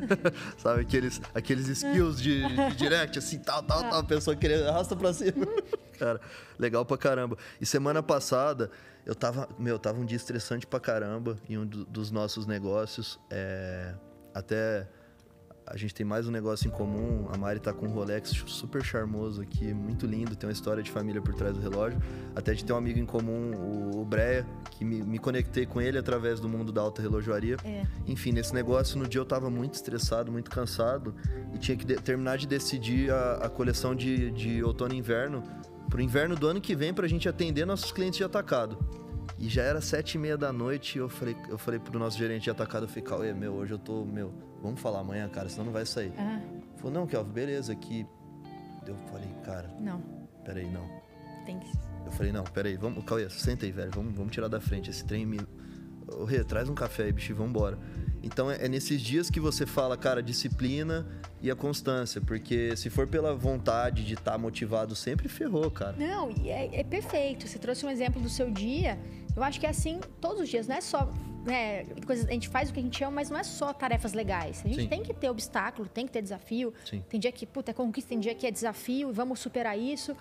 Sabe 0.58 0.82
aqueles, 0.82 1.22
aqueles 1.34 1.68
skills 1.68 2.22
de, 2.22 2.42
de 2.48 2.76
direct, 2.76 3.18
assim, 3.20 3.40
tal, 3.40 3.62
tal, 3.64 3.82
tal, 3.82 4.00
a 4.00 4.04
pessoa 4.04 4.36
querendo, 4.36 4.68
arrasta 4.68 4.96
pra 4.96 5.14
cima. 5.14 5.46
Cara, 6.00 6.20
legal 6.58 6.86
pra 6.86 6.98
caramba. 6.98 7.38
E 7.60 7.66
semana 7.66 8.02
passada, 8.02 8.72
eu 9.06 9.14
tava, 9.14 9.50
meu, 9.60 9.78
tava 9.78 10.00
um 10.00 10.06
dia 10.06 10.16
estressante 10.16 10.66
pra 10.66 10.80
caramba 10.80 11.38
em 11.50 11.58
um 11.58 11.66
do, 11.66 11.86
dos 11.86 12.10
nossos 12.10 12.46
negócios. 12.46 13.20
É, 13.30 13.94
até 14.34 14.88
a 15.70 15.78
gente 15.78 15.94
tem 15.94 16.06
mais 16.06 16.28
um 16.28 16.32
negócio 16.32 16.68
em 16.68 16.72
comum. 16.72 17.28
A 17.32 17.38
Mari 17.38 17.60
tá 17.60 17.72
com 17.72 17.86
um 17.86 17.92
Rolex 17.92 18.30
super 18.48 18.84
charmoso 18.84 19.42
aqui, 19.42 19.72
muito 19.72 20.08
lindo. 20.08 20.36
Tem 20.36 20.48
uma 20.48 20.54
história 20.54 20.82
de 20.82 20.90
família 20.90 21.22
por 21.22 21.36
trás 21.36 21.54
do 21.56 21.62
relógio. 21.62 22.02
Até 22.36 22.54
de 22.54 22.66
ter 22.66 22.74
um 22.74 22.76
amigo 22.76 22.98
em 22.98 23.06
comum, 23.06 23.52
o, 23.56 24.02
o 24.02 24.06
Breia, 24.06 24.48
que 24.72 24.84
me, 24.84 25.04
me, 25.04 25.20
conectei 25.20 25.68
com 25.68 25.80
ele 25.80 26.00
através 26.00 26.40
do 26.40 26.50
mundo 26.50 26.72
da 26.72 26.82
alta 26.82 27.04
relojoaria. 27.04 27.58
É. 27.64 27.84
Enfim, 28.08 28.32
nesse 28.32 28.52
negócio, 28.52 28.98
no 28.98 29.08
dia 29.08 29.22
eu 29.22 29.26
tava 29.26 29.48
muito 29.52 29.76
estressado, 29.76 30.32
muito 30.32 30.50
cansado. 30.50 31.14
E 31.54 31.60
tinha 31.60 31.78
que 31.78 31.86
de, 31.86 31.96
terminar 31.98 32.40
de 32.40 32.48
decidir 32.48 33.12
a, 33.12 33.34
a 33.44 33.50
coleção 33.50 33.94
de, 33.94 34.32
de 34.32 34.64
outono 34.64 34.96
e 34.96 34.98
inverno 34.98 35.44
pro 35.88 36.02
inverno 36.02 36.36
do 36.36 36.48
ano 36.48 36.62
que 36.62 36.76
vem 36.76 36.94
pra 36.94 37.08
gente 37.08 37.30
atender 37.30 37.66
nossos 37.66 37.92
clientes 37.92 38.18
de 38.18 38.24
atacado. 38.24 38.78
E 39.40 39.48
já 39.48 39.64
era 39.64 39.80
sete 39.80 40.16
e 40.16 40.18
meia 40.18 40.38
da 40.38 40.52
noite 40.52 40.98
e 40.98 41.00
eu 41.00 41.08
falei, 41.08 41.36
eu 41.48 41.58
falei 41.58 41.80
pro 41.80 41.98
nosso 41.98 42.18
gerente 42.18 42.44
de 42.44 42.50
atacado, 42.50 42.84
eu 42.84 42.90
falei, 42.90 43.04
Cauê, 43.04 43.34
meu, 43.34 43.54
hoje 43.54 43.72
eu 43.74 43.80
tô, 43.80 44.04
meu, 44.04 44.34
vamos 44.62 44.82
falar 44.82 45.00
amanhã, 45.00 45.30
cara, 45.30 45.48
senão 45.48 45.66
não 45.66 45.72
vai 45.72 45.86
sair. 45.86 46.12
Ah, 46.18 46.42
Falou, 46.76 46.92
não, 46.92 47.08
Kelvin, 47.08 47.32
beleza, 47.32 47.72
aqui. 47.72 48.06
Eu 48.86 48.96
falei, 49.12 49.30
cara, 49.46 49.70
não. 49.80 50.02
peraí, 50.44 50.70
não. 50.70 50.86
Tem 51.46 51.58
que. 51.58 51.72
Eu 52.06 52.12
falei, 52.12 52.32
não, 52.32 52.44
peraí, 52.44 52.76
vamos, 52.76 53.04
Cauê, 53.06 53.30
senta 53.30 53.66
aí, 53.66 53.72
velho, 53.72 53.92
vamos, 53.94 54.14
vamos 54.14 54.32
tirar 54.34 54.50
da 54.50 54.60
frente 54.60 54.90
esse 54.90 55.06
trem 55.06 55.26
me. 55.26 55.40
Ô, 56.08 56.26
Rê, 56.26 56.44
traz 56.44 56.68
um 56.68 56.76
café 56.76 57.04
aí, 57.04 57.12
bicho, 57.14 57.32
e 57.32 57.36
vambora. 57.36 57.78
Então 58.22 58.52
é, 58.52 58.66
é 58.66 58.68
nesses 58.68 59.02
dias 59.02 59.30
que 59.30 59.40
você 59.40 59.66
fala, 59.66 59.96
cara, 59.96 60.22
disciplina 60.22 61.08
e 61.42 61.50
a 61.50 61.56
constância, 61.56 62.20
porque 62.20 62.76
se 62.76 62.90
for 62.90 63.08
pela 63.08 63.34
vontade 63.34 64.04
de 64.04 64.16
estar 64.16 64.38
motivado 64.38 64.96
sempre, 64.96 65.30
ferrou, 65.30 65.70
cara. 65.72 65.96
Não, 65.98 66.32
e 66.32 66.50
é, 66.50 66.80
é 66.80 66.84
perfeito. 66.84 67.48
Você 67.48 67.58
trouxe 67.58 67.86
um 67.86 67.90
exemplo 67.90 68.22
do 68.22 68.30
seu 68.30 68.52
dia. 68.52 69.00
Eu 69.36 69.44
acho 69.44 69.60
que 69.60 69.66
é 69.66 69.70
assim 69.70 70.00
todos 70.20 70.42
os 70.42 70.50
dias, 70.50 70.68
não 70.68 70.76
é 70.76 70.82
só. 70.82 71.12
Né, 71.46 71.86
coisas, 72.06 72.28
a 72.28 72.32
gente 72.32 72.50
faz 72.50 72.70
o 72.70 72.74
que 72.74 72.80
a 72.80 72.84
gente 72.84 73.02
ama, 73.04 73.16
mas 73.16 73.30
não 73.30 73.40
é 73.40 73.44
só 73.44 73.72
tarefas 73.72 74.14
legais. 74.14 74.62
A 74.64 74.68
gente 74.68 74.82
Sim. 74.82 74.88
tem 74.88 75.02
que 75.02 75.14
ter 75.14 75.30
obstáculo, 75.30 75.88
tem 75.88 76.06
que 76.06 76.12
ter 76.12 76.22
desafio. 76.22 76.74
Sim. 76.86 77.04
Tem 77.10 77.20
dia 77.20 77.32
que, 77.32 77.46
puta, 77.46 77.72
é 77.72 77.74
conquista, 77.74 78.10
tem 78.10 78.20
dia 78.20 78.36
que 78.36 78.46
é 78.46 78.52
desafio, 78.52 79.10
e 79.10 79.14
vamos 79.14 79.40
superar 79.40 79.80
isso. 79.80 80.16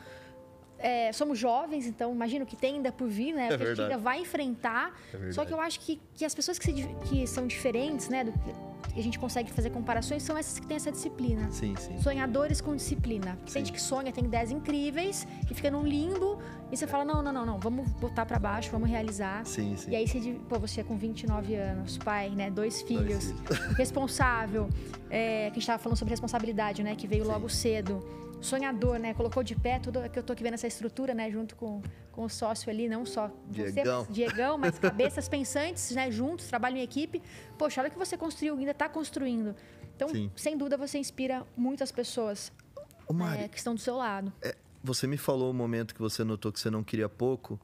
É, 0.78 1.12
somos 1.12 1.38
jovens, 1.38 1.86
então 1.86 2.12
imagino 2.12 2.46
que 2.46 2.56
tem 2.56 2.76
ainda 2.76 2.92
por 2.92 3.08
vir, 3.08 3.32
né? 3.32 3.46
É 3.46 3.48
que 3.48 3.54
a 3.54 3.56
gente 3.58 3.66
verdade. 3.66 3.92
ainda 3.92 4.02
vai 4.02 4.20
enfrentar. 4.20 4.94
É 5.08 5.12
verdade. 5.12 5.34
Só 5.34 5.44
que 5.44 5.52
eu 5.52 5.60
acho 5.60 5.80
que, 5.80 6.00
que 6.14 6.24
as 6.24 6.34
pessoas 6.34 6.58
que, 6.58 6.66
se 6.66 6.88
que 7.08 7.26
são 7.26 7.46
diferentes, 7.46 8.08
né? 8.08 8.24
Do 8.24 8.32
que 8.32 8.68
que 8.92 9.00
a 9.00 9.02
gente 9.02 9.18
consegue 9.18 9.50
fazer 9.52 9.70
comparações, 9.70 10.22
são 10.22 10.36
essas 10.36 10.58
que 10.58 10.66
têm 10.66 10.76
essa 10.76 10.90
disciplina. 10.90 11.50
Sim, 11.50 11.74
sim. 11.76 11.98
Sonhadores 12.00 12.60
com 12.60 12.74
disciplina. 12.74 13.36
Porque 13.36 13.52
tem 13.52 13.62
Sim. 13.62 13.66
gente 13.66 13.72
que 13.72 13.80
sonha, 13.80 14.12
tem 14.12 14.24
ideias 14.24 14.50
incríveis 14.50 15.26
e 15.48 15.54
fica 15.54 15.70
num 15.70 15.84
limbo 15.84 16.38
e 16.70 16.76
você 16.76 16.86
fala: 16.86 17.04
não, 17.04 17.22
não, 17.22 17.32
não, 17.32 17.46
não, 17.46 17.58
vamos 17.58 17.88
botar 17.92 18.26
pra 18.26 18.38
baixo, 18.38 18.70
vamos 18.70 18.88
realizar. 18.88 19.44
Sim, 19.46 19.76
sim. 19.76 19.90
E 19.90 19.96
aí 19.96 20.06
você, 20.06 20.36
pô, 20.48 20.58
você 20.58 20.80
é 20.80 20.84
com 20.84 20.96
29 20.96 21.54
anos, 21.54 21.98
pai, 21.98 22.30
né? 22.30 22.50
Dois 22.50 22.82
filhos, 22.82 23.32
filhos. 23.32 23.58
responsável. 23.76 24.68
É, 25.10 25.46
que 25.46 25.52
a 25.52 25.54
gente 25.60 25.66
tava 25.66 25.78
falando 25.78 25.96
sobre 25.98 26.10
responsabilidade, 26.12 26.82
né? 26.82 26.94
Que 26.94 27.06
veio 27.06 27.24
Sim. 27.24 27.30
logo 27.30 27.48
cedo. 27.48 28.04
Sonhador, 28.40 28.98
né? 28.98 29.14
Colocou 29.14 29.42
de 29.42 29.54
pé 29.54 29.78
tudo 29.78 30.08
que 30.10 30.18
eu 30.18 30.22
tô 30.22 30.32
aqui 30.32 30.42
vendo 30.42 30.54
essa 30.54 30.66
estrutura, 30.66 31.14
né? 31.14 31.30
Junto 31.30 31.56
com, 31.56 31.82
com 32.12 32.24
o 32.24 32.28
sócio 32.28 32.70
ali, 32.70 32.88
não 32.88 33.04
só 33.04 33.30
você, 33.48 33.72
Diegão. 33.72 34.04
mas 34.06 34.14
Diegão, 34.14 34.58
mas 34.58 34.78
cabeças 34.80 35.28
pensantes, 35.28 35.90
né? 35.90 36.10
Juntos, 36.10 36.46
trabalham 36.46 36.78
em 36.78 36.82
equipe. 36.82 37.22
Poxa, 37.58 37.80
olha 37.80 37.88
o 37.88 37.92
que 37.92 37.98
você 37.98 38.16
construiu, 38.16 38.56
ainda 38.56 38.74
tá 38.74 38.88
construindo. 38.88 39.54
Então, 39.96 40.08
Sim. 40.08 40.30
sem 40.36 40.56
dúvida, 40.56 40.76
você 40.76 40.98
inspira 40.98 41.44
muitas 41.56 41.90
pessoas 41.90 42.52
Ô, 43.06 43.12
Mari, 43.12 43.44
é, 43.44 43.48
que 43.48 43.56
estão 43.58 43.74
do 43.74 43.80
seu 43.80 43.96
lado. 43.96 44.32
é, 44.42 44.54
você 44.82 45.06
me 45.06 45.16
falou 45.16 45.50
o 45.50 45.54
momento 45.54 45.94
que 45.94 46.00
você 46.00 46.22
notou 46.22 46.52
que 46.52 46.60
você 46.60 46.70
não 46.70 46.84
queria 46.84 47.08
pouco. 47.08 47.58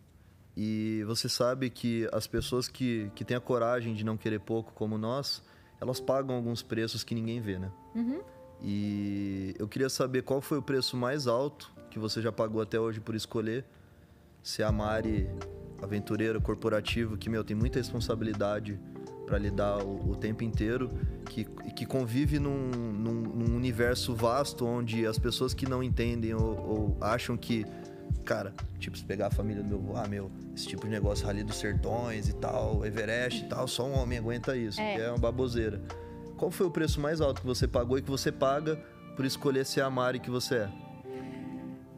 E 0.56 1.02
você 1.06 1.28
sabe 1.28 1.68
que 1.68 2.08
as 2.12 2.26
pessoas 2.26 2.68
que, 2.68 3.10
que 3.14 3.24
têm 3.24 3.36
a 3.36 3.40
coragem 3.40 3.92
de 3.92 4.04
não 4.04 4.16
querer 4.16 4.38
pouco, 4.38 4.72
como 4.72 4.96
nós, 4.96 5.42
elas 5.80 5.98
pagam 6.00 6.36
alguns 6.36 6.62
preços 6.62 7.02
que 7.02 7.14
ninguém 7.14 7.40
vê, 7.40 7.58
né? 7.58 7.72
Uhum. 7.94 8.20
E 8.64 9.54
eu 9.58 9.68
queria 9.68 9.90
saber 9.90 10.22
qual 10.22 10.40
foi 10.40 10.56
o 10.56 10.62
preço 10.62 10.96
mais 10.96 11.26
alto 11.26 11.70
que 11.90 11.98
você 11.98 12.22
já 12.22 12.32
pagou 12.32 12.62
até 12.62 12.80
hoje 12.80 12.98
por 12.98 13.14
escolher 13.14 13.64
ser 14.42 14.62
a 14.62 14.72
Mari 14.72 15.28
aventureira, 15.82 16.40
corporativa, 16.40 17.16
que, 17.16 17.28
meu, 17.28 17.44
tem 17.44 17.54
muita 17.54 17.78
responsabilidade 17.78 18.80
para 19.26 19.38
lidar 19.38 19.78
o, 19.84 20.10
o 20.12 20.16
tempo 20.16 20.42
inteiro, 20.44 20.90
que, 21.28 21.44
que 21.44 21.84
convive 21.86 22.38
num, 22.38 22.68
num, 22.70 23.22
num 23.22 23.56
universo 23.56 24.14
vasto 24.14 24.66
onde 24.66 25.06
as 25.06 25.18
pessoas 25.18 25.52
que 25.54 25.68
não 25.68 25.82
entendem 25.82 26.34
ou, 26.34 26.42
ou 26.42 26.96
acham 27.00 27.36
que, 27.36 27.66
cara, 28.24 28.54
tipo, 28.78 28.96
se 28.96 29.04
pegar 29.04 29.26
a 29.28 29.30
família 29.30 29.62
do 29.62 29.68
meu 29.68 29.78
avô, 29.78 29.96
ah, 29.96 30.08
meu, 30.08 30.30
esse 30.54 30.66
tipo 30.66 30.84
de 30.84 30.90
negócio, 30.90 31.26
Rally 31.26 31.44
dos 31.44 31.56
Sertões 31.56 32.28
e 32.28 32.34
tal, 32.34 32.84
Everest 32.84 33.44
e 33.44 33.48
tal, 33.48 33.68
só 33.68 33.86
um 33.86 33.98
homem 33.98 34.18
aguenta 34.18 34.56
isso, 34.56 34.80
É. 34.80 35.00
é 35.00 35.08
uma 35.10 35.18
baboseira. 35.18 35.80
Qual 36.44 36.50
foi 36.50 36.66
o 36.66 36.70
preço 36.70 37.00
mais 37.00 37.22
alto 37.22 37.40
que 37.40 37.46
você 37.46 37.66
pagou 37.66 37.96
e 37.96 38.02
que 38.02 38.10
você 38.10 38.30
paga 38.30 38.76
por 39.16 39.24
escolher 39.24 39.64
ser 39.64 39.80
a 39.80 39.88
Mari 39.88 40.20
que 40.20 40.28
você 40.28 40.56
é? 40.56 40.68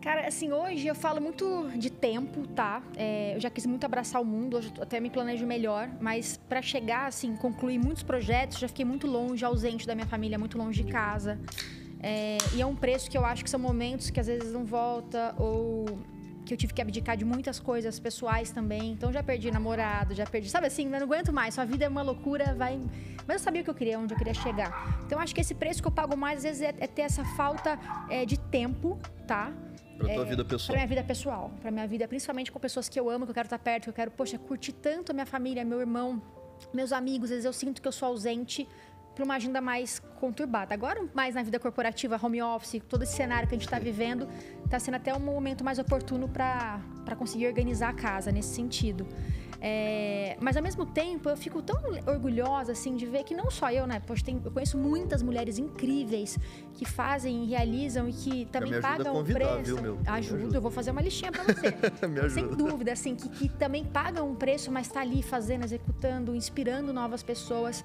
Cara, 0.01 0.29
assim, 0.29 0.53
hoje 0.53 0.87
eu 0.87 0.95
falo 0.95 1.21
muito 1.21 1.69
de 1.77 1.91
tempo, 1.91 2.47
tá? 2.47 2.81
É, 2.97 3.35
eu 3.35 3.41
já 3.41 3.51
quis 3.51 3.67
muito 3.67 3.85
abraçar 3.85 4.23
o 4.23 4.25
mundo, 4.25 4.57
hoje 4.57 4.73
até 4.81 5.01
me 5.01 5.11
planejo 5.11 5.45
melhor, 5.45 5.91
mas 6.01 6.39
pra 6.49 6.63
chegar, 6.63 7.09
assim, 7.09 7.35
concluir 7.35 7.77
muitos 7.81 8.05
projetos, 8.05 8.61
já 8.61 8.69
fiquei 8.69 8.85
muito 8.85 9.09
longe, 9.09 9.45
ausente 9.45 9.85
da 9.85 9.97
minha 9.97 10.07
família, 10.07 10.39
muito 10.39 10.57
longe 10.57 10.85
de 10.85 10.93
casa. 10.93 11.41
É, 11.99 12.39
e 12.55 12.63
é 12.63 12.67
um 12.67 12.77
preço 12.77 13.11
que 13.11 13.19
eu 13.19 13.25
acho 13.25 13.43
que 13.43 13.51
são 13.51 13.59
momentos 13.59 14.11
que 14.11 14.21
às 14.21 14.29
vezes 14.29 14.53
não 14.53 14.65
volta, 14.65 15.35
ou 15.39 15.87
que 16.47 16.55
eu 16.55 16.57
tive 16.57 16.73
que 16.73 16.81
abdicar 16.81 17.17
de 17.17 17.25
muitas 17.25 17.59
coisas 17.59 17.99
pessoais 17.99 18.51
também. 18.51 18.93
Então 18.93 19.13
já 19.13 19.23
perdi 19.23 19.51
namorado, 19.51 20.15
já 20.15 20.25
perdi. 20.25 20.49
Sabe 20.49 20.69
assim, 20.69 20.85
eu 20.85 20.91
não 20.91 21.03
aguento 21.03 21.33
mais, 21.33 21.55
sua 21.55 21.65
vida 21.65 21.85
é 21.85 21.89
uma 21.89 22.03
loucura, 22.03 22.55
vai. 22.55 22.81
Mas 23.27 23.39
eu 23.41 23.45
sabia 23.45 23.61
o 23.61 23.65
que 23.65 23.71
eu 23.71 23.75
queria, 23.75 23.99
onde 23.99 24.15
eu 24.15 24.19
queria 24.19 24.33
chegar. 24.33 25.01
Então 25.05 25.19
acho 25.19 25.35
que 25.35 25.41
esse 25.41 25.55
preço 25.55 25.83
que 25.83 25.89
eu 25.89 25.93
pago 25.93 26.17
mais, 26.17 26.39
às 26.39 26.43
vezes, 26.45 26.63
é, 26.63 26.75
é 26.79 26.87
ter 26.87 27.03
essa 27.03 27.25
falta 27.37 27.79
é, 28.09 28.25
de 28.25 28.39
tempo, 28.39 28.99
tá? 29.27 29.53
Pra 29.99 30.15
tua 30.15 30.25
vida 30.25 30.45
Pra 30.45 30.57
pessoal. 30.57 30.77
minha 30.77 30.87
vida 30.87 31.03
pessoal, 31.03 31.51
pra 31.61 31.71
minha 31.71 31.87
vida, 31.87 32.07
principalmente 32.07 32.53
com 32.53 32.61
pessoas 32.61 32.89
que 32.89 33.01
eu 33.01 33.11
amo, 33.11 33.25
que 33.25 33.31
eu 33.31 33.35
quero 33.35 33.47
estar 33.47 33.59
perto, 33.59 33.85
que 33.85 33.91
eu 33.91 33.95
quero, 33.95 34.11
poxa, 34.11 34.39
curtir 34.39 34.73
tanto 34.73 35.11
a 35.11 35.15
minha 35.15 35.27
família, 35.27 35.65
meu 35.65 35.81
irmão, 35.81 36.23
meus 36.73 36.93
amigos. 36.93 37.25
Às 37.31 37.37
vezes 37.37 37.45
eu 37.47 37.53
sinto 37.53 37.83
que 37.83 37.89
eu 37.89 37.93
sou 37.93 38.09
ausente 38.09 38.69
pra 39.17 39.25
uma 39.25 39.35
agenda 39.35 39.61
mais 39.63 39.99
conturbada. 40.21 40.75
Agora, 40.75 41.03
mais 41.15 41.35
na 41.35 41.43
vida 41.43 41.59
corporativa, 41.59 42.21
home 42.23 42.41
office, 42.43 42.81
todo 42.89 43.03
esse 43.03 43.17
cenário 43.17 43.49
que 43.49 43.55
a 43.55 43.59
gente 43.59 43.69
tá 43.69 43.79
vivendo, 43.79 44.29
tá 44.71 44.79
sendo 44.79 44.95
até 44.97 45.13
um 45.15 45.19
momento 45.19 45.65
mais 45.65 45.79
oportuno 45.79 46.29
pra 46.29 46.81
conseguir 47.19 47.47
organizar 47.49 47.89
a 47.89 47.95
casa 47.95 48.31
nesse 48.31 48.55
sentido. 48.55 49.07
É, 49.59 50.37
mas 50.39 50.55
ao 50.55 50.63
mesmo 50.63 50.85
tempo 50.85 51.31
eu 51.31 51.37
fico 51.37 51.63
tão 51.63 51.81
orgulhosa 52.07 52.73
assim 52.73 52.95
de 52.95 53.07
ver 53.07 53.25
que 53.25 53.35
não 53.35 53.51
só 53.51 53.71
eu, 53.73 53.87
né? 53.87 54.01
Poxa, 54.07 54.23
tem- 54.23 54.41
eu 54.45 54.51
conheço 54.51 54.77
muitas 54.77 55.23
mulheres 55.23 55.57
incríveis 55.59 56.39
que 56.75 56.85
fazem 56.85 57.45
e 57.45 57.47
realizam 57.49 58.07
e 58.07 58.13
que 58.13 58.45
também 58.47 58.73
ajuda 58.73 58.87
pagam 58.89 59.21
o 59.21 59.25
preço. 59.25 59.63
viu, 59.65 59.81
meu? 59.83 59.97
Me 59.97 60.03
Ajudo, 60.09 60.37
ajuda. 60.43 60.57
eu 60.59 60.61
vou 60.61 60.71
fazer 60.71 60.91
uma 60.91 61.01
listinha 61.01 61.33
pra 61.33 61.43
você. 61.43 61.73
Sem 62.29 62.45
ajuda. 62.45 62.55
dúvida, 62.57 62.93
assim, 62.93 63.15
que, 63.17 63.29
que 63.31 63.49
também 63.49 63.83
pagam 63.87 64.31
um 64.31 64.35
preço, 64.35 64.71
mas 64.71 64.89
tá 64.89 65.01
ali 65.01 65.23
fazendo, 65.23 65.65
executando, 65.65 66.35
inspirando 66.37 66.93
novas 66.93 67.23
pessoas. 67.23 67.83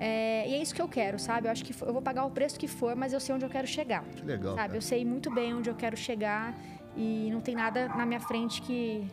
É, 0.00 0.48
e 0.48 0.54
é 0.54 0.62
isso 0.62 0.74
que 0.74 0.80
eu 0.80 0.88
quero, 0.88 1.18
sabe? 1.18 1.46
Eu 1.46 1.52
acho 1.52 1.62
que 1.62 1.74
eu 1.82 1.92
vou 1.92 2.00
pagar 2.00 2.24
o 2.24 2.30
preço 2.30 2.58
que 2.58 2.66
for, 2.66 2.96
mas 2.96 3.12
eu 3.12 3.20
sei 3.20 3.34
onde 3.34 3.44
eu 3.44 3.50
quero 3.50 3.66
chegar. 3.66 4.02
Que 4.02 4.24
legal. 4.24 4.54
Sabe? 4.54 4.68
cara. 4.68 4.76
Eu 4.76 4.82
sei 4.82 5.04
muito 5.04 5.30
bem 5.30 5.52
onde 5.52 5.68
eu 5.68 5.74
quero 5.74 5.96
chegar 5.96 6.58
e 6.96 7.28
não 7.30 7.40
tem 7.40 7.54
nada 7.54 7.88
na 7.88 8.06
minha 8.06 8.20
frente 8.20 8.62
que, 8.62 9.06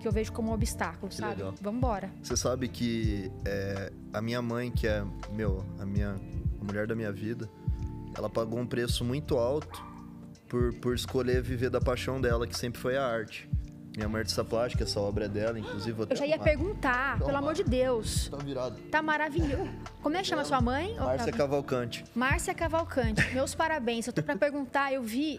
que 0.00 0.08
eu 0.08 0.12
vejo 0.12 0.32
como 0.32 0.50
um 0.50 0.54
obstáculo, 0.54 1.12
sabe? 1.12 1.36
legal. 1.36 1.54
Vamos 1.60 1.78
embora. 1.78 2.10
Você 2.22 2.36
sabe 2.36 2.68
que 2.68 3.30
é, 3.44 3.92
a 4.14 4.22
minha 4.22 4.40
mãe, 4.40 4.70
que 4.70 4.88
é, 4.88 5.04
meu, 5.30 5.62
a 5.78 5.84
minha 5.84 6.16
a 6.60 6.64
mulher 6.64 6.86
da 6.86 6.94
minha 6.94 7.10
vida, 7.10 7.48
ela 8.16 8.28
pagou 8.28 8.58
um 8.58 8.66
preço 8.66 9.04
muito 9.04 9.36
alto 9.36 9.82
por, 10.48 10.74
por 10.74 10.94
escolher 10.94 11.42
viver 11.42 11.70
da 11.70 11.80
paixão 11.80 12.20
dela, 12.20 12.46
que 12.46 12.56
sempre 12.56 12.80
foi 12.80 12.96
a 12.96 13.04
arte. 13.04 13.48
Minha 14.00 14.08
mãe 14.08 14.20
é 14.20 14.22
artista 14.22 14.42
plástica, 14.42 14.84
essa 14.84 14.98
obra 14.98 15.26
é 15.26 15.28
dela, 15.28 15.58
inclusive. 15.58 16.02
até 16.04 16.14
Eu 16.14 16.16
já 16.16 16.24
ia 16.24 16.36
arrumar. 16.36 16.48
perguntar, 16.48 17.18
pelo 17.18 17.26
Toma. 17.26 17.38
amor 17.38 17.52
de 17.52 17.62
Deus. 17.62 18.28
Tá 18.30 18.38
virado. 18.38 18.76
Tá 18.90 19.02
maravilhoso. 19.02 19.68
Como 20.02 20.16
é 20.16 20.22
que 20.22 20.26
chama 20.26 20.42
sua 20.42 20.58
mãe? 20.58 20.94
Márcia 20.94 21.18
Fábio? 21.18 21.34
Cavalcante. 21.36 22.04
Márcia 22.14 22.54
Cavalcante, 22.54 23.34
meus 23.34 23.54
parabéns. 23.54 24.06
Eu 24.06 24.14
tô 24.14 24.22
pra 24.22 24.34
perguntar, 24.36 24.90
eu 24.90 25.02
vi. 25.02 25.38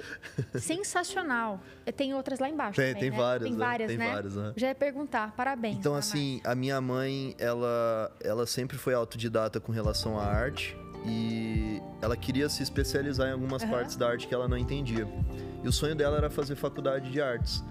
Sensacional. 0.59 1.59
Tem 1.97 2.13
outras 2.13 2.37
lá 2.37 2.47
embaixo. 2.47 2.75
Tem, 2.75 2.93
também, 2.93 3.01
tem 3.01 3.09
né? 3.09 3.17
várias, 3.17 3.49
Tem 3.49 3.57
né? 3.57 3.65
várias, 3.65 3.87
Tem 3.89 3.97
né? 3.97 4.11
várias, 4.13 4.35
né? 4.35 4.53
Já 4.55 4.67
ia 4.67 4.75
perguntar, 4.75 5.31
parabéns. 5.35 5.77
Então, 5.77 5.95
assim, 5.95 6.39
a 6.43 6.53
minha 6.53 6.79
mãe, 6.79 7.35
ela, 7.39 8.11
ela 8.23 8.45
sempre 8.45 8.77
foi 8.77 8.93
autodidata 8.93 9.59
com 9.59 9.71
relação 9.71 10.19
à 10.19 10.23
arte 10.23 10.77
e 11.03 11.81
ela 11.99 12.15
queria 12.15 12.47
se 12.47 12.61
especializar 12.61 13.27
em 13.27 13.31
algumas 13.31 13.63
Aham. 13.63 13.71
partes 13.71 13.95
da 13.95 14.07
arte 14.07 14.27
que 14.27 14.35
ela 14.35 14.47
não 14.47 14.55
entendia. 14.57 15.07
E 15.63 15.67
o 15.67 15.71
sonho 15.71 15.95
dela 15.95 16.17
era 16.17 16.29
fazer 16.29 16.55
faculdade 16.55 17.09
de 17.11 17.19
artes. 17.19 17.63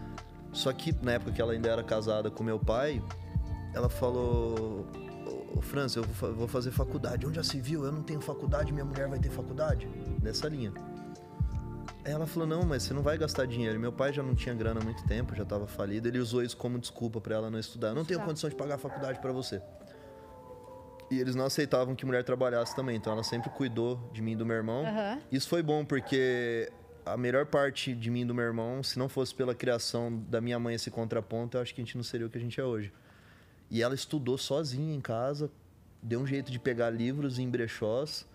Só 0.52 0.72
que 0.72 0.94
na 1.02 1.12
época 1.12 1.32
que 1.32 1.40
ela 1.40 1.52
ainda 1.52 1.68
era 1.68 1.82
casada 1.82 2.30
com 2.30 2.42
meu 2.42 2.58
pai, 2.58 3.02
ela 3.74 3.88
falou: 3.88 4.86
"Ô, 5.56 5.60
Franz, 5.60 5.94
eu 5.94 6.02
vou 6.02 6.14
fa- 6.14 6.30
vou 6.30 6.48
fazer 6.48 6.70
faculdade. 6.70 7.26
Onde 7.26 7.36
já 7.36 7.42
se 7.44 7.60
viu? 7.60 7.84
Eu 7.84 7.92
não 7.92 8.02
tenho 8.02 8.20
faculdade, 8.20 8.72
minha 8.72 8.84
mulher 8.84 9.08
vai 9.08 9.18
ter 9.18 9.30
faculdade? 9.30 9.88
Nessa 10.22 10.48
linha. 10.48 10.72
Aí 12.04 12.12
ela 12.12 12.26
falou: 12.26 12.48
Não, 12.48 12.62
mas 12.64 12.82
você 12.82 12.94
não 12.94 13.02
vai 13.02 13.16
gastar 13.18 13.46
dinheiro. 13.46 13.78
Meu 13.78 13.92
pai 13.92 14.12
já 14.12 14.22
não 14.22 14.34
tinha 14.34 14.54
grana 14.54 14.80
há 14.80 14.84
muito 14.84 15.04
tempo, 15.04 15.34
já 15.34 15.42
estava 15.44 15.66
falido. 15.66 16.08
Ele 16.08 16.18
usou 16.18 16.42
isso 16.42 16.56
como 16.56 16.78
desculpa 16.78 17.20
para 17.20 17.34
ela 17.36 17.50
não 17.50 17.58
estudar. 17.58 17.88
Eu 17.88 17.94
não 17.94 18.04
tenho 18.04 18.20
condição 18.20 18.48
de 18.50 18.56
pagar 18.56 18.74
a 18.74 18.78
faculdade 18.78 19.20
para 19.20 19.32
você. 19.32 19.60
E 21.10 21.18
eles 21.18 21.34
não 21.34 21.44
aceitavam 21.44 21.94
que 21.94 22.06
mulher 22.06 22.22
trabalhasse 22.24 22.74
também. 22.74 22.96
Então 22.96 23.12
ela 23.12 23.22
sempre 23.24 23.50
cuidou 23.50 23.98
de 24.12 24.22
mim 24.22 24.32
e 24.32 24.36
do 24.36 24.46
meu 24.46 24.56
irmão. 24.56 24.86
Aham. 24.86 25.18
Isso 25.30 25.48
foi 25.48 25.62
bom 25.62 25.84
porque 25.84 26.70
a 27.04 27.16
melhor 27.16 27.46
parte 27.46 27.94
de 27.94 28.10
mim 28.10 28.22
e 28.22 28.24
do 28.24 28.34
meu 28.34 28.44
irmão, 28.44 28.82
se 28.82 28.98
não 28.98 29.08
fosse 29.08 29.34
pela 29.34 29.54
criação 29.54 30.16
da 30.28 30.40
minha 30.40 30.58
mãe 30.58 30.74
esse 30.74 30.90
contraponto, 30.90 31.56
eu 31.56 31.62
acho 31.62 31.74
que 31.74 31.80
a 31.80 31.84
gente 31.84 31.96
não 31.96 32.04
seria 32.04 32.26
o 32.26 32.30
que 32.30 32.38
a 32.38 32.40
gente 32.40 32.60
é 32.60 32.64
hoje. 32.64 32.92
E 33.70 33.82
ela 33.82 33.94
estudou 33.94 34.36
sozinha 34.36 34.94
em 34.94 35.00
casa, 35.00 35.50
deu 36.02 36.20
um 36.20 36.26
jeito 36.26 36.50
de 36.50 36.58
pegar 36.58 36.90
livros 36.90 37.38
em 37.38 37.48
brechós 37.48 38.26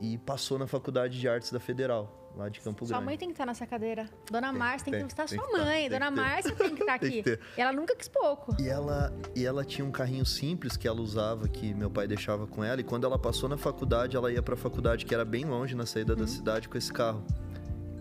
e 0.00 0.16
passou 0.18 0.58
na 0.58 0.66
faculdade 0.66 1.18
de 1.20 1.28
artes 1.28 1.50
da 1.52 1.60
Federal. 1.60 2.16
lá 2.36 2.48
de 2.48 2.60
Campo 2.60 2.86
Sua 2.86 2.94
Grande. 2.94 3.04
mãe 3.06 3.18
tem 3.18 3.28
que 3.28 3.34
estar 3.34 3.44
nessa 3.44 3.66
cadeira. 3.66 4.08
Dona 4.30 4.50
Tem, 4.50 4.58
Márcia 4.58 4.84
tem, 4.84 4.92
tem, 4.94 5.06
que 5.06 5.12
estar 5.12 5.26
tem 5.26 5.36
sua 5.38 5.46
que 5.46 5.52
tá, 5.52 5.58
mãe. 5.64 5.90
Dona. 5.90 6.10
Márcia 6.12 6.54
tem 6.54 6.74
que 6.76 6.80
estar 6.82 6.98
Tem 7.00 7.08
aqui. 7.20 7.22
que. 7.24 7.38
Ela 7.60 7.72
nunca 7.72 7.94
quis 7.96 8.08
pouco. 8.08 8.54
E 8.60 8.68
ela, 8.68 9.12
e 9.34 9.44
ela 9.44 9.64
tinha 9.64 9.84
um 9.84 9.90
carrinho 9.90 10.24
simples 10.24 10.76
que 10.76 10.86
ela 10.86 11.00
usava, 11.00 11.48
que 11.48 11.74
meu 11.74 11.90
pai 11.90 12.06
deixava 12.06 12.46
com 12.46 12.62
ela. 12.62 12.80
E 12.80 12.84
quando 12.84 13.04
ela 13.04 13.18
passou 13.18 13.48
na 13.48 13.56
faculdade, 13.58 14.16
ela 14.16 14.32
ia 14.32 14.40
pra 14.40 14.56
faculdade, 14.56 15.04
que 15.04 15.12
era 15.14 15.24
bem 15.24 15.44
longe, 15.44 15.74
na 15.74 15.84
saída 15.84 16.14
da 16.14 16.26
cidade, 16.26 16.68
com 16.68 16.78
esse 16.78 16.92
carro. 16.92 17.22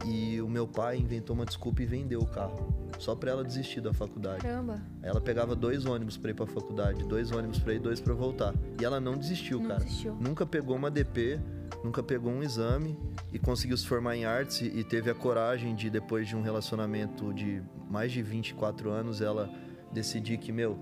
E 0.09 0.41
o 0.41 0.49
meu 0.49 0.67
pai 0.67 0.97
inventou 0.97 1.35
uma 1.35 1.45
desculpa 1.45 1.83
e 1.83 1.85
vendeu 1.85 2.19
o 2.19 2.25
carro. 2.25 2.73
Só 2.97 3.13
pra 3.15 3.31
ela 3.31 3.43
desistir 3.43 3.79
da 3.79 3.93
faculdade. 3.93 4.41
Caramba. 4.41 4.81
Ela 5.03 5.21
pegava 5.21 5.55
dois 5.55 5.85
ônibus 5.85 6.17
pra 6.17 6.31
ir 6.31 6.33
pra 6.33 6.47
faculdade, 6.47 7.03
dois 7.05 7.31
ônibus 7.31 7.59
pra 7.59 7.73
ir, 7.73 7.79
dois 7.79 7.99
pra 8.01 8.13
voltar. 8.13 8.53
E 8.81 8.83
ela 8.83 8.99
não 8.99 9.15
desistiu, 9.17 9.59
Não 9.59 9.67
cara. 9.67 9.83
desistiu. 9.83 10.15
Nunca 10.15 10.45
pegou 10.45 10.75
uma 10.75 10.89
DP, 10.89 11.39
nunca 11.83 12.01
pegou 12.01 12.31
um 12.31 12.41
exame 12.41 12.97
e 13.31 13.37
conseguiu 13.37 13.77
se 13.77 13.85
formar 13.85 14.15
em 14.17 14.25
artes 14.25 14.61
e, 14.61 14.83
teve 14.83 15.09
a 15.11 15.15
coragem 15.15 15.75
de, 15.75 15.89
depois 15.89 16.27
de 16.27 16.35
um 16.35 16.41
relacionamento 16.41 17.31
de 17.33 17.61
mais 17.89 18.11
de 18.11 18.21
24 18.23 18.89
anos, 18.89 19.21
ela 19.21 19.49
decidir 19.93 20.37
que, 20.39 20.51
meu, 20.51 20.77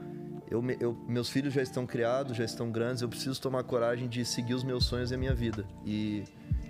eu, 0.50 0.64
eu- 0.80 0.98
meus 1.08 1.30
filhos 1.30 1.54
já 1.54 1.62
estão 1.62 1.86
criados, 1.86 2.38
já 2.38 2.46
estão 2.46 2.72
grandes, 2.72 3.02
eu 3.02 3.10
preciso 3.10 3.40
tomar 3.42 3.64
coragem 3.64 4.08
de 4.08 4.24
seguir 4.26 4.54
os 4.54 4.64
meus 4.64 4.86
sonhos 4.86 5.12
e 5.12 5.16
a 5.16 5.18
minha 5.18 5.36
vida. 5.36 5.66
E 5.86 6.24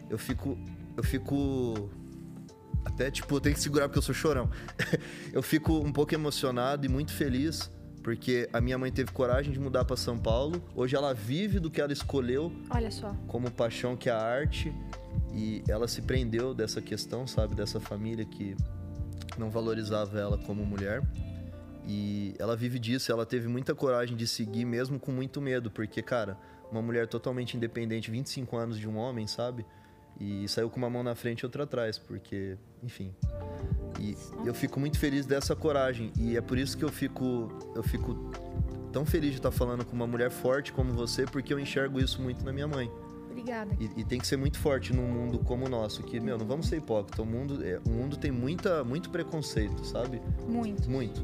eu 0.09 0.17
fico. 0.17 0.57
Eu 0.97 1.03
fico. 1.03 1.89
Até, 2.87 3.11
tipo, 3.11 3.35
eu 3.35 3.41
tenho 3.41 3.53
que 3.53 3.61
segurar 3.61 3.89
porque 3.89 3.97
eu 3.99 4.01
sou 4.01 4.15
chorão. 4.15 4.49
eu 5.33 5.43
fico 5.43 5.73
um 5.73 5.91
pouco 5.91 6.15
emocionado 6.15 6.85
e 6.85 6.89
muito 6.89 7.11
feliz 7.11 7.69
porque 8.01 8.47
a 8.53 8.61
minha 8.61 8.77
mãe 8.77 8.89
teve 8.89 9.11
coragem 9.11 9.51
de 9.51 9.59
mudar 9.59 9.83
para 9.83 9.97
São 9.97 10.17
Paulo. 10.17 10.63
Hoje 10.73 10.95
ela 10.95 11.13
vive 11.13 11.59
do 11.59 11.69
que 11.69 11.81
ela 11.81 11.91
escolheu 11.91 12.49
Olha 12.69 12.89
só. 12.89 13.13
como 13.27 13.51
paixão 13.51 13.97
que 13.97 14.07
é 14.07 14.13
a 14.13 14.17
arte 14.17 14.73
e 15.33 15.61
ela 15.67 15.85
se 15.85 16.01
prendeu 16.01 16.53
dessa 16.53 16.81
questão, 16.81 17.27
sabe, 17.27 17.55
dessa 17.55 17.81
família 17.81 18.23
que 18.23 18.55
não 19.37 19.49
valorizava 19.49 20.17
ela 20.17 20.37
como 20.37 20.65
mulher. 20.65 21.03
E 21.85 22.33
ela 22.39 22.55
vive 22.55 22.79
disso, 22.79 23.11
ela 23.11 23.25
teve 23.25 23.49
muita 23.49 23.75
coragem 23.75 24.15
de 24.15 24.25
seguir 24.25 24.63
mesmo 24.63 24.97
com 24.97 25.11
muito 25.11 25.41
medo, 25.41 25.69
porque 25.69 26.01
cara, 26.01 26.37
uma 26.71 26.81
mulher 26.81 27.05
totalmente 27.07 27.57
independente, 27.57 28.09
25 28.09 28.55
anos 28.55 28.79
de 28.79 28.87
um 28.87 28.95
homem, 28.95 29.27
sabe? 29.27 29.65
E 30.19 30.47
saiu 30.47 30.69
com 30.69 30.77
uma 30.77 30.89
mão 30.89 31.03
na 31.03 31.13
frente 31.13 31.41
e 31.41 31.45
outra 31.45 31.63
atrás, 31.63 31.97
porque, 31.97 32.57
enfim. 32.81 33.13
E 33.99 34.15
eu 34.45 34.53
fico 34.53 34.79
muito 34.79 34.97
feliz 34.97 35.25
dessa 35.25 35.55
coragem 35.55 36.11
e 36.17 36.35
é 36.35 36.41
por 36.41 36.57
isso 36.57 36.77
que 36.77 36.83
eu 36.83 36.91
fico 36.91 37.49
eu 37.75 37.83
fico 37.83 38.15
tão 38.91 39.05
feliz 39.05 39.31
de 39.31 39.37
estar 39.37 39.51
falando 39.51 39.85
com 39.85 39.95
uma 39.95 40.07
mulher 40.07 40.31
forte 40.31 40.73
como 40.73 40.91
você, 40.91 41.25
porque 41.25 41.53
eu 41.53 41.59
enxergo 41.59 41.99
isso 41.99 42.21
muito 42.21 42.43
na 42.43 42.51
minha 42.51 42.67
mãe. 42.67 42.91
Obrigada. 43.29 43.71
E, 43.79 44.01
e 44.01 44.03
tem 44.03 44.19
que 44.19 44.25
ser 44.25 44.37
muito 44.37 44.57
forte 44.57 44.91
num 44.91 45.07
mundo 45.07 45.37
como 45.39 45.65
o 45.67 45.69
nosso, 45.69 46.01
que, 46.01 46.19
meu, 46.19 46.37
não 46.37 46.45
vamos 46.47 46.67
ser 46.67 46.77
hipócritas. 46.77 47.19
O 47.19 47.25
mundo, 47.25 47.63
é, 47.63 47.79
o 47.85 47.89
mundo 47.89 48.17
tem 48.17 48.31
muita, 48.31 48.83
muito 48.83 49.11
preconceito, 49.11 49.85
sabe? 49.85 50.19
Muito. 50.47 50.89
Muito. 50.89 51.23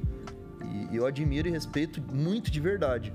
E, 0.63 0.93
e 0.93 0.95
eu 0.95 1.08
admiro 1.08 1.47
e 1.47 1.51
respeito 1.51 2.01
muito 2.13 2.51
de 2.51 2.60
verdade. 2.60 3.12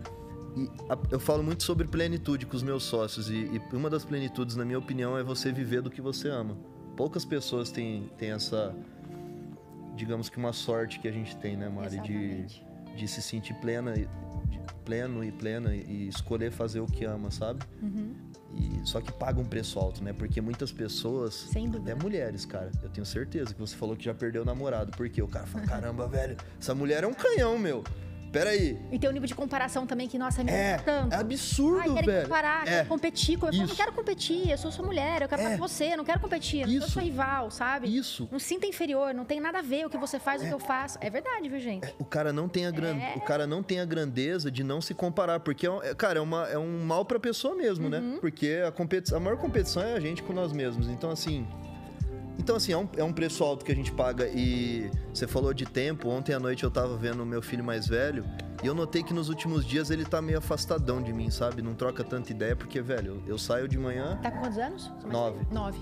E 0.56 0.68
a- 0.90 0.98
eu 1.10 1.20
falo 1.20 1.42
muito 1.42 1.62
sobre 1.62 1.86
plenitude 1.86 2.46
com 2.46 2.56
os 2.56 2.62
meus 2.62 2.82
sócios. 2.84 3.30
E, 3.30 3.34
e 3.72 3.76
uma 3.76 3.88
das 3.90 4.04
plenitudes, 4.04 4.56
na 4.56 4.64
minha 4.64 4.78
opinião, 4.78 5.16
é 5.16 5.22
você 5.22 5.52
viver 5.52 5.82
do 5.82 5.90
que 5.90 6.00
você 6.00 6.28
ama. 6.28 6.56
Poucas 6.96 7.24
pessoas 7.24 7.70
têm, 7.70 8.10
têm 8.18 8.30
essa, 8.32 8.74
digamos 9.96 10.28
que 10.28 10.36
uma 10.36 10.52
sorte 10.52 10.98
que 10.98 11.08
a 11.08 11.12
gente 11.12 11.36
tem, 11.36 11.56
né, 11.56 11.68
Mari? 11.68 12.00
De, 12.00 12.12
Exatamente. 12.12 12.66
de 12.96 13.08
se 13.08 13.22
sentir 13.22 13.54
plena, 13.54 13.92
de- 13.94 14.08
pleno 14.84 15.22
e 15.22 15.30
plena 15.30 15.74
e 15.74 16.08
escolher 16.08 16.50
fazer 16.50 16.80
o 16.80 16.86
que 16.86 17.04
ama, 17.04 17.30
sabe? 17.30 17.60
Uhum. 17.82 18.14
E 18.56 18.80
só 18.88 19.00
que 19.00 19.12
paga 19.12 19.38
um 19.38 19.44
preço 19.44 19.78
alto, 19.78 20.02
né? 20.02 20.12
Porque 20.12 20.40
muitas 20.40 20.72
pessoas, 20.72 21.34
Sem 21.34 21.68
dúvida. 21.68 21.92
até 21.92 22.02
mulheres, 22.02 22.44
cara, 22.46 22.70
eu 22.82 22.88
tenho 22.88 23.04
certeza 23.04 23.52
que 23.54 23.60
você 23.60 23.76
falou 23.76 23.94
que 23.94 24.04
já 24.04 24.14
perdeu 24.14 24.42
o 24.42 24.44
namorado. 24.44 24.90
Porque 24.96 25.20
o 25.20 25.28
cara 25.28 25.46
fala, 25.46 25.66
caramba, 25.66 26.08
velho, 26.08 26.36
essa 26.58 26.74
mulher 26.74 27.04
é 27.04 27.06
um 27.06 27.12
canhão, 27.14 27.58
meu. 27.58 27.84
Pera 28.32 28.50
aí. 28.50 28.78
E 28.92 28.98
tem 28.98 29.08
um 29.08 29.12
nível 29.12 29.26
de 29.26 29.34
comparação 29.34 29.86
também 29.86 30.06
que, 30.08 30.18
nossa, 30.18 30.42
me 30.44 30.50
É, 30.50 30.76
tanto. 30.78 31.12
é 31.14 31.16
absurdo, 31.16 31.80
Ai, 31.80 31.88
querem 31.94 32.04
velho. 32.06 32.22
comparar, 32.24 32.68
é. 32.68 32.84
competir. 32.84 33.38
Eu 33.42 33.50
Isso. 33.50 33.66
não 33.66 33.74
quero 33.74 33.92
competir, 33.92 34.50
eu 34.50 34.58
sou 34.58 34.70
sua 34.70 34.84
mulher, 34.84 35.22
eu 35.22 35.28
quero 35.28 35.40
É. 35.40 35.44
estar 35.46 35.56
com 35.58 35.68
você, 35.68 35.92
eu 35.92 35.96
não 35.96 36.04
quero 36.04 36.20
competir, 36.20 36.60
eu 36.60 36.66
não 36.66 36.72
sou 36.74 36.82
Isso. 36.84 36.90
sua 36.92 37.02
rival, 37.02 37.50
sabe? 37.50 37.94
Isso. 37.96 38.28
Não 38.30 38.38
sinta 38.38 38.66
inferior, 38.66 39.14
não 39.14 39.24
tem 39.24 39.40
nada 39.40 39.58
a 39.58 39.62
ver 39.62 39.86
o 39.86 39.90
que 39.90 39.96
você 39.96 40.18
faz, 40.18 40.42
o 40.42 40.46
que 40.46 40.52
eu 40.52 40.58
faço. 40.58 40.98
É 41.00 41.08
verdade, 41.08 41.48
viu, 41.48 41.58
gente? 41.60 41.92
O 41.98 42.04
cara 42.04 42.32
não 42.32 42.48
tem 42.48 42.66
a 42.66 42.70
gran... 42.70 42.96
É. 42.96 43.14
o 43.16 43.20
cara 43.20 43.46
não 43.46 43.62
tem 43.62 43.80
a 43.80 43.84
grandeza 43.84 44.50
de 44.50 44.62
não 44.64 44.80
se 44.80 44.92
comparar, 44.94 45.40
porque 45.40 45.66
é 45.66 45.70
é, 45.82 45.94
cara, 45.94 46.18
é, 46.18 46.22
uma, 46.22 46.46
é 46.48 46.58
um 46.58 46.84
mal 46.84 47.04
pra 47.04 47.18
pessoa 47.20 47.54
mesmo, 47.54 47.84
Uhum. 47.84 47.90
né? 47.90 48.18
Porque 48.20 48.62
a 48.66 48.72
competição, 48.72 49.18
a 49.18 49.20
maior 49.20 49.36
competição 49.38 49.82
é 49.82 49.92
a 49.94 50.00
gente 50.00 50.22
com 50.22 50.32
nós 50.32 50.52
mesmos. 50.52 50.88
Então 50.88 51.10
assim, 51.10 51.46
então 52.38 52.56
assim, 52.56 52.72
é 52.72 52.78
um, 52.78 52.88
é 52.96 53.02
um 53.04 53.12
preço 53.12 53.42
alto 53.44 53.64
que 53.64 53.72
a 53.72 53.74
gente 53.74 53.92
paga 53.92 54.26
e 54.28 54.90
você 55.12 55.26
falou 55.26 55.52
de 55.52 55.66
tempo, 55.66 56.08
ontem 56.08 56.32
à 56.32 56.38
noite 56.40 56.64
eu 56.64 56.70
tava 56.70 56.96
vendo 56.96 57.22
o 57.22 57.26
meu 57.26 57.42
filho 57.42 57.64
mais 57.64 57.86
velho 57.88 58.24
e 58.62 58.66
eu 58.66 58.74
notei 58.74 59.02
que 59.02 59.12
nos 59.12 59.28
últimos 59.28 59.64
dias 59.66 59.90
ele 59.90 60.04
tá 60.04 60.20
meio 60.22 60.38
afastadão 60.38 61.02
de 61.02 61.12
mim, 61.12 61.30
sabe? 61.30 61.62
Não 61.62 61.74
troca 61.74 62.02
tanta 62.02 62.30
ideia 62.32 62.56
porque, 62.56 62.80
velho, 62.80 63.22
eu, 63.26 63.32
eu 63.34 63.38
saio 63.38 63.68
de 63.68 63.78
manhã, 63.78 64.18
Tá 64.22 64.30
com 64.30 64.40
quantos 64.40 64.58
anos? 64.58 64.90
Nove. 65.10 65.46
Nove. 65.52 65.78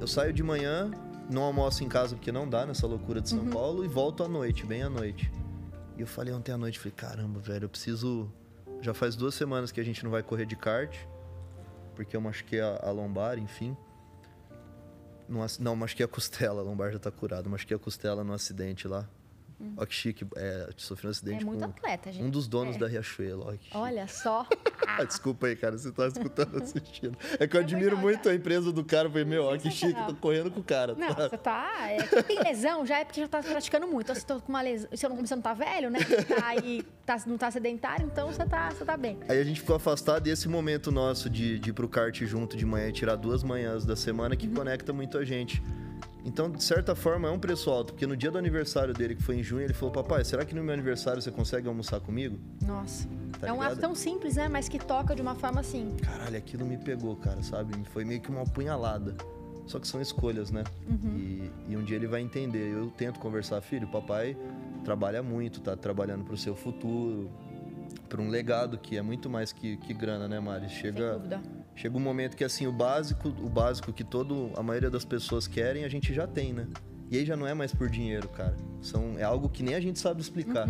eu 0.00 0.06
saio 0.06 0.32
de 0.32 0.42
manhã, 0.42 0.90
não 1.30 1.42
almoço 1.42 1.82
em 1.84 1.88
casa 1.88 2.14
porque 2.16 2.32
não 2.32 2.48
dá 2.48 2.66
nessa 2.66 2.86
loucura 2.86 3.20
de 3.20 3.28
São 3.30 3.38
Uhum. 3.40 3.50
Paulo 3.50 3.84
e 3.84 3.88
volto 3.88 4.22
à 4.24 4.28
noite, 4.28 4.66
bem 4.66 4.82
à 4.82 4.90
noite. 4.90 5.30
E 5.96 6.00
eu 6.00 6.06
falei 6.06 6.32
ontem 6.34 6.52
à 6.52 6.58
noite, 6.58 6.78
falei, 6.78 6.92
caramba, 6.96 7.38
velho, 7.40 7.64
eu 7.64 7.68
preciso. 7.68 8.30
Já 8.82 8.92
faz 8.94 9.14
duas 9.14 9.34
semanas 9.34 9.70
que 9.70 9.78
a 9.80 9.84
gente 9.84 10.02
não 10.02 10.10
vai 10.10 10.22
correr 10.22 10.46
de 10.46 10.56
kart, 10.56 10.94
porque 11.94 12.16
eu 12.16 12.20
machuquei 12.20 12.60
a, 12.60 12.80
a 12.82 12.90
lombar, 12.90 13.38
enfim. 13.38 13.76
Não, 15.30 15.42
ac- 15.44 15.60
não, 15.62 15.76
machuquei 15.76 16.04
a 16.04 16.08
costela, 16.08 16.60
a 16.60 16.64
lombar 16.64 16.90
já 16.92 16.98
tá 16.98 17.10
curada, 17.10 17.48
machuquei 17.48 17.76
a 17.76 17.80
costela 17.80 18.24
no 18.24 18.32
acidente 18.34 18.88
lá. 18.88 19.08
Ó 19.76 19.84
que 19.84 19.94
chique, 19.94 20.26
é, 20.36 20.70
sofri 20.78 21.06
um 21.06 21.10
acidente 21.10 21.44
Hum. 21.44 21.48
É 21.48 21.50
muito 21.50 21.60
com 21.60 21.70
atleta, 21.70 22.10
gente. 22.10 22.24
um 22.24 22.30
dos 22.30 22.48
donos 22.48 22.76
É. 22.76 22.78
da 22.78 22.88
Riachuelo. 22.88 23.58
Olha 23.74 24.08
só. 24.08 24.46
Ah, 24.98 25.04
desculpa 25.04 25.46
aí, 25.46 25.56
cara, 25.56 25.76
você 25.78 25.90
tá 25.92 26.06
escutando, 26.06 26.56
assistindo. 26.62 27.16
É 27.38 27.46
que 27.46 27.56
eu 27.56 27.60
É 27.60 27.64
admiro 27.64 27.96
muito 27.96 28.28
a 28.28 28.34
empresa 28.34 28.72
do 28.72 28.84
cara. 28.84 29.08
Falei, 29.08 29.24
meu, 29.24 29.44
ó, 29.44 29.52
que 29.56 29.70
chique, 29.70 29.78
Sensacional. 29.78 30.08
tô 30.08 30.14
correndo 30.16 30.50
com 30.50 30.60
o 30.60 30.64
cara. 30.64 30.94
Não, 30.94 31.14
tá? 31.14 31.28
você 31.28 31.38
tá. 31.38 31.70
É, 31.90 32.02
quem 32.02 32.22
tem 32.22 32.42
lesão 32.42 32.84
já 32.84 32.98
é 32.98 33.04
porque 33.04 33.20
já 33.20 33.28
tá 33.28 33.42
praticando 33.42 33.86
muito. 33.86 34.06
Então, 34.06 34.14
se, 34.14 34.26
tô 34.26 34.40
com 34.40 34.48
uma 34.48 34.60
lesão, 34.60 34.88
se 34.92 35.04
eu 35.06 35.10
não, 35.10 35.16
você 35.16 35.34
não 35.34 35.42
tá 35.42 35.54
velho, 35.54 35.90
né? 35.90 36.00
Tá 36.00 36.46
aí, 36.46 36.82
tá, 37.04 37.18
não 37.26 37.38
tá 37.38 37.50
sedentário, 37.50 38.06
então 38.10 38.28
você 38.28 38.44
tá, 38.44 38.70
você 38.70 38.84
tá 38.84 38.96
bem. 38.96 39.18
Aí 39.28 39.38
a 39.38 39.44
gente 39.44 39.60
ficou 39.60 39.76
afastado 39.76 40.26
e 40.26 40.30
esse 40.30 40.48
momento 40.48 40.90
nosso 40.90 41.28
de, 41.30 41.58
de 41.58 41.70
ir 41.70 41.72
pro 41.72 41.88
kart 41.88 42.18
junto 42.24 42.56
de 42.56 42.64
manhã 42.66 42.88
e 42.88 42.92
tirar 42.92 43.16
duas 43.16 43.42
manhãs 43.42 43.84
da 43.84 43.96
semana 43.96 44.36
que 44.36 44.48
conecta 44.48 44.92
muito 44.92 45.18
a 45.18 45.24
gente. 45.24 45.62
Então, 46.24 46.50
de 46.50 46.62
certa 46.62 46.94
forma, 46.94 47.28
é 47.28 47.30
um 47.30 47.38
preço 47.38 47.70
alto, 47.70 47.92
porque 47.92 48.06
no 48.06 48.16
dia 48.16 48.30
do 48.30 48.38
aniversário 48.38 48.92
dele, 48.92 49.14
que 49.14 49.22
foi 49.22 49.36
em 49.36 49.42
junho, 49.42 49.62
ele 49.62 49.72
falou: 49.72 49.92
Papai, 49.92 50.24
será 50.24 50.44
que 50.44 50.54
no 50.54 50.62
meu 50.62 50.74
aniversário 50.74 51.20
você 51.20 51.30
consegue 51.30 51.66
almoçar 51.66 52.00
comigo? 52.00 52.38
Nossa. 52.62 53.08
Tá 53.38 53.48
é 53.48 53.52
um 53.52 53.62
ato 53.62 53.76
tão 53.76 53.94
simples, 53.94 54.36
né? 54.36 54.48
Mas 54.48 54.68
que 54.68 54.78
toca 54.78 55.14
de 55.14 55.22
uma 55.22 55.34
forma 55.34 55.60
assim. 55.60 55.96
Caralho, 56.02 56.36
aquilo 56.36 56.66
me 56.66 56.76
pegou, 56.76 57.16
cara, 57.16 57.42
sabe? 57.42 57.74
Foi 57.90 58.04
meio 58.04 58.20
que 58.20 58.30
uma 58.30 58.42
apunhalada. 58.42 59.14
Só 59.66 59.78
que 59.78 59.86
são 59.86 60.00
escolhas, 60.00 60.50
né? 60.50 60.64
E, 61.16 61.50
e 61.68 61.76
um 61.76 61.84
dia 61.84 61.96
ele 61.96 62.08
vai 62.08 62.20
entender. 62.20 62.72
Eu 62.72 62.90
tento 62.90 63.20
conversar, 63.20 63.60
filho, 63.60 63.86
papai 63.86 64.36
trabalha 64.80 65.22
muito, 65.22 65.60
tá 65.60 65.76
trabalhando 65.76 66.24
pro 66.24 66.36
seu 66.36 66.54
futuro, 66.54 67.30
para 68.08 68.20
um 68.20 68.28
legado 68.28 68.78
que 68.78 68.96
é 68.96 69.02
muito 69.02 69.28
mais 69.28 69.52
que, 69.52 69.76
que 69.78 69.94
grana, 69.94 70.26
né, 70.26 70.40
Mari? 70.40 70.68
Sem 70.68 70.78
Chega, 70.78 71.12
dúvida. 71.14 71.40
Chega 71.80 71.96
um 71.96 72.00
momento 72.00 72.36
que 72.36 72.44
assim, 72.44 72.66
o 72.66 72.72
básico, 72.72 73.28
o 73.28 73.48
básico 73.48 73.90
que 73.90 74.04
todo 74.04 74.50
a 74.54 74.62
maioria 74.62 74.90
das 74.90 75.04
pessoas 75.04 75.48
querem, 75.48 75.84
a 75.84 75.88
gente 75.88 76.12
já 76.12 76.26
tem, 76.26 76.52
né? 76.52 76.66
E 77.10 77.16
aí 77.16 77.24
já 77.24 77.36
não 77.36 77.46
é 77.46 77.54
mais 77.54 77.74
por 77.74 77.88
dinheiro, 77.88 78.28
cara. 78.28 78.54
São, 78.82 79.18
é 79.18 79.22
algo 79.22 79.48
que 79.48 79.62
nem 79.62 79.74
a 79.74 79.80
gente 79.80 79.98
sabe 79.98 80.20
explicar. 80.20 80.68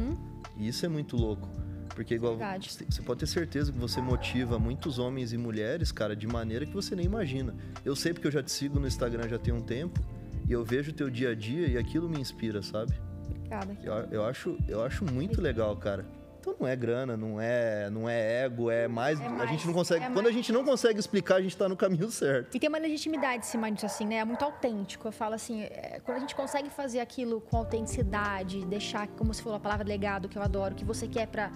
E 0.57 0.69
isso 0.69 0.87
é 0.87 0.89
muito 0.89 1.17
louco. 1.17 1.49
Porque 1.89 2.15
igual 2.15 2.37
Verdade. 2.37 2.73
você 2.73 2.85
você 2.85 3.03
pode 3.03 3.21
ter 3.21 3.27
certeza 3.27 3.73
que 3.73 3.79
você 3.79 4.01
motiva 4.01 4.59
muitos 4.59 4.99
homens 5.01 5.33
e 5.33 5.37
mulheres, 5.37 5.91
cara, 5.91 6.15
de 6.15 6.27
maneira 6.27 6.65
que 6.65 6.73
você 6.73 6.95
nem 6.95 7.05
imagina. 7.05 7.55
Eu 7.85 7.97
sei 7.97 8.13
porque 8.13 8.29
eu 8.29 8.33
já 8.33 8.43
te 8.43 8.53
sigo 8.53 8.79
no 8.79 8.87
Instagram 8.87 9.29
já 9.29 9.39
tem 9.39 9.53
um 9.53 9.61
tempo 9.61 10.01
e 10.49 10.53
eu 10.53 10.65
vejo 10.65 10.93
o 10.93 10.95
teu 10.95 11.11
dia 11.11 11.31
a 11.31 11.35
dia 11.35 11.67
e 11.67 11.77
aquilo 11.77 12.09
me 12.09 12.21
inspira, 12.21 12.63
sabe? 12.63 12.95
Obrigada. 13.29 13.77
Eu, 13.83 13.95
eu 14.13 14.25
acho, 14.25 14.57
eu 14.69 14.83
acho 14.83 15.05
muito 15.05 15.41
legal, 15.43 15.77
cara. 15.77 16.07
Então 16.41 16.57
não 16.59 16.67
é 16.67 16.75
grana, 16.75 17.19
não 17.19 17.39
é, 17.39 17.91
não 17.91 18.09
é 18.09 18.45
ego, 18.45 18.71
é 18.71 18.89
mais, 18.89 19.21
É 19.21 19.27
a 19.27 19.29
mais, 19.29 19.51
gente 19.51 19.67
não 19.67 19.75
consegue, 19.75 20.07
é 20.07 20.11
quando 20.11 20.27
a 20.27 20.33
gente 20.33 20.51
não 20.51 20.65
consegue 20.65 20.99
explicar, 20.99 21.37
a 21.37 21.43
gente 21.43 21.55
tá 21.55 21.69
no 21.69 21.77
caminho 21.77 22.11
certo. 22.11 22.55
E 22.55 22.59
tem 22.59 22.67
uma 22.67 22.79
legitimidade 22.79 23.45
em 23.45 23.47
cima 23.47 23.71
disso, 23.71 23.85
assim, 23.85 24.07
né? 24.07 24.17
É 24.17 24.25
muito 24.25 24.43
autêntico. 24.43 25.07
Eu 25.07 25.13
falo 25.13 25.35
assim, 25.35 25.63
é, 25.65 26.01
quando 26.03 26.17
a 26.17 26.21
gente 26.21 26.35
consegue 26.35 26.71
fazer 26.71 27.01
aquilo 27.01 27.43
com 27.43 27.59
autenticidade, 27.59 28.65
deixar, 28.65 29.07
como 29.09 29.35
você 29.35 29.43
falou, 29.43 29.59
a 29.59 29.61
palavra 29.61 29.87
legado, 29.87 30.31
que 30.31 30.39
eu 30.39 30.43
adoro, 30.43 30.75
que 30.75 30.85
você 30.85 31.07
quer 31.07 31.27
pra, 31.27 31.51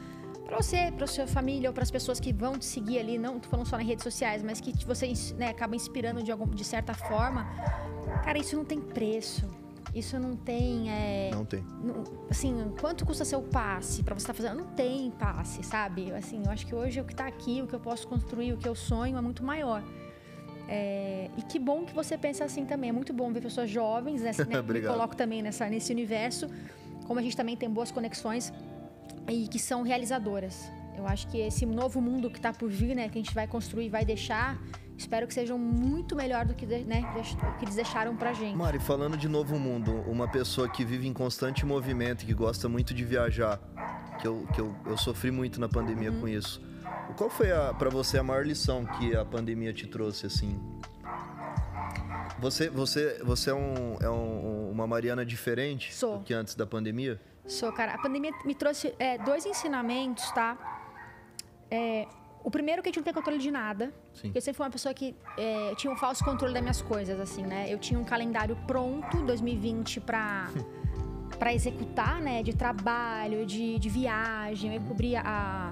pra 0.45 0.59
você, 0.59 0.93
pra 0.93 1.07
sua 1.07 1.27
família, 1.27 1.71
ou 1.71 1.75
pras 1.75 1.91
pessoas 1.91 2.21
que 2.21 2.31
vão 2.31 2.59
te 2.59 2.67
seguir 2.67 2.99
ali, 2.99 3.17
não 3.17 3.41
tô 3.41 3.49
falando 3.49 3.67
só 3.67 3.79
nas 3.79 3.87
redes 3.87 4.03
sociais, 4.03 4.43
mas 4.43 4.61
que 4.61 4.73
você 4.85 5.11
né, 5.39 5.49
acaba 5.49 5.75
inspirando 5.75 6.23
de, 6.23 6.31
algum, 6.31 6.47
de 6.47 6.65
certa 6.65 6.93
forma. 6.93 7.49
Cara, 8.23 8.37
isso 8.37 8.55
não 8.55 8.67
tem 8.67 8.83
preço. 8.83 9.64
Isso 9.95 10.19
não 10.19 10.35
tem. 10.35 10.91
é, 10.91 11.31
Não 11.33 11.45
tem. 11.45 11.63
não- 11.83 12.03
assim, 12.29 12.73
quanto 12.81 13.07
custa 13.07 13.25
seu 13.25 13.41
passe 13.41 14.03
pra 14.03 14.15
você 14.15 14.23
estar 14.25 14.35
fazendo? 14.35 14.57
Não 14.59 14.67
tem 14.73 15.11
passe, 15.13 15.63
sabe? 15.63 16.11
Assim, 16.13 16.43
eu 16.45 16.51
acho 16.51 16.67
que 16.67 16.75
hoje 16.75 17.01
o 17.01 17.05
que 17.05 17.15
tá 17.15 17.27
aqui, 17.27 17.63
o 17.63 17.67
que 17.67 17.75
eu 17.75 17.81
posso 17.81 18.07
construir, 18.09 18.53
o 18.53 18.57
que 18.57 18.69
eu 18.69 18.75
sonho 18.75 19.17
é 19.17 19.21
muito 19.21 19.45
maior. 19.45 19.83
É, 20.69 21.31
e 21.37 21.43
que 21.43 21.59
bom 21.59 21.85
que 21.85 21.95
você 21.95 22.19
pensa 22.19 22.45
assim 22.45 22.65
também. 22.65 22.91
É 22.91 22.93
muito 22.93 23.13
bom 23.13 23.33
ver 23.33 23.41
pessoas 23.41 23.71
jovens, 23.71 24.23
né? 24.23 24.33
né 24.49 24.63
me 24.63 24.81
coloco 24.83 25.15
também 25.15 25.43
nessa, 25.43 25.69
nesse 25.69 25.93
universo. 25.93 26.49
Como 27.07 27.21
a 27.21 27.23
gente 27.23 27.37
também 27.37 27.57
tem 27.57 27.71
boas 27.71 27.93
conexões 27.93 28.53
e 29.29 29.47
que 29.47 29.59
são 29.59 29.83
realizadoras. 29.83 30.71
Eu 30.97 31.07
acho 31.07 31.29
que 31.29 31.39
esse 31.39 31.67
novo 31.67 32.01
mundo 32.01 32.31
que 32.31 32.39
está 32.39 32.53
por 32.53 32.69
vir, 32.71 32.95
né? 32.97 33.09
Que 33.09 33.19
a 33.19 33.23
gente 33.23 33.35
vai 33.35 33.47
construir, 33.47 33.89
vai 33.91 34.05
deixar 34.05 34.59
espero 34.97 35.27
que 35.27 35.35
sejam 35.35 35.59
muito 35.59 36.15
melhor 36.15 36.45
do 36.45 36.55
que, 36.55 36.67
né, 36.67 37.03
que 37.59 37.65
eles 37.65 37.75
deixaram 37.75 38.17
pra 38.17 38.33
gente. 38.33 38.57
Mari, 38.57 38.79
falando 38.79 39.17
de 39.17 39.29
novo 39.29 39.59
mundo, 39.59 39.93
uma 40.07 40.29
pessoa 40.29 40.69
que 40.69 40.85
vive 40.85 41.07
em 41.07 41.13
constante 41.13 41.67
movimento 41.67 42.23
e 42.23 42.27
que 42.27 42.35
gosta 42.35 42.69
muito 42.69 42.95
de 42.95 43.05
viajar, 43.05 43.61
que 44.21 44.27
eu, 44.27 44.47
que 44.55 44.61
eu, 44.61 44.75
eu 44.87 44.97
sofri 44.97 45.31
muito 45.31 45.61
na 45.61 45.69
pandemia 45.69 46.11
uhum. 46.11 46.21
com 46.21 46.29
isso. 46.29 46.63
Qual 47.17 47.31
foi 47.31 47.49
para 47.79 47.91
você 47.91 48.19
a 48.19 48.23
maior 48.23 48.47
lição 48.47 48.85
que 48.85 49.15
a 49.17 49.25
pandemia 49.25 49.73
te 49.73 49.87
trouxe, 49.87 50.27
assim? 50.27 50.61
Você, 52.39 52.69
você, 52.69 53.21
você 53.23 53.51
é, 53.51 53.55
um, 53.55 53.97
é 54.01 54.11
um, 54.11 54.71
uma 54.71 54.87
Mariana 54.87 55.25
diferente 55.25 55.95
Sou. 55.95 56.19
do 56.19 56.25
que 56.25 56.35
antes 56.35 56.55
da 56.55 56.67
pandemia? 56.67 57.21
Sou, 57.47 57.73
cara. 57.73 57.95
A 57.95 57.99
pandemia 57.99 58.33
me 58.45 58.55
trouxe 58.55 58.95
é, 58.99 59.19
dois 59.19 59.47
ensinamentos, 59.47 60.31
tá? 60.33 60.57
É, 61.71 62.07
o 62.43 62.51
primeiro 62.51 62.83
que 62.83 62.89
a 62.89 62.91
gente 62.91 62.97
não 62.97 63.05
tem 63.05 63.15
controle 63.15 63.39
de 63.39 63.51
nada. 63.51 63.93
Sim. 64.15 64.31
Eu 64.35 64.41
sempre 64.41 64.57
fui 64.57 64.65
uma 64.65 64.73
pessoa 64.73 64.95
que 64.95 65.15
é, 65.37 65.75
tinha 65.75 65.93
um 65.93 65.97
falso 65.97 66.25
controle 66.25 66.55
das 66.55 66.63
minhas 66.63 66.83
coisas, 66.83 67.19
assim, 67.19 67.43
né? 67.43 67.67
Eu 67.69 67.79
tinha 67.79 67.99
um 67.99 68.05
calendário 68.05 68.57
pronto, 68.67 69.23
2020, 69.23 70.01
para 70.01 70.49
para 71.39 71.53
executar, 71.53 72.21
né? 72.21 72.43
De 72.43 72.55
trabalho, 72.55 73.45
de, 73.45 73.79
de 73.79 73.89
viagem. 73.89 74.75
Eu 74.75 74.81
cobria 74.83 75.21
a, 75.25 75.71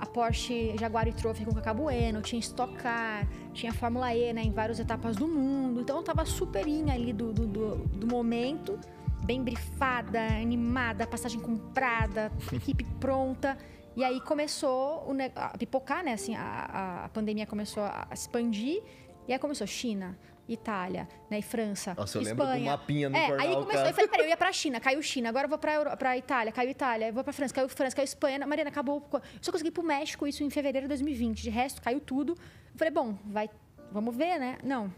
a 0.00 0.06
Porsche 0.06 0.76
Jaguar 0.78 1.08
e 1.08 1.12
Trophy 1.12 1.44
com 1.44 1.50
o 1.50 1.54
Cacabueno, 1.54 2.22
tinha 2.22 2.38
Stock 2.38 2.74
Car, 2.74 3.28
tinha 3.52 3.72
Fórmula 3.72 4.14
E, 4.14 4.32
né? 4.32 4.42
Em 4.42 4.52
várias 4.52 4.78
etapas 4.78 5.16
do 5.16 5.26
mundo. 5.26 5.80
Então 5.80 5.96
eu 5.96 6.02
tava 6.02 6.24
superinha 6.24 6.94
ali 6.94 7.12
do, 7.12 7.32
do, 7.32 7.46
do, 7.46 7.76
do 7.76 8.06
momento. 8.06 8.78
Bem 9.24 9.42
brifada, 9.42 10.20
animada, 10.20 11.06
passagem 11.06 11.40
comprada, 11.40 12.30
equipe 12.52 12.84
pronta. 13.00 13.56
E 13.96 14.02
aí 14.02 14.20
começou 14.20 15.06
a 15.36 15.56
pipocar, 15.56 16.04
né? 16.04 16.14
Assim, 16.14 16.34
a, 16.34 17.04
a 17.04 17.08
pandemia 17.10 17.46
começou 17.46 17.82
a 17.82 18.08
expandir. 18.12 18.82
E 19.26 19.32
aí 19.32 19.38
começou 19.38 19.66
China, 19.66 20.18
Itália, 20.48 21.08
né? 21.30 21.38
E 21.38 21.42
França, 21.42 21.94
Nossa, 21.94 22.18
eu 22.18 22.22
Espanha. 22.22 22.50
lembro 22.50 22.64
do 22.64 22.70
mapinha 22.70 23.08
no 23.08 23.16
é, 23.16 23.28
jornal, 23.28 23.46
aí 23.46 23.54
começou, 23.54 23.72
cara. 23.72 23.88
eu 23.88 23.94
falei, 23.94 24.08
peraí, 24.10 24.26
eu 24.26 24.28
ia 24.28 24.36
pra 24.36 24.52
China, 24.52 24.80
caiu 24.80 25.02
China, 25.02 25.28
agora 25.30 25.46
eu 25.46 25.48
vou 25.48 25.58
pra, 25.58 25.74
Euro, 25.74 25.96
pra 25.96 26.18
Itália, 26.18 26.52
caiu 26.52 26.70
Itália, 26.70 27.08
eu 27.08 27.12
vou 27.14 27.24
pra 27.24 27.32
França, 27.32 27.54
caiu 27.54 27.68
França, 27.68 27.96
caiu 27.96 28.04
Espanha. 28.04 28.46
Mariana, 28.46 28.68
acabou. 28.68 29.02
Eu 29.12 29.20
só 29.40 29.50
consegui 29.50 29.68
ir 29.68 29.72
pro 29.72 29.82
México, 29.82 30.26
isso 30.26 30.42
em 30.44 30.50
fevereiro 30.50 30.84
de 30.84 30.88
2020. 30.88 31.42
De 31.42 31.50
resto, 31.50 31.80
caiu 31.80 32.00
tudo. 32.00 32.32
Eu 32.32 32.78
falei, 32.78 32.92
bom, 32.92 33.16
vai, 33.24 33.48
vamos 33.90 34.14
ver, 34.14 34.38
né? 34.38 34.58
Não, 34.62 34.92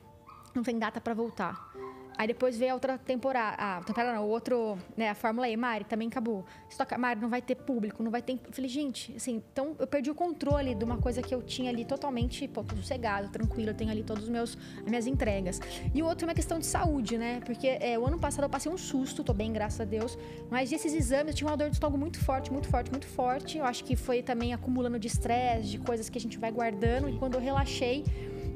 não 0.54 0.62
tem 0.62 0.78
data 0.78 1.00
para 1.00 1.14
voltar. 1.14 1.72
Aí 2.18 2.26
depois 2.26 2.56
veio 2.56 2.72
a 2.72 2.74
outra 2.74 2.98
temporada, 2.98 3.56
a 3.58 3.80
temporada 3.82 4.14
não, 4.14 4.24
o 4.24 4.28
outro, 4.28 4.78
né, 4.96 5.10
a 5.10 5.14
Fórmula 5.14 5.48
E, 5.48 5.56
Mari, 5.56 5.84
também 5.84 6.08
acabou. 6.08 6.44
Estoca, 6.68 6.96
Mari, 6.96 7.20
não 7.20 7.28
vai 7.28 7.42
ter 7.42 7.56
público, 7.56 8.02
não 8.02 8.10
vai 8.10 8.22
ter... 8.22 8.40
Eu 8.44 8.52
falei, 8.52 8.70
gente, 8.70 9.14
assim, 9.16 9.42
então 9.52 9.76
eu 9.78 9.86
perdi 9.86 10.10
o 10.10 10.14
controle 10.14 10.74
de 10.74 10.84
uma 10.84 10.96
coisa 10.98 11.20
que 11.20 11.34
eu 11.34 11.42
tinha 11.42 11.70
ali 11.70 11.84
totalmente, 11.84 12.48
pô, 12.48 12.64
sossegado, 12.74 13.28
tranquilo, 13.28 13.70
eu 13.70 13.74
tenho 13.74 13.90
ali 13.90 14.02
todos 14.02 14.24
os 14.24 14.28
meus, 14.28 14.56
as 14.78 14.88
minhas 14.88 15.06
entregas. 15.06 15.60
E 15.94 16.02
o 16.02 16.06
outro 16.06 16.24
é 16.24 16.28
uma 16.28 16.34
questão 16.34 16.58
de 16.58 16.66
saúde, 16.66 17.18
né, 17.18 17.40
porque 17.44 17.66
é, 17.66 17.98
o 17.98 18.06
ano 18.06 18.18
passado 18.18 18.44
eu 18.44 18.50
passei 18.50 18.70
um 18.72 18.78
susto, 18.78 19.22
tô 19.22 19.34
bem, 19.34 19.52
graças 19.52 19.80
a 19.80 19.84
Deus, 19.84 20.16
mas 20.50 20.72
esses 20.72 20.94
exames, 20.94 21.28
eu 21.28 21.34
tinha 21.34 21.50
uma 21.50 21.56
dor 21.56 21.68
de 21.68 21.74
estômago 21.74 21.98
muito 21.98 22.18
forte, 22.18 22.50
muito 22.50 22.68
forte, 22.68 22.90
muito 22.90 23.06
forte, 23.06 23.58
eu 23.58 23.64
acho 23.64 23.84
que 23.84 23.94
foi 23.94 24.22
também 24.22 24.54
acumulando 24.54 24.98
de 24.98 25.06
estresse, 25.06 25.68
de 25.68 25.78
coisas 25.78 26.08
que 26.08 26.16
a 26.16 26.20
gente 26.20 26.38
vai 26.38 26.50
guardando, 26.50 27.08
e 27.08 27.18
quando 27.18 27.34
eu 27.34 27.40
relaxei, 27.40 28.04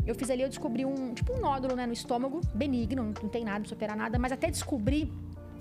eu 0.07 0.14
fiz 0.14 0.30
ali, 0.30 0.42
eu 0.42 0.48
descobri 0.48 0.84
um, 0.84 1.14
tipo 1.14 1.32
um 1.32 1.40
nódulo, 1.40 1.76
né, 1.76 1.86
no 1.86 1.92
estômago, 1.92 2.40
benigno, 2.55 3.14
não, 3.22 3.28
tem 3.28 3.44
nada, 3.44 3.59
não 3.59 3.72
operar 3.72 3.96
nada, 3.96 4.18
mas 4.18 4.32
até 4.32 4.51
descobrir 4.51 5.11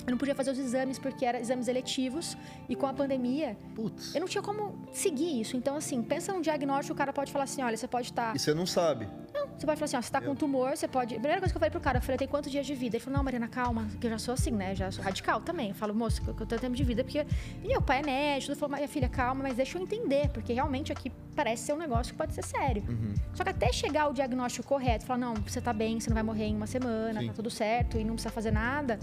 eu 0.06 0.12
não 0.12 0.18
podia 0.18 0.36
fazer 0.36 0.52
os 0.52 0.60
exames 0.60 0.97
porque 0.97 1.26
eram 1.26 1.39
exames 1.39 1.68
eletivos 1.68 2.38
e 2.68 2.76
com 2.76 2.88
a 2.88 2.93
pandemia 2.93 3.58
Putz. 3.76 4.16
eu 4.16 4.22
não 4.22 4.28
tinha 4.28 4.41
como 4.41 4.88
seguir 4.91 5.39
isso. 5.39 5.56
Então, 5.56 5.76
assim, 5.76 6.02
pensa 6.02 6.34
num 6.34 6.41
diagnóstico, 6.41 6.93
o 6.93 6.97
cara 6.97 7.14
pode 7.14 7.32
falar 7.32 7.43
assim: 7.43 7.62
olha, 7.62 7.78
você 7.78 7.88
pode 7.88 8.08
estar. 8.08 8.30
Tá... 8.30 8.36
E 8.36 8.39
você 8.39 8.54
não 8.54 8.66
sabe. 8.66 9.08
Não, 9.34 9.47
você 9.47 9.66
pode 9.66 9.80
falar 9.80 9.86
assim: 9.86 9.97
ó, 9.97 10.02
você 10.02 10.12
tá 10.12 10.22
com 10.22 10.32
um 10.32 10.36
tumor, 10.36 10.76
você 10.76 10.88
pode. 10.88 11.16
A 11.16 11.20
primeira 11.20 11.39
coisa 11.39 11.54
que 11.54 11.58
eu 11.58 11.60
falei 11.60 11.72
pro 11.72 11.80
cara, 11.80 11.97
eu 12.00 12.02
falei: 12.02 12.18
tem 12.18 12.28
quantos 12.28 12.52
dias 12.52 12.66
de 12.66 12.74
vida? 12.76 12.95
Ele 12.95 13.04
falou: 13.04 13.18
não, 13.18 13.24
Mariana, 13.24 13.47
calma, 13.47 13.88
que 14.00 14.08
eu 14.08 14.12
já 14.12 14.18
sou 14.18 14.34
assim, 14.34 14.52
né? 14.52 14.74
Já 14.76 14.91
sou 14.91 15.04
radical 15.04 15.41
também. 15.41 15.70
Eu 15.70 15.76
falo, 15.76 15.93
moço, 15.93 16.22
que 16.22 16.30
eu 16.30 16.45
tenho 16.45 16.62
tempo 16.62 16.76
de 16.76 16.84
vida, 16.84 17.04
porque 17.04 17.26
meu 17.64 17.82
pai 17.82 18.00
é 18.00 18.04
médico. 18.04 18.52
Ele 18.52 18.60
falou: 18.60 18.76
minha 18.76 18.88
filha, 18.88 19.10
calma, 19.10 19.43
mas 19.43 19.56
deixa 19.56 19.78
eu 19.78 19.82
entender, 19.82 20.30
porque 20.30 20.54
realmente 20.54 20.91
aqui 20.91 21.12
parece 21.36 21.64
ser 21.64 21.74
um 21.74 21.78
negócio 21.78 22.14
que 22.14 22.18
pode 22.18 22.34
ser 22.34 22.43
sério. 22.43 22.84
Uhum. 22.88 23.14
Só 23.34 23.43
que 23.43 23.50
até 23.50 23.72
chegar 23.72 24.10
o 24.10 24.14
diagnóstico 24.14 24.68
correto, 24.68 25.06
falar: 25.06 25.20
não, 25.20 25.34
você 25.36 25.62
tá 25.62 25.74
bem, 25.74 26.00
você 26.00 26.10
não 26.10 26.16
vai 26.16 26.24
morrer 26.24 26.45
em 26.45 26.56
uma 26.56 26.68
semana, 26.68 27.22
Sim. 27.22 27.28
tá 27.28 27.34
tudo 27.34 27.50
certo 27.50 27.97
e 27.97 28.04
não 28.04 28.14
precisa 28.14 28.34
fazer 28.34 28.52
nada. 28.52 29.00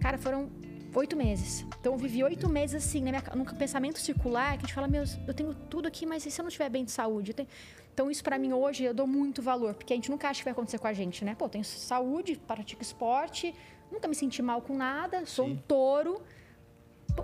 Cara, 0.00 0.18
foram 0.18 0.50
oito 0.94 1.16
meses. 1.16 1.64
Então 1.78 1.92
eu 1.92 1.98
vivi 1.98 2.22
oito 2.24 2.48
meses 2.48 2.84
assim, 2.84 3.02
né, 3.02 3.22
num 3.34 3.44
pensamento 3.44 3.98
circular, 3.98 4.52
que 4.52 4.64
a 4.64 4.66
gente 4.66 4.74
fala, 4.74 4.88
meu, 4.88 5.04
eu 5.26 5.34
tenho 5.34 5.54
tudo 5.54 5.86
aqui, 5.86 6.04
mas 6.06 6.26
e 6.26 6.30
se 6.30 6.40
eu 6.40 6.42
não 6.42 6.48
estiver 6.48 6.68
bem 6.68 6.84
de 6.84 6.90
saúde? 6.90 7.32
Tenho... 7.32 7.48
Então 7.92 8.10
isso 8.10 8.22
para 8.22 8.38
mim 8.38 8.52
hoje 8.52 8.84
eu 8.84 8.94
dou 8.94 9.06
muito 9.06 9.42
valor, 9.42 9.74
porque 9.74 9.92
a 9.92 9.96
gente 9.96 10.10
nunca 10.10 10.28
acha 10.28 10.40
que 10.40 10.44
vai 10.44 10.52
acontecer 10.52 10.78
com 10.78 10.86
a 10.86 10.92
gente, 10.92 11.24
né? 11.24 11.34
Pô, 11.34 11.48
tenho 11.48 11.64
saúde, 11.64 12.36
pratico 12.36 12.82
esporte, 12.82 13.54
nunca 13.90 14.08
me 14.08 14.14
senti 14.14 14.42
mal 14.42 14.62
com 14.62 14.74
nada, 14.74 15.24
sou 15.26 15.46
Sim. 15.46 15.52
um 15.52 15.56
touro, 15.56 16.22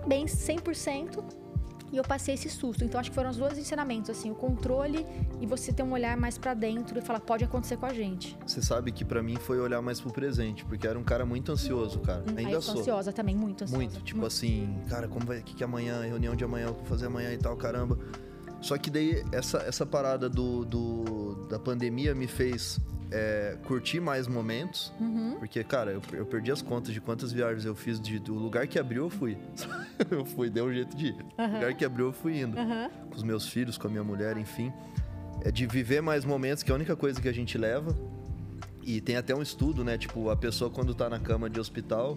bem 0.07 0.27
100%. 0.27 1.46
E 1.93 1.97
eu 1.97 2.03
passei 2.05 2.35
esse 2.35 2.49
susto. 2.49 2.85
Então 2.85 3.01
acho 3.01 3.11
que 3.11 3.15
foram 3.15 3.31
os 3.31 3.37
dois 3.37 3.57
ensinamentos, 3.59 4.11
assim, 4.11 4.31
o 4.31 4.35
controle 4.35 5.07
e 5.41 5.47
você 5.47 5.73
ter 5.73 5.83
um 5.83 5.93
olhar 5.93 6.17
mais 6.17 6.37
para 6.37 6.55
dentro 6.55 6.99
e 6.99 7.03
falar, 7.03 7.21
pode 7.21 7.45
acontecer 7.45 7.77
com 7.77 7.87
a 7.87 7.93
gente. 7.93 8.37
Você 8.47 8.61
sabe 8.61 8.93
que 8.93 9.05
para 9.05 9.23
mim 9.23 9.37
foi 9.37 9.61
olhar 9.61 9.81
mais 9.81 10.01
pro 10.01 10.13
presente, 10.13 10.65
porque 10.65 10.87
era 10.87 10.99
um 10.99 11.05
cara 11.05 11.25
muito 11.25 11.53
ansioso, 11.53 12.01
cara. 12.01 12.25
Hum, 12.29 12.35
Ainda 12.37 12.51
eu 12.53 12.63
sou. 12.63 12.81
ansiosa 12.81 13.13
também, 13.13 13.37
muito 13.37 13.65
ansiosa. 13.65 13.77
Muito, 13.77 14.01
tipo 14.03 14.21
muito. 14.21 14.27
assim, 14.27 14.79
cara, 14.89 15.09
como 15.09 15.25
vai, 15.27 15.43
que 15.43 15.55
que 15.55 15.63
é 15.63 15.67
amanhã, 15.67 16.03
reunião 16.03 16.35
de 16.35 16.45
amanhã, 16.45 16.71
o 16.71 16.75
que 16.75 16.89
fazer 16.89 17.07
amanhã 17.07 17.33
e 17.33 17.39
tal, 17.39 17.57
caramba. 17.57 17.99
Só 18.61 18.77
que 18.79 18.91
daí 18.91 19.23
essa, 19.33 19.59
essa 19.59 19.87
parada 19.87 20.29
do, 20.29 20.65
do 20.65 21.47
da 21.49 21.59
pandemia 21.59 22.15
me 22.15 22.27
fez 22.27 22.81
é, 23.11 23.57
curtir 23.65 24.01
mais 24.01 24.27
momentos. 24.27 24.93
Uhum. 25.01 25.37
Porque, 25.39 25.63
cara, 25.63 25.93
eu, 25.93 26.03
eu, 26.13 26.27
perdi 26.27 26.51
as 26.51 26.63
contas 26.63 26.93
de 26.93 27.01
quantas 27.01 27.33
viagens 27.33 27.65
eu 27.65 27.75
fiz. 27.75 28.01
De, 28.01 28.19
do 28.19 28.35
lugar 28.35 28.67
que 28.67 28.79
abriu, 28.79 29.05
eu 29.05 29.11
fui. 29.11 29.37
eu 30.11 30.25
fui, 30.25 30.51
deu 30.51 30.67
um 30.67 30.73
jeito 30.73 30.97
de 30.97 31.07
ir. 31.09 31.17
Uhum. 31.39 31.55
lugar 31.55 31.75
que 31.75 31.85
abriu, 31.85 32.07
eu 32.07 32.13
fui 32.13 32.41
indo. 32.41 32.57
Uhum. 32.57 32.89
Com 33.11 33.17
os 33.17 33.23
meus 33.23 33.49
filhos, 33.49 33.79
com 33.79 33.87
a 33.87 33.91
minha 33.91 34.05
mulher, 34.05 34.37
enfim. 34.37 34.73
É 35.43 35.51
de 35.51 35.67
viver 35.67 36.01
mais 36.01 36.25
momentos, 36.25 36.63
que 36.63 36.71
é 36.71 36.73
a 36.73 36.77
única 36.77 36.97
coisa 36.97 37.21
que 37.21 37.29
a 37.29 37.33
gente 37.33 37.57
leva. 37.57 37.97
E 38.83 39.01
tem 39.01 39.17
até 39.17 39.35
um 39.35 39.43
estudo, 39.43 39.83
né? 39.83 39.99
Tipo, 39.99 40.31
a 40.31 40.37
pessoa 40.37 40.71
quando 40.71 40.95
tá 40.95 41.09
na 41.09 41.19
cama 41.19 41.51
de 41.51 41.59
hospital, 41.59 42.17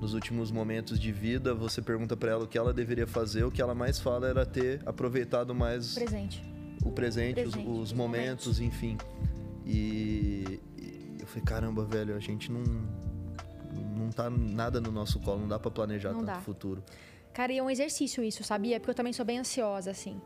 nos 0.00 0.14
últimos 0.14 0.50
momentos 0.50 1.00
de 1.00 1.10
vida, 1.10 1.54
você 1.54 1.82
pergunta 1.82 2.16
para 2.16 2.30
ela 2.30 2.44
o 2.44 2.46
que 2.46 2.56
ela 2.56 2.72
deveria 2.72 3.06
fazer, 3.06 3.44
o 3.44 3.50
que 3.50 3.60
ela 3.60 3.74
mais 3.74 3.98
fala 3.98 4.28
era 4.28 4.46
ter 4.46 4.80
aproveitado 4.86 5.54
mais 5.54 5.94
presente. 5.94 6.42
o 6.84 6.92
presente, 6.92 7.34
presente 7.34 7.58
os, 7.58 7.90
os 7.90 7.92
momentos, 7.92 8.46
momentos, 8.46 8.60
enfim. 8.60 8.96
E, 9.66 10.60
e, 10.78 11.16
eu 11.20 11.26
falei, 11.26 11.44
caramba, 11.44 11.84
velho, 11.84 12.14
a 12.14 12.20
gente 12.20 12.50
não 12.50 12.62
não 13.96 14.10
tá 14.10 14.30
nada 14.30 14.80
no 14.80 14.92
nosso 14.92 15.18
colo, 15.20 15.40
não 15.40 15.48
dá 15.48 15.58
para 15.58 15.70
planejar 15.70 16.12
não 16.12 16.20
tanto 16.20 16.26
dá. 16.26 16.40
futuro. 16.40 16.82
Cara, 17.32 17.52
e 17.52 17.58
é 17.58 17.62
um 17.62 17.68
exercício 17.68 18.22
isso, 18.22 18.42
sabia? 18.44 18.78
Porque 18.78 18.90
eu 18.90 18.94
também 18.94 19.12
sou 19.12 19.24
bem 19.24 19.38
ansiosa, 19.38 19.90
assim. 19.90 20.20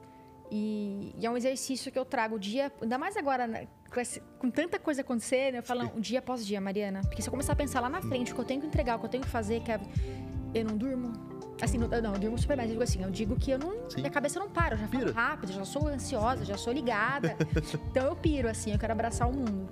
E, 0.51 1.15
e 1.17 1.27
é 1.27 1.31
um 1.31 1.37
exercício 1.37 1.91
que 1.91 1.99
eu 1.99 2.05
trago 2.05 2.39
dia, 2.39 2.73
ainda 2.83 2.99
mais 2.99 3.17
agora, 3.17 3.47
né, 3.47 3.69
com, 4.39 4.51
tanta 4.51 4.79
coisa 4.79 5.01
acontecendo, 5.01 5.57
eu 5.57 5.63
falo, 5.63 5.91
um 5.97 6.01
dia 6.01 6.19
após 6.19 6.45
dia, 6.47 6.61
Mariana. 6.61 7.01
Porque 7.03 7.23
se 7.23 7.29
eu 7.29 7.31
começar 7.31 7.53
a 7.53 7.57
pensar 7.57 7.81
lá 7.81 7.89
na 7.89 8.03
frente, 8.03 8.33
o 8.33 8.35
que 8.35 8.41
eu 8.41 8.45
tenho 8.45 8.61
que 8.61 8.67
entregar, 8.67 8.97
o 8.97 8.99
que 8.99 9.07
eu 9.07 9.11
tenho 9.11 9.25
que 9.25 9.31
fazer, 9.31 9.61
que 9.63 9.71
eu 10.55 10.65
não 10.65 10.77
durmo. 10.77 11.30
Assim, 11.63 11.79
não, 11.79 11.89
não, 11.89 12.15
eu 12.15 12.19
durmo 12.19 12.39
super 12.39 12.57
bem. 12.57 12.67
Eu 12.67 12.73
digo 12.73 12.83
assim, 12.83 13.03
eu 13.03 13.11
digo 13.11 13.37
que 13.37 13.51
eu 13.51 13.59
não. 13.59 13.91
Sim. 13.91 13.99
Minha 13.99 14.11
cabeça 14.11 14.39
não 14.39 14.49
para, 14.49 14.75
eu 14.75 14.79
já 14.79 14.89
falo 14.89 15.13
rápido, 15.13 15.53
já 15.53 15.65
sou 15.65 15.89
ansiosa, 15.89 16.45
já 16.45 16.57
sou 16.57 16.73
ligada. 16.73 17.37
então 17.91 18.07
eu 18.07 18.17
piro, 18.17 18.49
assim, 18.49 18.73
eu 18.73 18.79
quero 18.79 18.93
abraçar 18.93 19.29
o 19.29 19.33
mundo. 19.33 19.69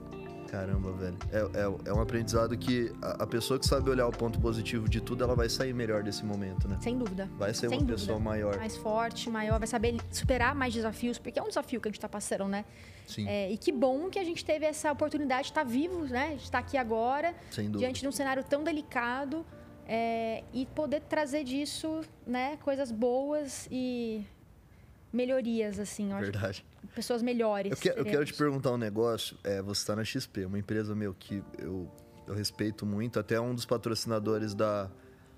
Caramba, 0.50 0.92
velho. 0.92 1.16
É, 1.30 1.38
é, 1.38 1.90
é 1.90 1.92
um 1.92 2.00
aprendizado 2.00 2.56
que 2.56 2.90
a, 3.02 3.22
a, 3.22 3.26
pessoa 3.26 3.60
que 3.60 3.66
sabe 3.66 3.90
olhar 3.90 4.06
o 4.06 4.10
ponto 4.10 4.40
positivo 4.40 4.88
de 4.88 5.00
tudo, 5.00 5.22
ela 5.22 5.34
vai 5.36 5.48
sair 5.48 5.74
melhor 5.74 6.02
desse 6.02 6.24
momento, 6.24 6.66
né? 6.66 6.78
Sem 6.80 6.96
dúvida. 6.96 7.28
Vai 7.36 7.52
ser 7.52 7.68
Sem 7.68 7.78
uma 7.78 7.78
dúvida. 7.78 7.98
pessoa 7.98 8.18
maior. 8.18 8.56
Mais 8.56 8.74
forte, 8.76 9.28
maior, 9.28 9.58
vai 9.58 9.68
saber 9.68 9.96
superar 10.10 10.54
mais 10.54 10.72
desafios, 10.72 11.18
porque 11.18 11.38
é 11.38 11.42
um 11.42 11.48
desafio 11.48 11.80
que 11.80 11.88
a 11.88 11.90
gente 11.90 12.00
tá 12.00 12.08
passando, 12.08 12.46
né? 12.46 12.64
Sim. 13.06 13.28
É, 13.28 13.50
e 13.50 13.58
que 13.58 13.70
bom 13.70 14.08
que 14.08 14.18
a 14.18 14.24
gente 14.24 14.42
teve 14.44 14.64
essa 14.64 14.90
oportunidade 14.90 15.44
de 15.44 15.48
estar 15.50 15.64
tá 15.64 15.70
vivo, 15.70 16.04
né? 16.06 16.30
De 16.36 16.44
estar 16.44 16.58
tá 16.62 16.66
aqui 16.66 16.78
agora, 16.78 17.34
diante 17.76 18.00
de 18.00 18.08
um 18.08 18.12
cenário 18.12 18.42
tão 18.42 18.64
delicado. 18.64 19.44
É, 19.88 20.44
e 20.52 20.66
poder 20.66 21.00
trazer 21.00 21.44
disso, 21.44 22.02
né, 22.26 22.58
coisas 22.58 22.92
boas 22.92 23.66
e 23.70 24.22
melhorias, 25.12 25.78
assim. 25.78 26.08
Verdade. 26.10 26.64
pessoas 26.94 27.22
melhores. 27.22 27.72
Eu, 27.72 27.76
que, 27.78 27.88
eu, 27.88 28.04
quero 28.04 28.24
te 28.24 28.34
perguntar 28.34 28.72
um 28.72 28.76
negócio. 28.76 29.36
É, 29.42 29.62
você 29.62 29.80
está 29.80 29.96
na 29.96 30.04
XP, 30.04 30.44
uma 30.44 30.58
empresa 30.58 30.94
meu 30.94 31.14
que 31.14 31.42
eu, 31.58 31.90
eu 32.26 32.34
respeito 32.34 32.84
muito, 32.84 33.18
até 33.18 33.40
um 33.40 33.54
dos 33.54 33.64
patrocinadores 33.64 34.54
da, 34.54 34.90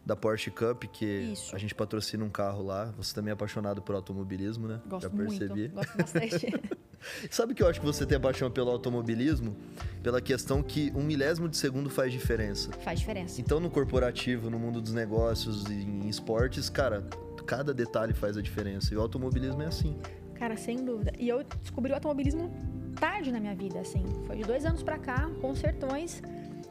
da 0.04 0.16
Porsche 0.16 0.50
Cup, 0.50 0.84
que 0.84 1.04
Isso. 1.04 1.54
a 1.54 1.58
gente 1.58 1.74
patrocina 1.74 2.24
um 2.24 2.30
carro 2.30 2.62
lá. 2.62 2.86
Você 2.96 3.14
também 3.14 3.30
é 3.30 3.34
apaixonado 3.34 3.82
por 3.82 3.94
automobilismo, 3.94 4.66
né? 4.66 4.80
Gosto 4.86 5.02
Já 5.02 5.10
percebi. 5.10 5.60
muito, 5.68 5.74
gosto 5.74 5.96
bastante. 5.96 6.46
Sabe 7.30 7.54
que 7.54 7.62
eu 7.62 7.68
acho 7.68 7.80
que 7.80 7.86
você 7.86 8.04
tem 8.04 8.20
paixão 8.20 8.50
pelo 8.50 8.70
automobilismo? 8.70 9.56
Pela 10.02 10.20
questão 10.20 10.62
que 10.62 10.92
um 10.94 11.02
milésimo 11.02 11.48
de 11.48 11.56
segundo 11.56 11.88
faz 11.88 12.12
diferença. 12.12 12.70
Faz 12.84 13.00
diferença. 13.00 13.40
Então, 13.40 13.58
no 13.58 13.70
corporativo, 13.70 14.50
no 14.50 14.58
mundo 14.58 14.80
dos 14.80 14.92
negócios, 14.92 15.64
em 15.70 16.08
esportes, 16.08 16.68
cara, 16.68 17.06
cada 17.46 17.72
detalhe 17.72 18.12
faz 18.12 18.36
a 18.36 18.42
diferença. 18.42 18.92
E 18.92 18.96
o 18.96 19.00
automobilismo 19.00 19.62
é 19.62 19.66
assim. 19.66 19.96
Cara, 20.34 20.56
sem 20.56 20.84
dúvida. 20.84 21.12
E 21.18 21.28
eu 21.28 21.42
descobri 21.62 21.90
o 21.92 21.94
automobilismo 21.94 22.50
tarde 22.98 23.32
na 23.32 23.40
minha 23.40 23.54
vida, 23.54 23.80
assim. 23.80 24.04
Foi 24.26 24.36
de 24.36 24.42
dois 24.42 24.64
anos 24.64 24.82
para 24.82 24.98
cá, 24.98 25.30
com 25.40 25.54
sertões, 25.54 26.22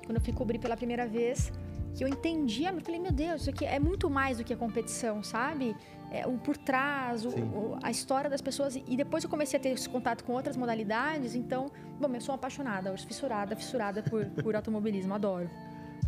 quando 0.05 0.17
eu 0.17 0.21
fui 0.21 0.33
cobrir 0.33 0.59
pela 0.59 0.77
primeira 0.77 1.07
vez, 1.07 1.51
que 1.99 2.03
eu 2.05 2.07
entendi, 2.07 2.63
eu 2.63 2.79
falei, 2.79 2.97
meu 2.97 3.11
Deus, 3.11 3.41
isso 3.41 3.49
aqui 3.49 3.65
é 3.65 3.77
muito 3.77 4.09
mais 4.09 4.37
do 4.37 4.43
que 4.45 4.53
a 4.53 4.55
competição, 4.55 5.21
sabe? 5.21 5.75
É, 6.09 6.25
o 6.25 6.37
por 6.37 6.55
trás, 6.55 7.25
o, 7.25 7.29
o, 7.29 7.77
a 7.83 7.91
história 7.91 8.29
das 8.29 8.41
pessoas. 8.41 8.77
E 8.77 8.95
depois 8.95 9.21
eu 9.25 9.29
comecei 9.29 9.59
a 9.59 9.61
ter 9.61 9.69
esse 9.69 9.89
contato 9.89 10.23
com 10.23 10.31
outras 10.31 10.55
modalidades, 10.55 11.35
então, 11.35 11.69
bom, 11.99 12.07
eu 12.15 12.21
sou 12.21 12.33
apaixonada, 12.33 12.95
fissurada, 12.97 13.53
fissurada 13.53 14.01
por, 14.01 14.25
por 14.27 14.55
automobilismo, 14.55 15.13
adoro. 15.13 15.49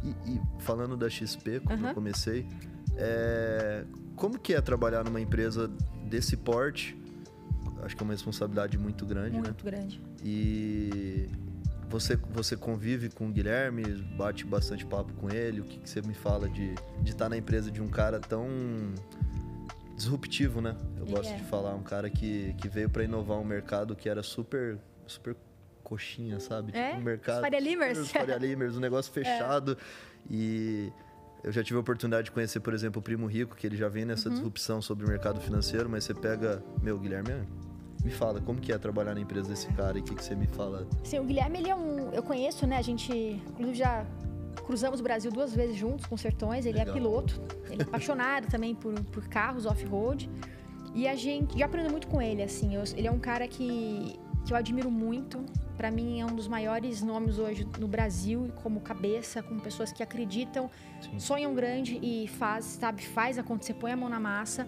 E, 0.01 0.31
e, 0.31 0.41
falando 0.59 0.95
da 0.95 1.09
XP, 1.09 1.59
quando 1.59 1.81
uhum. 1.81 1.89
eu 1.89 1.93
comecei, 1.93 2.47
é, 2.95 3.83
como 4.15 4.39
que 4.39 4.53
é 4.53 4.61
trabalhar 4.61 5.03
numa 5.03 5.19
empresa 5.19 5.69
desse 6.05 6.37
porte? 6.37 6.97
Acho 7.83 7.97
que 7.97 8.01
é 8.01 8.05
uma 8.05 8.13
responsabilidade 8.13 8.77
muito 8.77 9.05
grande, 9.05 9.33
muito 9.33 9.43
né? 9.43 9.49
Muito 9.49 9.65
grande. 9.65 10.01
E 10.23 11.27
você, 11.91 12.15
você 12.15 12.55
convive 12.55 13.09
com 13.09 13.27
o 13.27 13.31
Guilherme, 13.31 13.83
bate 14.17 14.45
bastante 14.45 14.85
papo 14.85 15.13
com 15.13 15.29
ele. 15.29 15.59
O 15.59 15.65
que, 15.65 15.79
que 15.79 15.89
você 15.89 16.01
me 16.01 16.13
fala 16.13 16.49
de, 16.49 16.73
de 17.01 17.11
estar 17.11 17.27
na 17.27 17.37
empresa 17.37 17.69
de 17.69 17.81
um 17.81 17.87
cara 17.87 18.19
tão 18.19 18.47
disruptivo, 19.95 20.61
né? 20.61 20.75
Eu 20.97 21.05
gosto 21.05 21.25
yeah. 21.25 21.43
de 21.43 21.49
falar, 21.49 21.75
um 21.75 21.83
cara 21.83 22.09
que, 22.09 22.53
que 22.53 22.69
veio 22.69 22.89
para 22.89 23.03
inovar 23.03 23.37
um 23.37 23.43
mercado 23.43 23.95
que 23.95 24.07
era 24.07 24.23
super, 24.23 24.79
super 25.05 25.35
coxinha, 25.83 26.39
sabe? 26.39 26.71
É? 26.75 26.89
Tipo, 26.89 27.01
um 27.01 27.03
mercado. 27.03 27.41
Faria 27.41 27.59
Limers. 27.59 27.99
Os 27.99 28.11
Faria 28.11 28.37
Limers, 28.37 28.77
um 28.77 28.79
negócio 28.79 29.11
é. 29.19 29.23
fechado. 29.23 29.77
É. 29.77 30.33
E 30.33 30.91
eu 31.43 31.51
já 31.51 31.61
tive 31.61 31.77
a 31.77 31.81
oportunidade 31.81 32.25
de 32.25 32.31
conhecer, 32.31 32.61
por 32.61 32.73
exemplo, 32.73 32.99
o 32.99 33.03
Primo 33.03 33.27
Rico, 33.27 33.55
que 33.55 33.67
ele 33.67 33.75
já 33.75 33.89
vem 33.89 34.05
nessa 34.05 34.29
uhum. 34.29 34.35
disrupção 34.35 34.81
sobre 34.81 35.05
o 35.05 35.09
mercado 35.09 35.41
financeiro, 35.41 35.89
mas 35.89 36.05
você 36.05 36.13
pega. 36.13 36.63
Meu, 36.81 36.97
Guilherme, 36.97 37.45
me 38.03 38.11
fala, 38.11 38.41
como 38.41 38.59
que 38.59 38.71
é 38.71 38.77
trabalhar 38.77 39.13
na 39.13 39.21
empresa 39.21 39.49
desse 39.49 39.67
cara 39.73 39.97
e 39.97 40.01
o 40.01 40.03
que, 40.03 40.15
que 40.15 40.23
você 40.23 40.35
me 40.35 40.47
fala? 40.47 40.87
Sim, 41.03 41.19
o 41.19 41.23
Guilherme, 41.23 41.59
ele 41.59 41.69
é 41.69 41.75
um. 41.75 42.11
Eu 42.11 42.23
conheço, 42.23 42.65
né? 42.65 42.77
A 42.77 42.81
gente, 42.81 43.13
inclusive, 43.13 43.77
já 43.77 44.05
cruzamos 44.65 44.99
o 44.99 45.03
Brasil 45.03 45.31
duas 45.31 45.53
vezes 45.53 45.75
juntos 45.75 46.05
com 46.05 46.17
Sertões. 46.17 46.65
Ele 46.65 46.79
é 46.79 46.83
Legal. 46.83 46.95
é 46.95 46.99
piloto, 46.99 47.41
ele 47.69 47.81
é 47.81 47.85
apaixonado 47.85 48.47
também 48.51 48.73
por, 48.73 48.93
por 49.05 49.27
carros 49.27 49.65
off-road. 49.65 50.29
E 50.93 51.07
a 51.07 51.15
gente 51.15 51.57
já 51.57 51.65
aprendeu 51.65 51.91
muito 51.91 52.07
com 52.07 52.21
ele, 52.21 52.41
assim. 52.41 52.75
Eu, 52.75 52.83
ele 52.95 53.07
é 53.07 53.11
um 53.11 53.19
cara 53.19 53.47
que, 53.47 54.19
que 54.45 54.53
eu 54.53 54.57
admiro 54.57 54.89
muito 54.89 55.43
para 55.81 55.89
mim 55.89 56.21
é 56.21 56.25
um 56.27 56.35
dos 56.35 56.47
maiores 56.47 57.01
nomes 57.01 57.39
hoje 57.39 57.67
no 57.79 57.87
Brasil 57.87 58.51
como 58.61 58.81
cabeça, 58.81 59.41
como 59.41 59.59
pessoas 59.59 59.91
que 59.91 60.03
acreditam, 60.03 60.69
Sim. 61.01 61.19
sonham 61.19 61.55
grande 61.55 61.99
e 62.03 62.27
faz, 62.27 62.65
sabe, 62.65 63.03
faz 63.03 63.39
acontecer, 63.39 63.73
põe 63.73 63.91
a 63.91 63.97
mão 63.97 64.07
na 64.07 64.19
massa. 64.19 64.67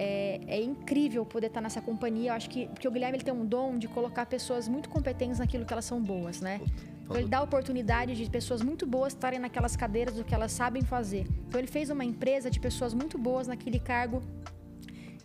É, 0.00 0.40
é, 0.46 0.62
incrível 0.62 1.26
poder 1.26 1.48
estar 1.48 1.60
nessa 1.60 1.80
companhia. 1.80 2.30
Eu 2.30 2.34
acho 2.34 2.48
que 2.48 2.68
porque 2.68 2.86
o 2.86 2.90
Guilherme 2.90 3.16
ele 3.16 3.24
tem 3.24 3.34
um 3.34 3.44
dom 3.44 3.76
de 3.76 3.88
colocar 3.88 4.26
pessoas 4.26 4.68
muito 4.68 4.88
competentes 4.88 5.40
naquilo 5.40 5.64
que 5.64 5.72
elas 5.72 5.84
são 5.84 6.00
boas, 6.00 6.40
né? 6.40 6.60
Então 7.02 7.16
ele 7.16 7.26
dá 7.26 7.38
a 7.38 7.42
oportunidade 7.42 8.14
de 8.14 8.30
pessoas 8.30 8.62
muito 8.62 8.86
boas 8.86 9.12
estarem 9.12 9.40
naquelas 9.40 9.74
cadeiras 9.74 10.14
do 10.14 10.22
que 10.22 10.32
elas 10.32 10.52
sabem 10.52 10.82
fazer. 10.82 11.26
Então 11.48 11.58
ele 11.60 11.66
fez 11.66 11.90
uma 11.90 12.04
empresa 12.04 12.48
de 12.48 12.60
pessoas 12.60 12.94
muito 12.94 13.18
boas 13.18 13.48
naquele 13.48 13.80
cargo 13.80 14.22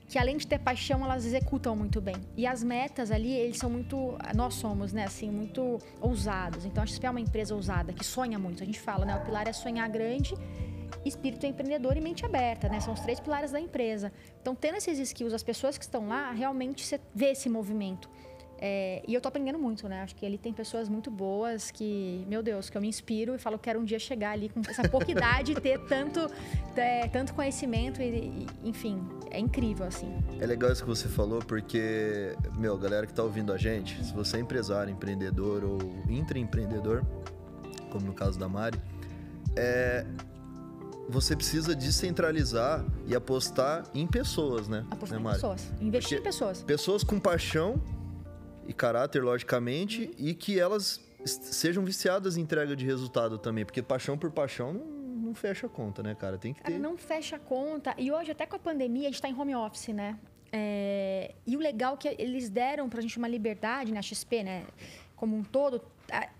que 0.07 0.19
além 0.19 0.37
de 0.37 0.45
ter 0.45 0.59
paixão, 0.59 1.03
elas 1.03 1.25
executam 1.25 1.75
muito 1.75 1.99
bem. 1.99 2.15
E 2.37 2.45
as 2.45 2.63
metas 2.63 3.09
ali, 3.09 3.31
eles 3.31 3.57
são 3.57 3.67
muito, 3.67 4.15
nós 4.35 4.53
somos, 4.53 4.93
né, 4.93 5.05
assim, 5.05 5.31
muito 5.31 5.79
ousados. 5.99 6.65
Então 6.65 6.83
a 6.83 6.85
XP 6.85 7.07
é 7.07 7.09
uma 7.09 7.19
empresa 7.19 7.55
ousada, 7.55 7.91
que 7.91 8.05
sonha 8.05 8.37
muito. 8.37 8.61
A 8.61 8.65
gente 8.65 8.79
fala, 8.79 9.05
né, 9.05 9.15
o 9.15 9.21
pilar 9.21 9.47
é 9.47 9.53
sonhar 9.53 9.89
grande, 9.89 10.35
espírito 11.05 11.45
empreendedor 11.45 11.97
e 11.97 12.01
mente 12.01 12.25
aberta, 12.25 12.69
né? 12.69 12.79
São 12.79 12.93
os 12.93 12.99
três 12.99 13.19
pilares 13.19 13.51
da 13.51 13.59
empresa. 13.59 14.11
Então, 14.41 14.55
tendo 14.55 14.77
esses 14.77 14.99
skills, 14.99 15.33
as 15.33 15.43
pessoas 15.43 15.77
que 15.77 15.83
estão 15.83 16.07
lá, 16.07 16.31
realmente 16.31 16.85
você 16.85 16.99
vê 17.13 17.31
esse 17.31 17.49
movimento. 17.49 18.09
É, 18.65 19.03
e 19.05 19.13
eu 19.13 19.19
tô 19.19 19.27
aprendendo 19.27 19.59
muito, 19.59 19.89
né? 19.89 20.03
Acho 20.03 20.15
que 20.15 20.25
ele 20.25 20.37
tem 20.37 20.53
pessoas 20.53 20.87
muito 20.87 21.11
boas 21.11 21.69
que, 21.69 22.23
meu 22.29 22.41
Deus, 22.41 22.69
que 22.69 22.77
eu 22.77 22.81
me 22.81 22.87
inspiro 22.87 23.35
e 23.35 23.37
falo, 23.37 23.59
quero 23.59 23.77
um 23.77 23.83
dia 23.83 23.99
chegar 23.99 24.31
ali 24.31 24.47
com 24.47 24.61
essa 24.65 24.87
pouca 24.87 25.11
idade 25.11 25.51
e 25.51 25.55
ter 25.55 25.77
tanto, 25.85 26.31
é, 26.77 27.09
tanto 27.09 27.33
conhecimento 27.33 28.01
e, 28.01 28.05
e, 28.05 28.47
enfim, 28.63 29.05
é 29.31 29.37
incrível, 29.37 29.85
assim. 29.85 30.09
É 30.39 30.45
legal 30.45 30.71
isso 30.71 30.81
que 30.81 30.87
você 30.87 31.09
falou, 31.09 31.39
porque, 31.39 32.37
meu, 32.55 32.77
galera 32.77 33.05
que 33.05 33.13
tá 33.13 33.21
ouvindo 33.21 33.51
a 33.51 33.57
gente, 33.57 34.01
se 34.01 34.13
você 34.13 34.37
é 34.37 34.39
empresário, 34.39 34.93
empreendedor 34.93 35.65
ou 35.65 35.79
intraempreendedor, 36.07 37.03
como 37.91 38.05
no 38.05 38.13
caso 38.13 38.39
da 38.39 38.47
Mari, 38.47 38.79
é, 39.57 40.05
você 41.07 41.35
precisa 41.35 41.75
descentralizar 41.75 42.83
e 43.05 43.15
apostar 43.15 43.83
em 43.93 44.07
pessoas, 44.07 44.67
né? 44.67 44.85
Apostar 44.89 45.19
né, 45.19 45.29
em 45.29 45.33
pessoas. 45.33 45.73
Investir 45.81 46.17
Porque 46.17 46.29
em 46.29 46.31
pessoas. 46.31 46.63
Pessoas 46.63 47.03
com 47.03 47.19
paixão 47.19 47.81
e 48.67 48.73
caráter, 48.73 49.21
logicamente, 49.21 50.05
uhum. 50.05 50.13
e 50.17 50.33
que 50.33 50.59
elas 50.59 51.01
sejam 51.25 51.83
viciadas 51.83 52.37
em 52.37 52.41
entrega 52.41 52.75
de 52.75 52.85
resultado 52.85 53.37
também, 53.37 53.65
porque 53.65 53.81
paixão 53.81 54.17
por 54.17 54.31
paixão 54.31 54.73
não, 54.73 54.85
não 54.85 55.35
fecha 55.35 55.67
a 55.67 55.69
conta, 55.69 56.03
né, 56.03 56.15
cara? 56.15 56.37
Tem 56.37 56.53
que 56.53 56.63
ter. 56.63 56.79
Não 56.79 56.97
fecha 56.97 57.35
a 57.35 57.39
conta. 57.39 57.93
E 57.97 58.11
hoje, 58.11 58.31
até 58.31 58.45
com 58.45 58.55
a 58.55 58.59
pandemia, 58.59 59.03
a 59.03 59.05
gente 59.05 59.15
está 59.15 59.29
em 59.29 59.39
home 59.39 59.55
office, 59.55 59.89
né? 59.89 60.17
É... 60.51 61.33
E 61.45 61.57
o 61.57 61.59
legal 61.59 61.95
é 61.95 61.97
que 61.97 62.15
eles 62.19 62.49
deram 62.49 62.89
para 62.89 62.99
a 62.99 63.01
gente 63.01 63.17
uma 63.17 63.27
liberdade 63.27 63.91
na 63.91 64.01
XP, 64.01 64.43
né? 64.43 64.65
Como 65.15 65.35
um 65.35 65.43
todo, 65.43 65.81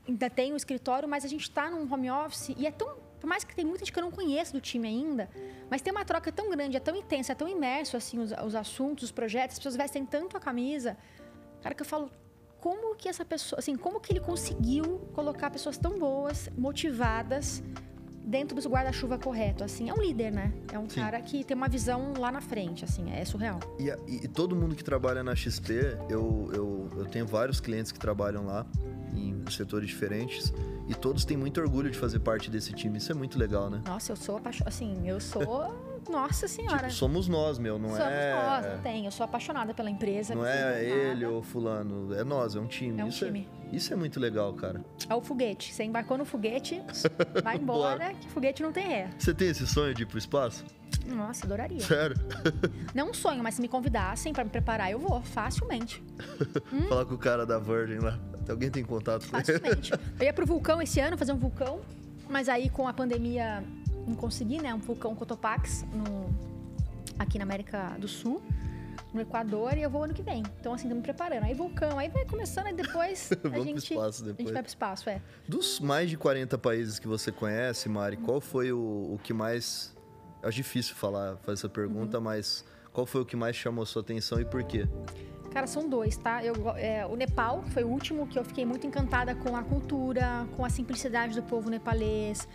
ainda 0.07 0.29
tem 0.29 0.53
o 0.53 0.55
escritório, 0.55 1.07
mas 1.07 1.23
a 1.23 1.27
gente 1.27 1.43
está 1.43 1.69
num 1.69 1.91
home 1.91 2.11
office 2.11 2.53
e 2.57 2.67
é 2.67 2.71
tão 2.71 2.97
por 3.23 3.29
mais 3.29 3.45
que 3.45 3.55
tem 3.55 3.63
muita 3.63 3.85
gente 3.85 3.93
que 3.93 3.97
eu 3.97 4.03
não 4.03 4.11
conheço 4.11 4.51
do 4.51 4.59
time 4.59 4.85
ainda, 4.85 5.29
mas 5.69 5.81
tem 5.81 5.93
uma 5.93 6.03
troca 6.03 6.29
tão 6.29 6.49
grande, 6.49 6.75
é 6.75 6.79
tão 6.81 6.93
intensa, 6.93 7.31
é 7.31 7.35
tão 7.35 7.47
imerso 7.47 7.95
assim 7.95 8.19
os, 8.19 8.33
os 8.33 8.53
assuntos, 8.53 9.05
os 9.05 9.11
projetos, 9.13 9.53
as 9.53 9.59
pessoas 9.59 9.77
vestem 9.77 10.05
tanto 10.05 10.35
a 10.35 10.41
camisa. 10.41 10.97
Cara, 11.61 11.73
que 11.73 11.81
eu 11.81 11.85
falo, 11.85 12.11
como 12.59 12.93
que 12.97 13.07
essa 13.07 13.23
pessoa, 13.23 13.59
assim, 13.59 13.77
como 13.77 14.01
que 14.01 14.11
ele 14.11 14.19
conseguiu 14.19 15.07
colocar 15.13 15.49
pessoas 15.49 15.77
tão 15.77 15.97
boas, 15.97 16.49
motivadas, 16.57 17.63
dentro 18.23 18.59
do 18.59 18.69
guarda-chuva 18.69 19.17
correto, 19.17 19.63
assim, 19.63 19.89
é 19.89 19.93
um 19.93 20.01
líder, 20.01 20.31
né? 20.31 20.53
É 20.71 20.79
um 20.79 20.89
Sim. 20.89 21.01
cara 21.01 21.21
que 21.21 21.43
tem 21.43 21.55
uma 21.55 21.67
visão 21.67 22.13
lá 22.17 22.31
na 22.31 22.41
frente, 22.41 22.85
assim, 22.85 23.11
é 23.11 23.23
surreal. 23.25 23.59
E, 23.77 23.89
e, 24.07 24.27
todo 24.27 24.55
mundo 24.55 24.75
que 24.75 24.83
trabalha 24.83 25.23
na 25.23 25.35
XP, 25.35 25.97
eu, 26.09 26.49
eu, 26.53 26.89
eu 26.97 27.05
tenho 27.05 27.27
vários 27.27 27.59
clientes 27.59 27.91
que 27.91 27.99
trabalham 27.99 28.45
lá 28.45 28.65
em 29.13 29.43
setores 29.51 29.87
diferentes 29.87 30.53
e 30.87 30.95
todos 30.95 31.25
têm 31.25 31.37
muito 31.37 31.59
orgulho 31.59 31.91
de 31.91 31.97
fazer 31.97 32.19
parte 32.19 32.49
desse 32.49 32.73
time. 32.73 32.97
Isso 32.97 33.11
é 33.11 33.15
muito 33.15 33.37
legal, 33.37 33.69
né? 33.69 33.81
Nossa, 33.85 34.11
eu 34.11 34.15
sou 34.15 34.37
apaixonada, 34.37 34.69
assim, 34.69 35.07
eu 35.07 35.19
sou 35.19 35.73
nossa 36.09 36.47
senhora. 36.47 36.77
Tipo, 36.87 36.91
somos 36.93 37.27
nós, 37.27 37.57
meu, 37.57 37.77
não 37.79 37.89
somos 37.89 38.03
é. 38.03 38.33
Somos 38.33 38.45
nós, 38.49 38.65
não 38.75 38.81
tem. 38.81 39.05
Eu 39.05 39.11
sou 39.11 39.23
apaixonada 39.23 39.73
pela 39.73 39.89
empresa. 39.89 40.35
Não 40.35 40.45
é 40.45 40.83
ele 40.83 41.25
ou 41.25 41.41
fulano, 41.41 42.13
é 42.13 42.23
nós, 42.23 42.55
é 42.55 42.59
um 42.59 42.67
time. 42.67 42.99
É 43.01 43.05
um 43.05 43.07
isso 43.07 43.23
é- 43.23 43.27
time. 43.27 43.47
É, 43.71 43.75
isso 43.75 43.93
é 43.93 43.95
muito 43.95 44.19
legal, 44.19 44.53
cara. 44.53 44.83
É 45.09 45.15
o 45.15 45.21
foguete. 45.21 45.73
Você 45.73 45.83
embarcou 45.83 46.17
no 46.17 46.25
foguete, 46.25 46.81
vai 47.43 47.57
embora, 47.57 48.13
que 48.13 48.29
foguete 48.29 48.61
não 48.61 48.71
tem 48.71 48.87
ré. 48.87 49.09
Você 49.17 49.33
tem 49.33 49.49
esse 49.49 49.65
sonho 49.65 49.93
de 49.93 50.03
ir 50.03 50.05
pro 50.05 50.17
espaço? 50.17 50.63
Nossa, 51.07 51.45
adoraria. 51.45 51.81
Sério? 51.81 52.15
Não 52.95 53.09
um 53.09 53.13
sonho, 53.13 53.43
mas 53.43 53.55
se 53.55 53.61
me 53.61 53.67
convidassem 53.67 54.31
para 54.31 54.43
me 54.43 54.49
preparar, 54.49 54.89
eu 54.89 54.99
vou, 54.99 55.21
facilmente. 55.21 56.01
hum? 56.71 56.83
Falar 56.87 57.05
com 57.05 57.15
o 57.15 57.17
cara 57.17 57.45
da 57.45 57.59
Virgin 57.59 57.97
lá. 57.97 58.17
Alguém 58.47 58.69
tem 58.71 58.85
contato 58.85 59.27
com 59.29 59.35
ele? 59.35 59.43
Facilmente. 59.45 59.91
Eu 60.17 60.25
ia 60.25 60.31
pro 60.31 60.45
vulcão 60.45 60.81
esse 60.81 61.01
ano, 61.01 61.17
fazer 61.17 61.33
um 61.33 61.37
vulcão, 61.37 61.81
mas 62.29 62.47
aí 62.47 62.69
com 62.69 62.87
a 62.87 62.93
pandemia 62.93 63.63
não 64.07 64.15
consegui, 64.15 64.61
né? 64.61 64.73
Um 64.73 64.79
vulcão 64.79 65.15
Cotopaxi 65.15 65.85
no, 65.85 66.29
aqui 67.17 67.37
na 67.37 67.43
América 67.43 67.95
do 67.99 68.07
Sul, 68.07 68.41
no 69.13 69.21
Equador, 69.21 69.77
e 69.77 69.81
eu 69.81 69.89
vou 69.89 70.03
ano 70.03 70.13
que 70.13 70.23
vem. 70.23 70.43
Então, 70.59 70.73
assim, 70.73 70.89
tô 70.89 70.95
me 70.95 71.01
preparando. 71.01 71.43
Aí 71.43 71.53
vulcão, 71.53 71.97
aí 71.99 72.09
vai 72.09 72.25
começando, 72.25 72.67
e 72.67 72.73
depois 72.73 73.29
a 73.43 73.59
gente. 73.59 73.93
espaço 73.93 74.23
depois. 74.23 74.39
A 74.39 74.41
gente 74.41 74.53
vai 74.53 74.63
pro 74.63 74.69
espaço, 74.69 75.09
é. 75.09 75.21
Dos 75.47 75.79
mais 75.79 76.09
de 76.09 76.17
40 76.17 76.57
países 76.57 76.99
que 76.99 77.07
você 77.07 77.31
conhece, 77.31 77.87
Mari, 77.89 78.17
qual 78.17 78.41
foi 78.41 78.71
o, 78.71 79.13
o 79.13 79.19
que 79.23 79.33
mais. 79.33 79.93
É 80.41 80.49
difícil 80.49 80.93
falar, 80.95 81.37
fazer 81.37 81.53
essa 81.53 81.69
pergunta, 81.69 82.17
uhum. 82.17 82.23
mas 82.25 82.65
qual 82.91 83.05
foi 83.05 83.21
o 83.21 83.25
que 83.25 83.35
mais 83.35 83.55
chamou 83.55 83.85
sua 83.85 84.01
atenção 84.01 84.41
e 84.41 84.45
por 84.45 84.61
quê? 84.63 84.87
Cara, 85.53 85.67
são 85.67 85.87
dois, 85.87 86.17
tá? 86.17 86.43
Eu, 86.43 86.55
é, 86.75 87.05
o 87.05 87.15
Nepal 87.15 87.63
foi 87.69 87.83
o 87.83 87.87
último 87.87 88.25
que 88.25 88.39
eu 88.39 88.43
fiquei 88.43 88.65
muito 88.65 88.87
encantada 88.87 89.35
com 89.35 89.55
a 89.55 89.63
cultura, 89.63 90.47
com 90.55 90.65
a 90.65 90.69
simplicidade 90.69 91.35
do 91.35 91.43
povo 91.43 91.69
nepalês, 91.69 92.47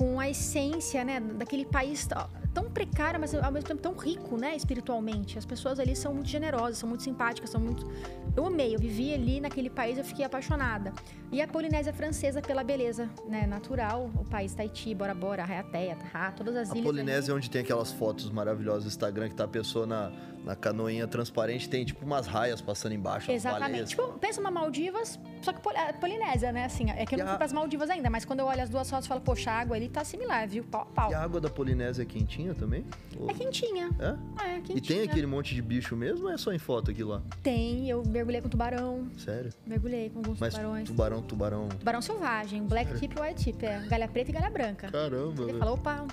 com 0.00 0.18
a 0.18 0.30
essência, 0.30 1.04
né, 1.04 1.20
daquele 1.20 1.66
país 1.66 2.08
tão 2.54 2.70
precário, 2.70 3.20
mas 3.20 3.34
ao 3.34 3.52
mesmo 3.52 3.68
tempo 3.68 3.82
tão 3.82 3.92
rico, 3.92 4.38
né, 4.38 4.56
espiritualmente. 4.56 5.36
As 5.36 5.44
pessoas 5.44 5.78
ali 5.78 5.94
são 5.94 6.14
muito 6.14 6.30
generosas, 6.30 6.78
são 6.78 6.88
muito 6.88 7.02
simpáticas, 7.02 7.50
são 7.50 7.60
muito. 7.60 7.86
Eu 8.34 8.46
amei, 8.46 8.74
eu 8.74 8.78
vivi 8.78 9.12
ali 9.12 9.42
naquele 9.42 9.68
país, 9.68 9.98
eu 9.98 10.04
fiquei 10.04 10.24
apaixonada. 10.24 10.94
E 11.30 11.42
a 11.42 11.46
Polinésia 11.46 11.92
Francesa 11.92 12.40
pela 12.40 12.64
beleza, 12.64 13.10
né, 13.28 13.46
natural, 13.46 14.10
o 14.18 14.24
país 14.24 14.54
Tahiti, 14.54 14.94
Bora 14.94 15.12
Bora, 15.12 15.44
Raiateia, 15.44 15.96
Tahá, 15.96 16.32
todas 16.32 16.56
as 16.56 16.70
a 16.70 16.72
ilhas. 16.72 16.86
A 16.86 16.88
Polinésia 16.88 17.20
ali. 17.20 17.30
é 17.32 17.34
onde 17.34 17.50
tem 17.50 17.60
aquelas 17.60 17.92
fotos 17.92 18.30
maravilhosas 18.30 18.84
no 18.84 18.88
Instagram 18.88 19.28
que 19.28 19.34
tá 19.34 19.44
a 19.44 19.48
pessoa 19.48 19.86
na, 19.86 20.10
na 20.44 20.56
canoinha 20.56 21.06
transparente 21.06 21.68
tem 21.68 21.84
tipo 21.84 22.04
umas 22.04 22.26
raias 22.26 22.60
passando 22.60 22.92
embaixo. 22.92 23.30
Exatamente. 23.30 23.90
Tipo, 23.90 24.12
pensa 24.18 24.40
uma 24.40 24.50
Maldivas, 24.50 25.18
só 25.42 25.52
que 25.52 25.60
Polinésia, 26.00 26.52
né? 26.52 26.64
Assim, 26.64 26.90
é 26.90 27.04
que 27.04 27.14
eu 27.14 27.18
não 27.18 27.26
fui 27.26 27.34
a... 27.34 27.36
para 27.36 27.46
as 27.46 27.52
Maldivas 27.52 27.90
ainda, 27.90 28.08
mas 28.10 28.24
quando 28.24 28.40
eu 28.40 28.46
olho 28.46 28.62
as 28.62 28.70
duas 28.70 28.88
fotos, 28.88 29.06
eu 29.06 29.08
falo, 29.08 29.20
poxa, 29.20 29.50
a 29.50 29.60
água 29.60 29.76
ali 29.76 29.88
tá 29.88 30.04
similar, 30.04 30.48
viu? 30.48 30.64
Pau, 30.64 30.86
pau. 30.94 31.10
E 31.10 31.14
a 31.14 31.22
água 31.22 31.40
da 31.40 31.50
Polinésia 31.50 32.02
é 32.02 32.06
quentinha 32.06 32.54
também? 32.54 32.84
Ou... 33.18 33.30
É 33.30 33.34
quentinha. 33.34 33.90
É? 33.98 34.16
Ah, 34.36 34.48
é 34.48 34.54
quentinha. 34.56 34.78
E 34.78 34.80
tem 34.80 35.02
aquele 35.02 35.26
monte 35.26 35.54
de 35.54 35.62
bicho 35.62 35.96
mesmo 35.96 36.26
ou 36.26 36.32
é 36.32 36.36
só 36.36 36.52
em 36.52 36.58
foto 36.58 36.90
aqui 36.90 37.04
lá? 37.04 37.22
Tem, 37.42 37.88
eu 37.88 38.02
mergulhei 38.06 38.40
com 38.40 38.48
tubarão. 38.48 39.08
Sério? 39.18 39.52
Mergulhei 39.66 40.10
com 40.10 40.18
alguns 40.18 40.38
mas 40.38 40.54
tubarões. 40.54 40.88
Tubarão, 40.88 41.22
tubarão. 41.22 41.68
Tubarão 41.68 42.02
selvagem, 42.02 42.62
black 42.62 42.86
Sério? 42.92 43.00
tip 43.00 43.18
e 43.18 43.22
white 43.22 43.44
tip, 43.44 43.62
é. 43.62 43.80
Galha 43.86 44.08
preta 44.08 44.30
e 44.30 44.34
galha 44.34 44.50
branca. 44.50 44.90
Caramba. 44.90 45.42
Ele 45.42 45.58
falou, 45.58 45.74
opa, 45.74 46.06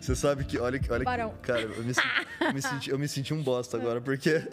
você 0.00 0.14
sabe 0.14 0.44
que, 0.44 0.58
olha, 0.58 0.80
olha 0.88 0.98
Tubarão. 1.00 1.30
Que, 1.30 1.46
cara, 1.46 1.62
eu 1.62 1.84
me, 1.84 1.92
me, 2.54 2.62
senti, 2.62 2.90
eu 2.90 2.98
me 2.98 3.08
senti 3.08 3.34
um 3.34 3.42
bosta 3.42 3.76
agora, 3.76 4.00
porque. 4.00 4.42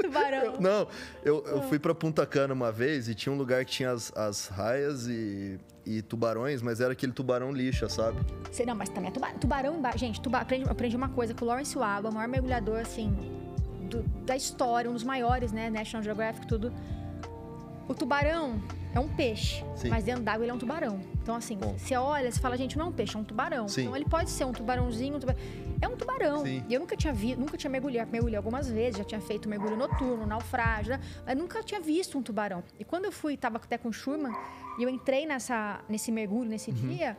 Tubarão. 0.00 0.60
não, 0.60 0.86
eu, 1.24 1.44
eu 1.46 1.62
fui 1.62 1.78
pra 1.78 1.94
Punta 1.94 2.24
Cana 2.24 2.54
uma 2.54 2.70
vez 2.70 3.08
e 3.08 3.14
tinha 3.14 3.32
um 3.32 3.36
lugar 3.36 3.64
que 3.64 3.72
tinha 3.72 3.90
as, 3.90 4.12
as 4.16 4.46
raias 4.46 5.08
e, 5.08 5.58
e 5.84 6.00
tubarões, 6.00 6.62
mas 6.62 6.80
era 6.80 6.92
aquele 6.92 7.12
tubarão 7.12 7.50
lixa, 7.50 7.88
sabe? 7.88 8.18
Sei, 8.52 8.64
não, 8.64 8.74
mas 8.74 8.88
também 8.88 9.08
é 9.08 9.12
tubarão. 9.12 9.38
Tubarão 9.38 9.76
embaixo. 9.76 9.98
Gente, 9.98 10.20
tuba, 10.20 10.38
aprendi, 10.38 10.68
aprendi 10.68 10.96
uma 10.96 11.08
coisa 11.08 11.34
com 11.34 11.44
o 11.44 11.48
Lawrence 11.48 11.76
Waba, 11.76 12.10
o 12.10 12.14
maior 12.14 12.28
mergulhador, 12.28 12.78
assim, 12.80 13.10
do, 13.90 14.02
da 14.24 14.36
história, 14.36 14.88
um 14.90 14.94
dos 14.94 15.04
maiores, 15.04 15.50
né? 15.52 15.70
National 15.70 16.02
Geographic, 16.02 16.46
tudo. 16.46 16.72
O 17.88 17.94
tubarão 17.94 18.60
é 18.92 18.98
um 18.98 19.08
peixe, 19.08 19.64
Sim. 19.76 19.90
mas 19.90 20.02
dentro 20.02 20.22
d'água 20.22 20.44
ele 20.44 20.50
é 20.50 20.54
um 20.54 20.58
tubarão. 20.58 20.98
Então, 21.22 21.36
assim, 21.36 21.56
Bom. 21.56 21.76
você 21.76 21.96
olha, 21.96 22.30
você 22.30 22.40
fala, 22.40 22.56
gente, 22.56 22.76
não 22.76 22.86
é 22.86 22.88
um 22.88 22.92
peixe, 22.92 23.16
é 23.16 23.18
um 23.18 23.24
tubarão. 23.24 23.68
Sim. 23.68 23.82
Então, 23.82 23.94
ele 23.96 24.04
pode 24.04 24.30
ser 24.30 24.44
um 24.44 24.52
tubarãozinho, 24.52 25.16
um 25.16 25.20
tubarão. 25.20 25.40
é 25.80 25.88
um 25.88 25.96
tubarão. 25.96 26.44
Sim. 26.44 26.64
E 26.68 26.74
eu 26.74 26.80
nunca 26.80 26.96
tinha 26.96 27.12
visto, 27.12 27.38
nunca 27.38 27.56
tinha 27.56 27.70
mergulhado, 27.70 28.10
mergulhei 28.10 28.36
algumas 28.36 28.68
vezes, 28.68 28.98
já 28.98 29.04
tinha 29.04 29.20
feito 29.20 29.48
mergulho 29.48 29.76
noturno, 29.76 30.26
naufrágio, 30.26 30.92
né? 30.92 31.00
mas 31.24 31.36
nunca 31.36 31.62
tinha 31.62 31.80
visto 31.80 32.18
um 32.18 32.22
tubarão. 32.22 32.64
E 32.78 32.84
quando 32.84 33.04
eu 33.04 33.12
fui, 33.12 33.36
tava 33.36 33.58
até 33.58 33.78
com 33.78 33.88
o 33.88 33.92
Schurman, 33.92 34.32
e 34.78 34.82
eu 34.82 34.88
entrei 34.88 35.26
nessa, 35.26 35.80
nesse 35.88 36.10
mergulho 36.10 36.48
nesse 36.48 36.70
uhum. 36.70 36.76
dia, 36.76 37.16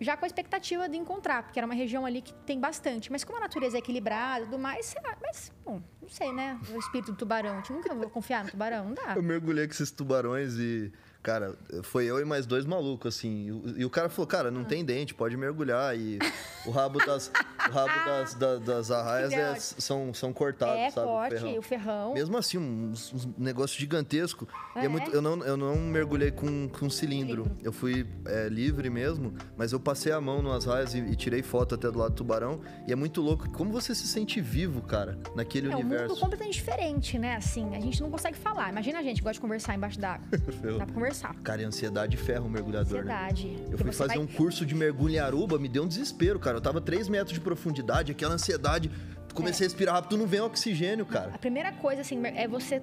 já 0.00 0.16
com 0.16 0.24
a 0.24 0.26
expectativa 0.26 0.88
de 0.88 0.96
encontrar, 0.96 1.42
porque 1.42 1.58
era 1.58 1.66
uma 1.66 1.74
região 1.74 2.06
ali 2.06 2.22
que 2.22 2.32
tem 2.32 2.58
bastante. 2.58 3.12
Mas 3.12 3.22
como 3.24 3.38
a 3.38 3.40
natureza 3.40 3.76
é 3.76 3.78
equilibrada 3.78 4.42
e 4.42 4.44
tudo 4.46 4.58
mais? 4.58 4.94
Mas, 5.22 5.52
bom, 5.64 5.80
sei, 6.10 6.32
né? 6.32 6.58
O 6.74 6.78
espírito 6.78 7.12
do 7.12 7.18
tubarão. 7.18 7.58
A 7.58 7.72
nunca 7.72 7.94
vou 7.94 8.10
confiar 8.10 8.44
no 8.44 8.50
tubarão, 8.50 8.86
não 8.86 8.94
dá. 8.94 9.14
Eu 9.16 9.22
mergulhei 9.22 9.66
com 9.66 9.72
esses 9.72 9.90
tubarões 9.90 10.54
e 10.58 10.92
Cara, 11.22 11.54
foi 11.82 12.06
eu 12.06 12.18
e 12.18 12.24
mais 12.24 12.46
dois 12.46 12.64
malucos, 12.64 13.14
assim. 13.14 13.62
E, 13.76 13.84
o 13.84 13.90
cara 13.90 14.08
falou, 14.08 14.26
cara, 14.26 14.50
não 14.50 14.64
tem 14.64 14.82
dente, 14.82 15.14
pode 15.14 15.36
mergulhar. 15.36 15.94
E 15.94 16.18
o 16.64 16.70
rabo 16.70 16.98
das, 17.04 17.30
o 17.68 17.70
rabo 17.70 18.04
das, 18.06 18.34
das, 18.34 18.60
das 18.60 18.90
arraias 18.90 19.30
é, 19.30 19.54
são, 19.56 20.14
são 20.14 20.32
cortados, 20.32 20.78
é, 20.78 20.90
sabe? 20.90 21.06
Forte, 21.06 21.34
o 21.34 21.38
ferrão. 21.38 21.58
O 21.58 21.62
ferrão. 21.62 22.14
Mesmo 22.14 22.38
assim, 22.38 22.56
um, 22.56 22.94
um 23.14 23.34
negócio 23.36 23.78
gigantesco. 23.78 24.48
É. 24.74 24.82
E 24.82 24.86
é 24.86 24.88
muito, 24.88 25.10
eu, 25.10 25.20
não, 25.20 25.44
eu 25.44 25.58
não 25.58 25.76
mergulhei 25.76 26.30
com, 26.30 26.68
com 26.70 26.88
cilindro. 26.88 27.44
cilindro. 27.44 27.56
Eu 27.62 27.72
fui 27.72 28.06
é, 28.24 28.48
livre 28.48 28.88
mesmo, 28.88 29.34
mas 29.58 29.72
eu 29.72 29.80
passei 29.80 30.12
a 30.12 30.20
mão 30.22 30.40
nas 30.40 30.64
raias 30.64 30.94
e, 30.94 31.00
e, 31.00 31.16
tirei 31.16 31.42
foto 31.42 31.74
até 31.74 31.90
do 31.90 31.98
lado 31.98 32.12
do 32.12 32.16
tubarão. 32.16 32.62
E 32.88 32.92
é 32.92 32.96
muito 32.96 33.20
louco. 33.20 33.46
Como 33.50 33.70
você 33.70 33.94
se 33.94 34.06
sente 34.06 34.40
vivo, 34.40 34.80
cara, 34.80 35.18
naquele 35.36 35.70
é, 35.70 35.74
universo? 35.74 36.04
É 36.04 36.06
um 36.06 36.08
mundo 36.08 36.20
completamente 36.20 36.54
diferente, 36.54 37.18
né? 37.18 37.36
Assim, 37.36 37.74
a 37.76 37.80
gente 37.80 38.00
não 38.00 38.10
consegue 38.10 38.38
falar. 38.38 38.70
Imagina 38.70 39.00
a 39.00 39.02
gente 39.02 39.20
gosta 39.20 39.34
de 39.34 39.40
conversar 39.40 39.74
embaixo 39.74 40.00
d'água. 40.00 40.26
Dá 40.78 40.86
pra 40.86 40.94
conversar 40.94 41.09
conversar. 41.10 41.34
Cara, 41.42 41.62
e 41.62 41.64
ansiedade 41.64 42.16
ferra 42.16 42.42
o 42.42 42.48
mergulhador, 42.48 43.04
né? 43.04 43.14
ansiedade. 43.14 43.48
né? 43.48 43.68
Eu 43.72 43.78
fui 43.78 43.92
fazer 43.92 44.14
vai... 44.14 44.18
um 44.18 44.26
curso 44.26 44.64
de 44.64 44.74
mergulho 44.74 45.14
em 45.14 45.18
Aruba, 45.18 45.58
me 45.58 45.68
deu 45.68 45.84
um 45.84 45.88
desespero, 45.88 46.38
cara. 46.38 46.56
Eu 46.56 46.60
tava 46.60 46.80
3 46.80 47.08
metros 47.08 47.34
de 47.34 47.40
profundidade, 47.40 48.12
aquela 48.12 48.34
ansiedade. 48.34 48.90
Comecei 49.34 49.64
é. 49.64 49.66
a 49.66 49.68
respirar 49.68 49.94
rápido, 49.96 50.16
não 50.16 50.26
vem 50.26 50.40
oxigênio, 50.40 51.04
cara. 51.06 51.32
A 51.34 51.38
primeira 51.38 51.72
coisa, 51.72 52.00
assim, 52.00 52.20
é 52.24 52.48
você 52.48 52.82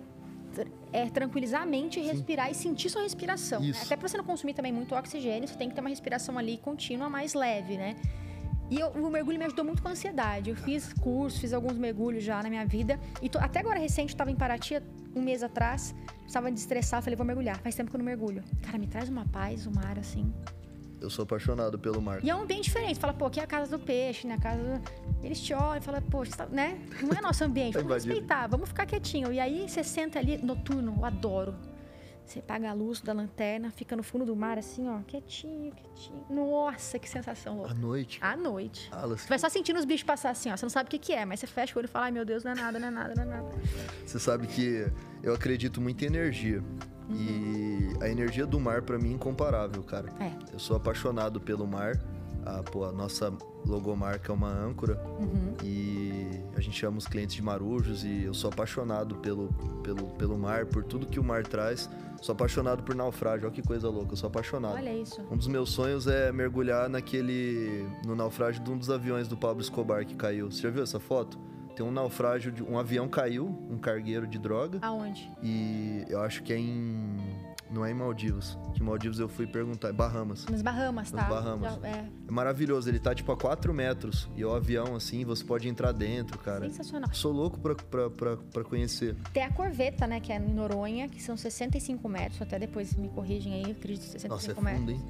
é 0.91 1.07
tranquilizar 1.07 1.61
a 1.61 1.65
mente, 1.65 1.99
respirar 1.99 2.47
Sim. 2.47 2.51
e 2.51 2.55
sentir 2.55 2.89
sua 2.89 3.03
respiração. 3.03 3.61
Né? 3.61 3.73
Até 3.79 3.95
para 3.95 4.07
você 4.07 4.17
não 4.17 4.23
consumir 4.23 4.53
também 4.53 4.71
muito 4.71 4.95
oxigênio, 4.95 5.47
você 5.47 5.55
tem 5.55 5.69
que 5.69 5.75
ter 5.75 5.81
uma 5.81 5.89
respiração 5.89 6.37
ali 6.37 6.57
contínua, 6.57 7.09
mais 7.09 7.33
leve, 7.33 7.77
né? 7.77 7.95
E 8.69 8.79
eu, 8.79 8.89
o 8.89 9.09
mergulho 9.09 9.37
me 9.37 9.45
ajudou 9.45 9.63
muito 9.63 9.81
com 9.81 9.87
a 9.87 9.91
ansiedade. 9.91 10.49
Eu 10.49 10.55
fiz 10.55 10.91
curso, 10.93 11.39
fiz 11.39 11.53
alguns 11.53 11.77
mergulhos 11.77 12.23
já 12.23 12.41
na 12.41 12.49
minha 12.49 12.65
vida. 12.65 12.99
E 13.21 13.29
tô, 13.29 13.37
até 13.39 13.59
agora 13.59 13.79
recente, 13.79 14.09
eu 14.09 14.15
estava 14.15 14.31
em 14.31 14.35
Paraty 14.35 14.81
um 15.15 15.21
mês 15.21 15.41
atrás, 15.41 15.95
estava 16.27 16.51
de 16.51 16.59
estressar, 16.59 17.01
falei, 17.01 17.15
vou 17.15 17.25
mergulhar. 17.25 17.57
Faz 17.61 17.73
tempo 17.73 17.89
que 17.89 17.95
eu 17.95 17.99
não 17.99 18.05
mergulho. 18.05 18.43
Cara, 18.61 18.77
me 18.77 18.85
traz 18.85 19.09
uma 19.09 19.25
paz, 19.25 19.65
o 19.65 19.71
mar, 19.71 19.97
assim. 19.97 20.31
Eu 20.99 21.09
sou 21.09 21.23
apaixonado 21.23 21.77
pelo 21.77 22.01
mar. 22.01 22.23
E 22.23 22.29
é 22.29 22.35
um 22.35 22.45
bem 22.45 22.61
diferente. 22.61 22.99
Fala, 22.99 23.13
pô, 23.13 23.25
aqui 23.27 23.39
é 23.39 23.43
a 23.43 23.47
casa 23.47 23.77
do 23.77 23.83
peixe, 23.83 24.27
né? 24.27 24.35
A 24.35 24.39
casa 24.39 24.61
do... 24.61 25.25
Eles 25.25 25.39
te 25.39 25.53
olham 25.53 25.77
e 25.77 25.81
falam, 25.81 26.01
pô, 26.01 26.23
tá... 26.25 26.45
né? 26.47 26.79
Não 27.01 27.17
é 27.17 27.21
nosso 27.21 27.43
ambiente, 27.43 27.73
vamos 27.77 27.93
respeitar, 27.93 28.47
vamos 28.47 28.69
ficar 28.69 28.85
quietinho. 28.85 29.31
E 29.31 29.39
aí 29.39 29.67
você 29.67 29.83
senta 29.83 30.19
ali, 30.19 30.37
noturno, 30.37 30.95
eu 30.97 31.05
adoro. 31.05 31.55
Você 32.27 32.39
apaga 32.39 32.69
a 32.69 32.73
luz 32.73 32.99
da 32.99 33.13
lanterna, 33.13 33.71
fica 33.71 33.95
no 33.95 34.03
fundo 34.03 34.25
do 34.25 34.35
mar, 34.35 34.57
assim, 34.57 34.89
ó, 34.89 34.99
quietinho, 35.07 35.71
quietinho. 35.73 36.25
Nossa, 36.29 36.99
que 36.99 37.09
sensação 37.09 37.55
louca. 37.55 37.71
À 37.71 37.73
noite? 37.73 38.19
À 38.21 38.35
noite. 38.35 38.89
Ah, 38.91 39.07
você 39.07 39.25
vai 39.29 39.39
só 39.39 39.47
sentindo 39.47 39.79
os 39.79 39.85
bichos 39.85 40.03
passar 40.03 40.31
assim, 40.31 40.51
ó. 40.51 40.57
Você 40.57 40.65
não 40.65 40.69
sabe 40.69 40.87
o 40.87 40.91
que, 40.91 40.99
que 40.99 41.13
é, 41.13 41.23
mas 41.23 41.39
você 41.39 41.47
fecha 41.47 41.73
o 41.73 41.77
olho 41.77 41.85
e 41.85 41.87
fala, 41.87 42.07
ai 42.07 42.11
meu 42.11 42.25
Deus, 42.25 42.43
não 42.43 42.51
é 42.51 42.55
nada, 42.55 42.77
não 42.79 42.87
é 42.89 42.91
nada, 42.91 43.13
não 43.15 43.23
é 43.23 43.25
nada. 43.25 43.49
Você 44.05 44.19
sabe 44.19 44.45
que 44.45 44.91
eu 45.23 45.33
acredito 45.33 45.79
muito 45.79 46.03
em 46.03 46.07
energia. 46.07 46.61
Uhum. 47.09 47.15
E 47.15 48.03
a 48.03 48.09
energia 48.09 48.45
do 48.45 48.59
mar, 48.59 48.81
para 48.81 48.97
mim, 48.97 49.11
é 49.11 49.13
incomparável, 49.13 49.81
cara. 49.83 50.09
É. 50.19 50.33
Eu 50.51 50.59
sou 50.59 50.75
apaixonado 50.75 51.39
pelo 51.39 51.65
mar. 51.65 51.97
A, 52.45 52.61
pô, 52.61 52.83
a 52.83 52.91
nossa 52.91 53.33
logomarca 53.65 54.31
é 54.31 54.35
uma 54.35 54.49
âncora. 54.49 55.01
Uhum. 55.19 55.55
E 55.63 56.41
a 56.55 56.59
gente 56.59 56.77
chama 56.77 56.97
os 56.97 57.07
clientes 57.07 57.35
de 57.35 57.41
marujos. 57.41 58.03
E 58.03 58.23
eu 58.23 58.33
sou 58.33 58.49
apaixonado 58.49 59.15
pelo, 59.15 59.47
pelo, 59.81 60.07
pelo 60.11 60.37
mar, 60.37 60.65
por 60.65 60.83
tudo 60.83 61.07
que 61.07 61.19
o 61.19 61.23
mar 61.23 61.43
traz. 61.43 61.89
Sou 62.21 62.33
apaixonado 62.33 62.83
por 62.83 62.95
naufrágio, 62.95 63.45
olha 63.45 63.53
que 63.53 63.61
coisa 63.61 63.89
louca, 63.89 64.13
eu 64.13 64.17
sou 64.17 64.27
apaixonado. 64.27 64.75
Olha 64.75 64.93
isso. 64.93 65.21
Um 65.31 65.37
dos 65.37 65.47
meus 65.47 65.69
sonhos 65.69 66.07
é 66.07 66.31
mergulhar 66.31 66.89
naquele. 66.89 67.87
no 68.05 68.15
naufrágio 68.15 68.63
de 68.63 68.71
um 68.71 68.77
dos 68.77 68.89
aviões 68.89 69.27
do 69.27 69.37
Pablo 69.37 69.61
Escobar 69.61 70.05
que 70.05 70.15
caiu. 70.15 70.51
Você 70.51 70.61
já 70.61 70.69
viu 70.69 70.83
essa 70.83 70.99
foto? 70.99 71.37
Tem 71.75 71.85
um 71.85 71.91
naufrágio 71.91 72.51
de. 72.51 72.63
um 72.63 72.77
avião 72.79 73.07
caiu, 73.07 73.47
um 73.69 73.77
cargueiro 73.77 74.25
de 74.25 74.39
droga. 74.39 74.79
Aonde? 74.81 75.31
E 75.43 76.05
eu 76.09 76.21
acho 76.21 76.41
que 76.41 76.51
é 76.51 76.57
em 76.57 77.17
não 77.69 77.85
é 77.85 77.91
em 77.91 77.93
Maldivas. 77.93 78.57
Que 78.73 78.81
Maldivas 78.81 79.19
eu 79.19 79.27
fui 79.27 79.45
perguntar. 79.45 79.89
É 79.89 79.93
Bahamas. 79.93 80.45
Nas 80.45 80.61
Bahamas, 80.61 81.11
tá? 81.11 81.17
Nas 81.17 81.29
Bahamas. 81.29 81.73
Já, 81.73 81.87
é. 81.87 81.91
é. 81.91 82.31
maravilhoso. 82.31 82.89
Ele 82.89 82.99
tá 82.99 83.13
tipo 83.13 83.31
a 83.31 83.37
4 83.37 83.73
metros. 83.73 84.29
E 84.35 84.43
o 84.43 84.53
avião, 84.53 84.95
assim, 84.95 85.25
você 85.25 85.43
pode 85.43 85.67
entrar 85.67 85.91
dentro, 85.91 86.37
cara. 86.39 86.67
Sensacional. 86.69 87.13
Sou 87.13 87.31
louco 87.31 87.59
pra, 87.59 87.75
pra, 87.75 88.09
pra, 88.09 88.37
pra 88.37 88.63
conhecer. 88.63 89.15
Tem 89.33 89.43
a 89.43 89.51
Corveta, 89.51 90.07
né? 90.07 90.19
Que 90.19 90.31
é 90.31 90.37
em 90.37 90.53
Noronha, 90.53 91.07
que 91.07 91.21
são 91.21 91.35
65 91.35 92.07
metros. 92.07 92.41
Até 92.41 92.57
depois 92.59 92.95
me 92.95 93.09
corrigem 93.09 93.53
aí, 93.53 93.71
acredito 93.71 94.03
65 94.03 94.33
Nossa, 94.33 94.51
é 94.51 94.55
fundo, 94.55 94.65
metros. 94.65 94.89
Hein? 94.89 95.07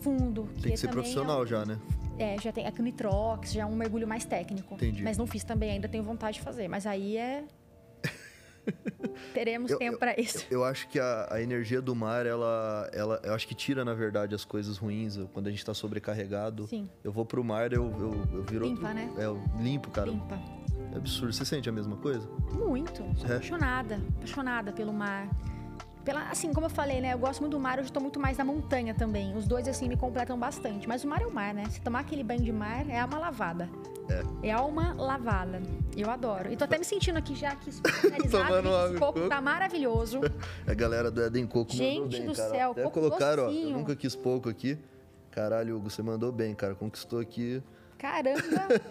Fundo. 0.00 0.48
Tem 0.60 0.72
que 0.72 0.78
ser 0.78 0.88
profissional 0.88 1.44
é 1.44 1.46
já, 1.46 1.64
né? 1.64 1.78
É, 2.18 2.38
já 2.40 2.52
tem 2.52 2.66
a 2.66 2.70
Nitrox, 2.70 3.52
já 3.52 3.62
é 3.62 3.66
um 3.66 3.74
mergulho 3.74 4.06
mais 4.06 4.24
técnico. 4.24 4.74
Entendi. 4.74 5.02
Mas 5.02 5.16
não 5.16 5.26
fiz 5.26 5.44
também, 5.44 5.70
ainda 5.70 5.88
tenho 5.88 6.04
vontade 6.04 6.38
de 6.38 6.42
fazer. 6.42 6.68
Mas 6.68 6.86
aí 6.86 7.16
é 7.16 7.44
Teremos 9.34 9.70
eu, 9.70 9.78
tempo 9.78 9.98
para 9.98 10.18
isso. 10.18 10.46
Eu, 10.50 10.60
eu, 10.60 10.64
acho 10.64 10.88
que 10.88 10.98
a, 10.98 11.28
a, 11.30 11.42
energia 11.42 11.80
do 11.80 11.94
mar, 11.94 12.26
ela, 12.26 12.88
ela, 12.92 13.20
eu 13.24 13.34
acho 13.34 13.46
que 13.46 13.54
tira, 13.54 13.84
na 13.84 13.94
verdade, 13.94 14.34
as 14.34 14.44
coisas 14.44 14.78
ruins. 14.78 15.18
Quando 15.32 15.46
a 15.46 15.50
gente 15.50 15.60
está 15.60 15.74
sobrecarregado, 15.74 16.66
Sim. 16.66 16.88
eu 17.02 17.12
vou 17.12 17.24
pro 17.24 17.42
mar, 17.42 17.72
eu, 17.72 17.84
eu, 17.84 18.38
eu 18.38 18.42
viro 18.42 18.64
Limpa, 18.64 18.88
outro, 18.88 18.94
né? 18.94 19.12
É, 19.18 19.24
eu 19.24 19.42
limpo, 19.60 19.90
cara. 19.90 20.10
Limpa. 20.10 20.38
É 20.92 20.96
absurdo. 20.96 21.32
Você 21.32 21.44
sente 21.44 21.68
a 21.68 21.72
mesma 21.72 21.96
coisa? 21.96 22.28
Muito. 22.52 23.02
Sou 23.16 23.30
é. 23.30 23.36
apaixonada. 23.36 24.00
Apaixonada 24.16 24.72
pelo 24.72 24.92
mar. 24.92 25.28
Pela, 26.04 26.28
assim, 26.30 26.52
como 26.52 26.66
eu 26.66 26.70
falei, 26.70 27.00
né? 27.00 27.12
Eu 27.14 27.18
gosto 27.18 27.40
muito 27.40 27.52
do 27.52 27.60
mar, 27.60 27.78
hoje 27.78 27.88
estou 27.88 28.02
muito 28.02 28.18
mais 28.18 28.36
na 28.36 28.44
montanha 28.44 28.92
também. 28.92 29.36
Os 29.36 29.46
dois, 29.46 29.68
assim, 29.68 29.88
me 29.88 29.96
completam 29.96 30.36
bastante. 30.36 30.88
Mas 30.88 31.04
o 31.04 31.08
mar 31.08 31.22
é 31.22 31.26
o 31.26 31.32
mar, 31.32 31.54
né? 31.54 31.64
Se 31.70 31.80
tomar 31.80 32.00
aquele 32.00 32.24
banho 32.24 32.42
de 32.42 32.50
mar, 32.52 32.88
é 32.90 32.98
alma 32.98 33.18
lavada. 33.18 33.68
É. 34.42 34.48
É 34.48 34.50
alma 34.50 34.94
lavada. 34.94 35.62
Eu 35.96 36.10
adoro. 36.10 36.52
E 36.52 36.56
tô 36.56 36.64
até 36.64 36.76
me 36.76 36.84
sentindo 36.84 37.18
aqui 37.18 37.36
já 37.36 37.50
aqui 37.52 37.70
especializado. 37.70 38.52
Esse 38.90 38.98
coco 38.98 39.28
tá 39.28 39.40
maravilhoso. 39.40 40.20
A 40.66 40.74
galera 40.74 41.08
do 41.10 41.22
Eden 41.22 41.46
Coco 41.46 41.72
Gente 41.72 42.18
bem, 42.18 42.26
do 42.26 42.34
cara. 42.34 42.50
céu, 42.50 42.70
até 42.72 42.82
coco 42.82 43.00
colocaram, 43.00 43.46
docinho. 43.46 43.68
ó. 43.68 43.70
Eu 43.70 43.78
nunca 43.78 43.94
quis 43.94 44.16
pouco 44.16 44.48
aqui. 44.48 44.76
Caralho, 45.30 45.76
Hugo, 45.76 45.88
você 45.88 46.02
mandou 46.02 46.32
bem, 46.32 46.52
cara. 46.54 46.74
Conquistou 46.74 47.20
aqui. 47.20 47.62
Caramba, 47.96 48.40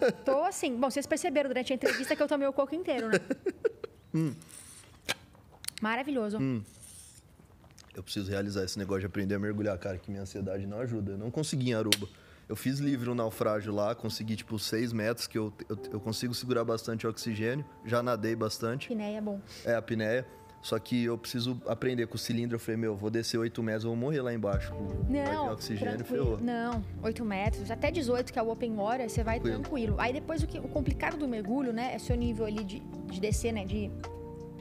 tô 0.24 0.42
assim. 0.44 0.74
Bom, 0.74 0.90
vocês 0.90 1.06
perceberam 1.06 1.48
durante 1.48 1.72
a 1.72 1.76
entrevista 1.76 2.16
que 2.16 2.22
eu 2.22 2.26
tomei 2.26 2.48
o 2.48 2.52
coco 2.54 2.74
inteiro, 2.74 3.08
né? 3.08 3.18
hum. 4.14 4.32
Maravilhoso. 5.82 6.38
Hum. 6.38 6.62
Eu 7.94 8.02
preciso 8.02 8.30
realizar 8.30 8.64
esse 8.64 8.78
negócio 8.78 9.00
de 9.00 9.06
aprender 9.06 9.34
a 9.34 9.38
mergulhar, 9.38 9.76
cara, 9.78 9.98
que 9.98 10.10
minha 10.10 10.22
ansiedade 10.22 10.66
não 10.66 10.78
ajuda. 10.78 11.12
Eu 11.12 11.18
não 11.18 11.30
consegui 11.30 11.70
em 11.70 11.74
Aruba. 11.74 12.08
Eu 12.48 12.56
fiz 12.56 12.78
livre 12.78 13.08
um 13.08 13.14
naufrágio 13.14 13.72
lá, 13.72 13.94
consegui 13.94 14.36
tipo 14.36 14.58
seis 14.58 14.92
metros, 14.92 15.26
que 15.26 15.38
eu, 15.38 15.52
eu, 15.68 15.78
eu 15.92 16.00
consigo 16.00 16.34
segurar 16.34 16.64
bastante 16.64 17.06
oxigênio. 17.06 17.64
Já 17.84 18.02
nadei 18.02 18.34
bastante. 18.34 18.88
Pinéia 18.88 19.18
é 19.18 19.20
bom. 19.20 19.40
É, 19.64 19.74
a 19.74 19.82
pinéia. 19.82 20.26
Só 20.60 20.78
que 20.78 21.04
eu 21.04 21.18
preciso 21.18 21.60
aprender 21.66 22.06
com 22.06 22.14
o 22.14 22.18
cilindro. 22.18 22.54
Eu 22.54 22.60
falei, 22.60 22.76
meu, 22.76 22.96
vou 22.96 23.10
descer 23.10 23.36
8 23.36 23.62
metros, 23.62 23.84
eu 23.84 23.90
vou 23.90 23.96
morrer 23.96 24.22
lá 24.22 24.32
embaixo. 24.32 24.72
Não, 25.08 25.24
vai 25.24 25.52
oxigênio 25.54 26.04
ferrou. 26.04 26.38
Não, 26.40 26.84
8 27.02 27.24
metros, 27.24 27.70
até 27.70 27.90
18, 27.90 28.32
que 28.32 28.38
é 28.38 28.42
o 28.42 28.48
open 28.48 28.76
water, 28.76 29.10
você 29.10 29.24
vai 29.24 29.40
Tranquilo. 29.40 29.62
tranquilo. 29.62 29.96
Aí 29.98 30.12
depois 30.12 30.40
o, 30.42 30.46
que, 30.46 30.58
o 30.58 30.68
complicado 30.68 31.16
do 31.16 31.26
mergulho, 31.26 31.72
né, 31.72 31.94
é 31.94 31.98
seu 31.98 32.14
nível 32.16 32.46
ali 32.46 32.62
de, 32.62 32.80
de 33.10 33.20
descer, 33.20 33.52
né, 33.52 33.64
de 33.64 33.90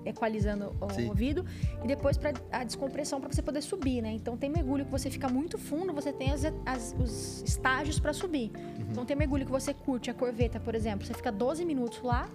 equalizando 0.06 0.76
o 0.82 0.90
Sim. 0.90 1.08
ouvido 1.10 1.46
e 1.84 1.88
depois 1.88 2.18
para 2.18 2.34
a 2.52 2.64
descompressão 2.64 3.20
para 3.22 3.32
você 3.32 3.42
poder 3.42 3.62
subir, 3.62 4.02
né? 4.02 4.12
Então 4.12 4.36
tem 4.38 4.50
mergulho 4.50 4.86
que 4.86 4.92
você 4.92 5.10
fica 5.10 5.28
muito 5.30 5.58
fundo, 5.58 5.94
você 5.94 6.12
tem 6.12 6.32
as, 6.32 6.44
as- 6.66 6.96
os 7.00 7.42
estágios 7.44 8.00
para 8.00 8.14
subir. 8.14 8.52
Uhum. 8.56 8.88
Então 8.92 9.06
tem 9.06 9.16
mergulho 9.16 9.46
que 9.46 9.52
você 9.52 9.74
curte 9.74 10.10
a 10.10 10.14
corveta, 10.14 10.60
por 10.60 10.76
exemplo, 10.76 11.06
você 11.06 11.14
fica 11.14 11.32
12 11.32 11.64
minutos 11.66 12.02
lá, 12.02 12.30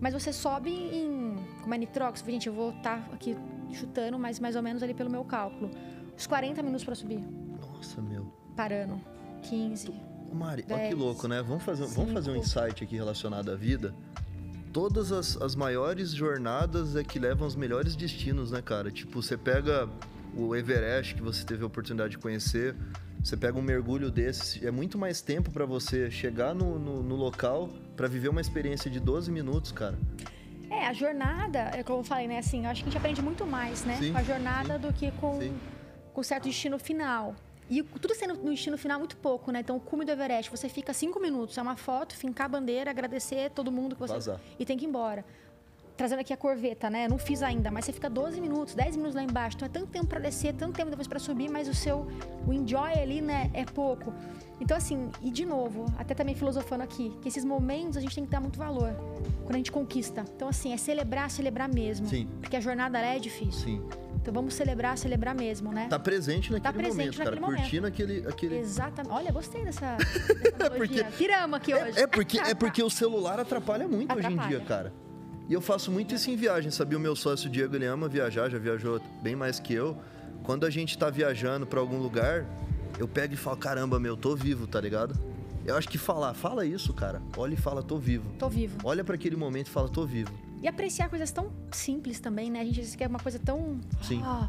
mas 0.00 0.12
você 0.12 0.32
sobe 0.32 0.70
em 0.70 1.36
como 1.62 1.74
é 1.74 1.78
nitrox, 1.78 2.22
gente, 2.26 2.46
eu 2.46 2.52
vou 2.52 2.70
estar 2.70 3.08
aqui 3.12 3.36
chutando, 3.72 4.18
mas 4.18 4.38
mais 4.38 4.54
ou 4.56 4.62
menos 4.62 4.82
ali 4.82 4.94
pelo 4.94 5.10
meu 5.10 5.24
cálculo, 5.24 5.70
uns 6.14 6.26
40 6.26 6.62
minutos 6.62 6.84
para 6.84 6.94
subir 6.94 7.20
Nossa, 7.60 8.00
meu. 8.02 8.32
parando. 8.54 9.00
15. 9.42 9.92
Ô, 10.30 10.34
Mari, 10.34 10.64
olha 10.70 10.88
que 10.88 10.94
louco, 10.94 11.28
né? 11.28 11.42
Vamos 11.42 11.62
fazer, 11.62 11.86
vamos 11.86 12.12
fazer 12.12 12.30
um 12.30 12.36
insight 12.36 12.82
aqui 12.84 12.96
relacionado 12.96 13.50
à 13.50 13.54
vida. 13.56 13.94
Todas 14.74 15.12
as, 15.12 15.40
as 15.40 15.54
maiores 15.54 16.10
jornadas 16.10 16.96
é 16.96 17.04
que 17.04 17.16
levam 17.16 17.44
aos 17.44 17.54
melhores 17.54 17.94
destinos, 17.94 18.50
né, 18.50 18.60
cara? 18.60 18.90
Tipo, 18.90 19.22
você 19.22 19.36
pega 19.36 19.88
o 20.36 20.56
Everest, 20.56 21.14
que 21.14 21.22
você 21.22 21.44
teve 21.44 21.62
a 21.62 21.66
oportunidade 21.68 22.10
de 22.10 22.18
conhecer, 22.18 22.74
você 23.22 23.36
pega 23.36 23.56
um 23.56 23.62
mergulho 23.62 24.10
desse, 24.10 24.66
é 24.66 24.72
muito 24.72 24.98
mais 24.98 25.20
tempo 25.20 25.52
pra 25.52 25.64
você 25.64 26.10
chegar 26.10 26.56
no, 26.56 26.76
no, 26.76 27.04
no 27.04 27.14
local 27.14 27.68
pra 27.94 28.08
viver 28.08 28.28
uma 28.28 28.40
experiência 28.40 28.90
de 28.90 28.98
12 28.98 29.30
minutos, 29.30 29.70
cara. 29.70 29.96
É, 30.68 30.88
a 30.88 30.92
jornada, 30.92 31.70
é 31.72 31.84
como 31.84 32.00
eu 32.00 32.04
falei, 32.04 32.26
né? 32.26 32.38
Assim, 32.38 32.64
eu 32.64 32.70
acho 32.72 32.82
que 32.82 32.88
a 32.88 32.90
gente 32.90 32.98
aprende 32.98 33.22
muito 33.22 33.46
mais, 33.46 33.84
né? 33.84 33.96
Sim, 34.00 34.10
com 34.10 34.18
a 34.18 34.24
jornada 34.24 34.76
do 34.76 34.92
que 34.92 35.12
com, 35.12 35.38
sim. 35.40 35.54
com 36.12 36.22
certo 36.24 36.46
destino 36.46 36.80
final. 36.80 37.36
E 37.70 37.82
tudo 37.82 38.14
sendo 38.14 38.34
no 38.34 38.50
destino 38.50 38.76
final 38.76 38.98
muito 38.98 39.16
pouco, 39.16 39.50
né? 39.50 39.60
Então, 39.60 39.76
o 39.76 39.80
cume 39.80 40.04
do 40.04 40.12
Everest, 40.12 40.50
você 40.50 40.68
fica 40.68 40.92
cinco 40.92 41.18
minutos, 41.18 41.56
é 41.56 41.62
uma 41.62 41.76
foto, 41.76 42.14
fincar 42.14 42.46
a 42.46 42.48
bandeira, 42.48 42.90
agradecer 42.90 43.50
todo 43.50 43.72
mundo 43.72 43.94
que 43.94 44.00
você. 44.00 44.14
Vazar. 44.14 44.40
E 44.58 44.66
tem 44.66 44.76
que 44.76 44.84
ir 44.84 44.88
embora. 44.88 45.24
Trazendo 45.96 46.18
aqui 46.18 46.32
a 46.32 46.36
corveta, 46.36 46.90
né? 46.90 47.06
Não 47.06 47.18
fiz 47.18 47.40
ainda, 47.40 47.70
mas 47.70 47.84
você 47.84 47.92
fica 47.92 48.10
12 48.10 48.40
minutos, 48.40 48.74
10 48.74 48.96
minutos 48.96 49.14
lá 49.14 49.22
embaixo. 49.22 49.56
Então 49.56 49.66
é 49.66 49.70
tanto 49.70 49.86
tempo 49.86 50.06
pra 50.06 50.18
descer, 50.18 50.52
tanto 50.52 50.74
tempo 50.74 50.90
depois 50.90 51.06
pra 51.06 51.20
subir, 51.20 51.48
mas 51.48 51.68
o 51.68 51.74
seu 51.74 52.08
o 52.46 52.52
enjoy 52.52 52.92
ali, 52.94 53.20
né, 53.20 53.48
é 53.54 53.64
pouco. 53.64 54.12
Então 54.60 54.76
assim, 54.76 55.08
e 55.22 55.30
de 55.30 55.46
novo, 55.46 55.86
até 55.96 56.12
também 56.12 56.34
filosofando 56.34 56.82
aqui, 56.82 57.16
que 57.22 57.28
esses 57.28 57.44
momentos 57.44 57.96
a 57.96 58.00
gente 58.00 58.12
tem 58.12 58.24
que 58.24 58.30
dar 58.30 58.40
muito 58.40 58.58
valor 58.58 58.92
quando 59.44 59.54
a 59.54 59.58
gente 59.58 59.70
conquista. 59.70 60.24
Então 60.34 60.48
assim, 60.48 60.72
é 60.72 60.76
celebrar, 60.76 61.30
celebrar 61.30 61.68
mesmo. 61.68 62.08
Sim. 62.08 62.28
Porque 62.40 62.56
a 62.56 62.60
jornada 62.60 62.98
é 62.98 63.20
difícil. 63.20 63.52
Sim. 63.52 64.03
Então 64.24 64.32
vamos 64.32 64.54
celebrar, 64.54 64.96
celebrar 64.96 65.34
mesmo, 65.34 65.70
né? 65.70 65.86
Tá 65.86 65.98
presente 65.98 66.50
naquele 66.50 66.72
presente 66.72 66.96
momento, 66.96 67.16
cara. 67.18 67.24
naquele 67.30 67.44
momento. 67.44 67.60
Curtindo 67.60 67.86
aquele. 67.86 68.26
aquele... 68.26 68.56
Exatamente. 68.56 69.12
Olha, 69.12 69.30
gostei 69.30 69.62
dessa, 69.66 69.96
dessa 70.00 70.56
analogia. 70.66 71.04
Porque- 71.04 71.30
aqui 71.30 71.74
hoje. 71.74 71.98
É, 71.98 72.02
é 72.04 72.06
porque, 72.06 72.38
é 72.38 72.54
porque 72.54 72.82
o 72.82 72.88
celular 72.88 73.38
atrapalha 73.38 73.86
muito 73.86 74.10
hoje 74.14 74.26
em 74.26 74.32
Atrapalha. 74.32 74.56
dia, 74.56 74.66
cara. 74.66 74.94
E 75.46 75.52
eu 75.52 75.60
faço 75.60 75.92
muito 75.92 76.14
isso 76.14 76.30
em 76.30 76.36
viagem, 76.36 76.70
sabia? 76.70 76.96
O 76.96 77.00
meu 77.02 77.14
sócio 77.14 77.50
Diego, 77.50 77.76
ele 77.76 77.84
ama 77.84 78.08
viajar, 78.08 78.48
já 78.48 78.56
viajou 78.56 78.98
bem 79.22 79.36
mais 79.36 79.60
que 79.60 79.74
eu. 79.74 79.94
Quando 80.42 80.64
a 80.64 80.70
gente 80.70 80.96
tá 80.96 81.10
viajando 81.10 81.66
pra 81.66 81.78
algum 81.78 81.98
lugar, 81.98 82.46
eu 82.98 83.06
pego 83.06 83.34
e 83.34 83.36
falo, 83.36 83.58
caramba, 83.58 84.00
meu, 84.00 84.16
tô 84.16 84.34
vivo, 84.34 84.66
tá 84.66 84.80
ligado? 84.80 85.14
Eu 85.66 85.76
acho 85.76 85.86
que 85.86 85.98
falar, 85.98 86.32
fala 86.32 86.64
isso, 86.64 86.94
cara. 86.94 87.20
Olha 87.36 87.52
e 87.52 87.58
fala, 87.58 87.82
tô 87.82 87.98
vivo. 87.98 88.30
Tô 88.38 88.48
vivo. 88.48 88.78
Olha 88.84 89.04
pra 89.04 89.16
aquele 89.16 89.36
momento 89.36 89.66
e 89.66 89.70
fala, 89.70 89.86
tô 89.86 90.06
vivo. 90.06 90.32
E 90.64 90.68
apreciar 90.68 91.10
coisas 91.10 91.30
tão 91.30 91.52
simples 91.70 92.18
também, 92.18 92.50
né? 92.50 92.60
A 92.60 92.64
gente 92.64 92.80
às 92.80 92.86
vezes 92.86 92.96
quer 92.96 93.06
uma 93.06 93.18
coisa 93.20 93.38
tão. 93.38 93.78
Sim. 94.02 94.22
Ah, 94.24 94.48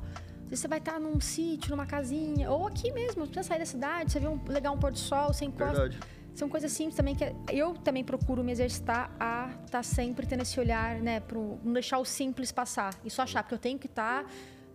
você 0.50 0.66
vai 0.68 0.78
estar 0.80 0.98
num 1.00 1.20
sítio, 1.20 1.72
numa 1.72 1.86
casinha, 1.86 2.50
ou 2.50 2.66
aqui 2.68 2.90
mesmo, 2.92 3.20
não 3.20 3.28
precisa 3.28 3.50
sair 3.50 3.60
da 3.60 3.66
cidade, 3.66 4.12
você 4.14 4.20
vê 4.20 4.28
um 4.28 4.40
legal 4.48 4.74
um 4.74 4.78
pôr 4.80 4.92
do 4.92 4.98
sol, 4.98 5.34
você 5.34 5.44
encosta. 5.44 5.74
Verdade. 5.82 6.00
São 6.34 6.48
coisas 6.48 6.72
simples 6.72 6.96
também 6.96 7.16
que 7.16 7.26
eu 7.52 7.74
também 7.74 8.04
procuro 8.04 8.44
me 8.44 8.52
exercitar 8.52 9.10
a 9.20 9.50
estar 9.66 9.84
sempre 9.84 10.26
tendo 10.26 10.42
esse 10.44 10.58
olhar, 10.60 10.96
né? 11.02 11.20
Pro 11.20 11.60
não 11.64 11.74
deixar 11.74 11.98
o 11.98 12.06
simples 12.06 12.52
passar. 12.52 12.94
E 13.04 13.10
só 13.10 13.24
achar, 13.24 13.44
porque 13.44 13.56
eu 13.56 13.60
tenho 13.60 13.78
que 13.80 13.88
estar 13.88 14.26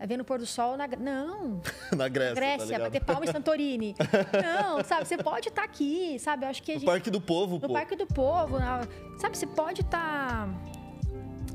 vendo 0.06 0.22
o 0.22 0.24
pôr 0.24 0.38
do 0.38 0.46
sol 0.46 0.76
na. 0.78 0.86
Não! 0.88 1.60
Na 1.96 2.08
Grécia. 2.08 2.34
tá 2.34 2.40
Grécia, 2.40 2.64
ligado? 2.66 2.82
bater 2.82 3.04
palma 3.04 3.24
em 3.26 3.32
Santorini. 3.32 3.94
Não, 4.42 4.82
sabe? 4.84 5.06
Você 5.06 5.18
pode 5.18 5.48
estar 5.48 5.64
aqui, 5.64 6.18
sabe? 6.18 6.44
Eu 6.46 6.48
acho 6.50 6.62
que 6.62 6.72
a 6.72 6.74
No 6.74 6.80
gente 6.80 6.86
Parque 6.88 7.10
do 7.10 7.20
Povo, 7.20 7.54
no 7.56 7.60
pô. 7.68 7.72
Parque 7.74 7.94
do 7.96 8.06
Povo, 8.06 8.58
na- 8.58 8.80
sabe? 9.18 9.36
Você 9.36 9.46
pode 9.46 9.82
estar, 9.82 10.48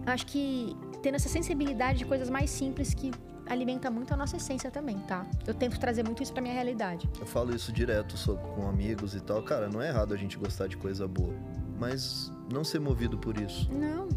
acho 0.06 0.26
que 0.28 0.76
tendo 1.01 1.16
essa 1.16 1.30
sensibilidade 1.30 1.99
de 1.99 2.06
coisas 2.06 2.30
mais 2.30 2.49
simples 2.49 2.93
que 2.93 3.12
alimenta 3.47 3.91
muito 3.91 4.12
a 4.14 4.18
nossa 4.18 4.38
essência 4.38 4.72
também, 4.72 4.97
tá? 4.99 5.26
Eu 5.45 5.53
tento 5.53 5.80
trazer 5.80 6.03
muito 6.03 6.24
isso 6.24 6.34
pra 6.34 6.41
minha 6.41 6.53
realidade. 6.53 7.08
Eu 7.20 7.26
falo 7.28 7.56
isso 7.56 7.72
direto 7.72 8.18
sou- 8.18 8.38
com 8.38 8.68
amigos 8.68 9.14
e 9.14 9.20
tal. 9.22 9.43
Cara, 9.43 9.70
não 9.70 9.82
é 9.82 9.89
errado 9.89 10.14
a 10.14 10.18
gente 10.18 10.36
gostar 10.38 10.68
de 10.68 10.78
coisa 10.78 11.08
boa. 11.08 11.34
Mas 11.78 12.32
não 12.51 12.64
ser 12.64 12.80
movido 12.80 13.18
por 13.18 13.38
isso. 13.39 13.72
Não, 13.72 14.08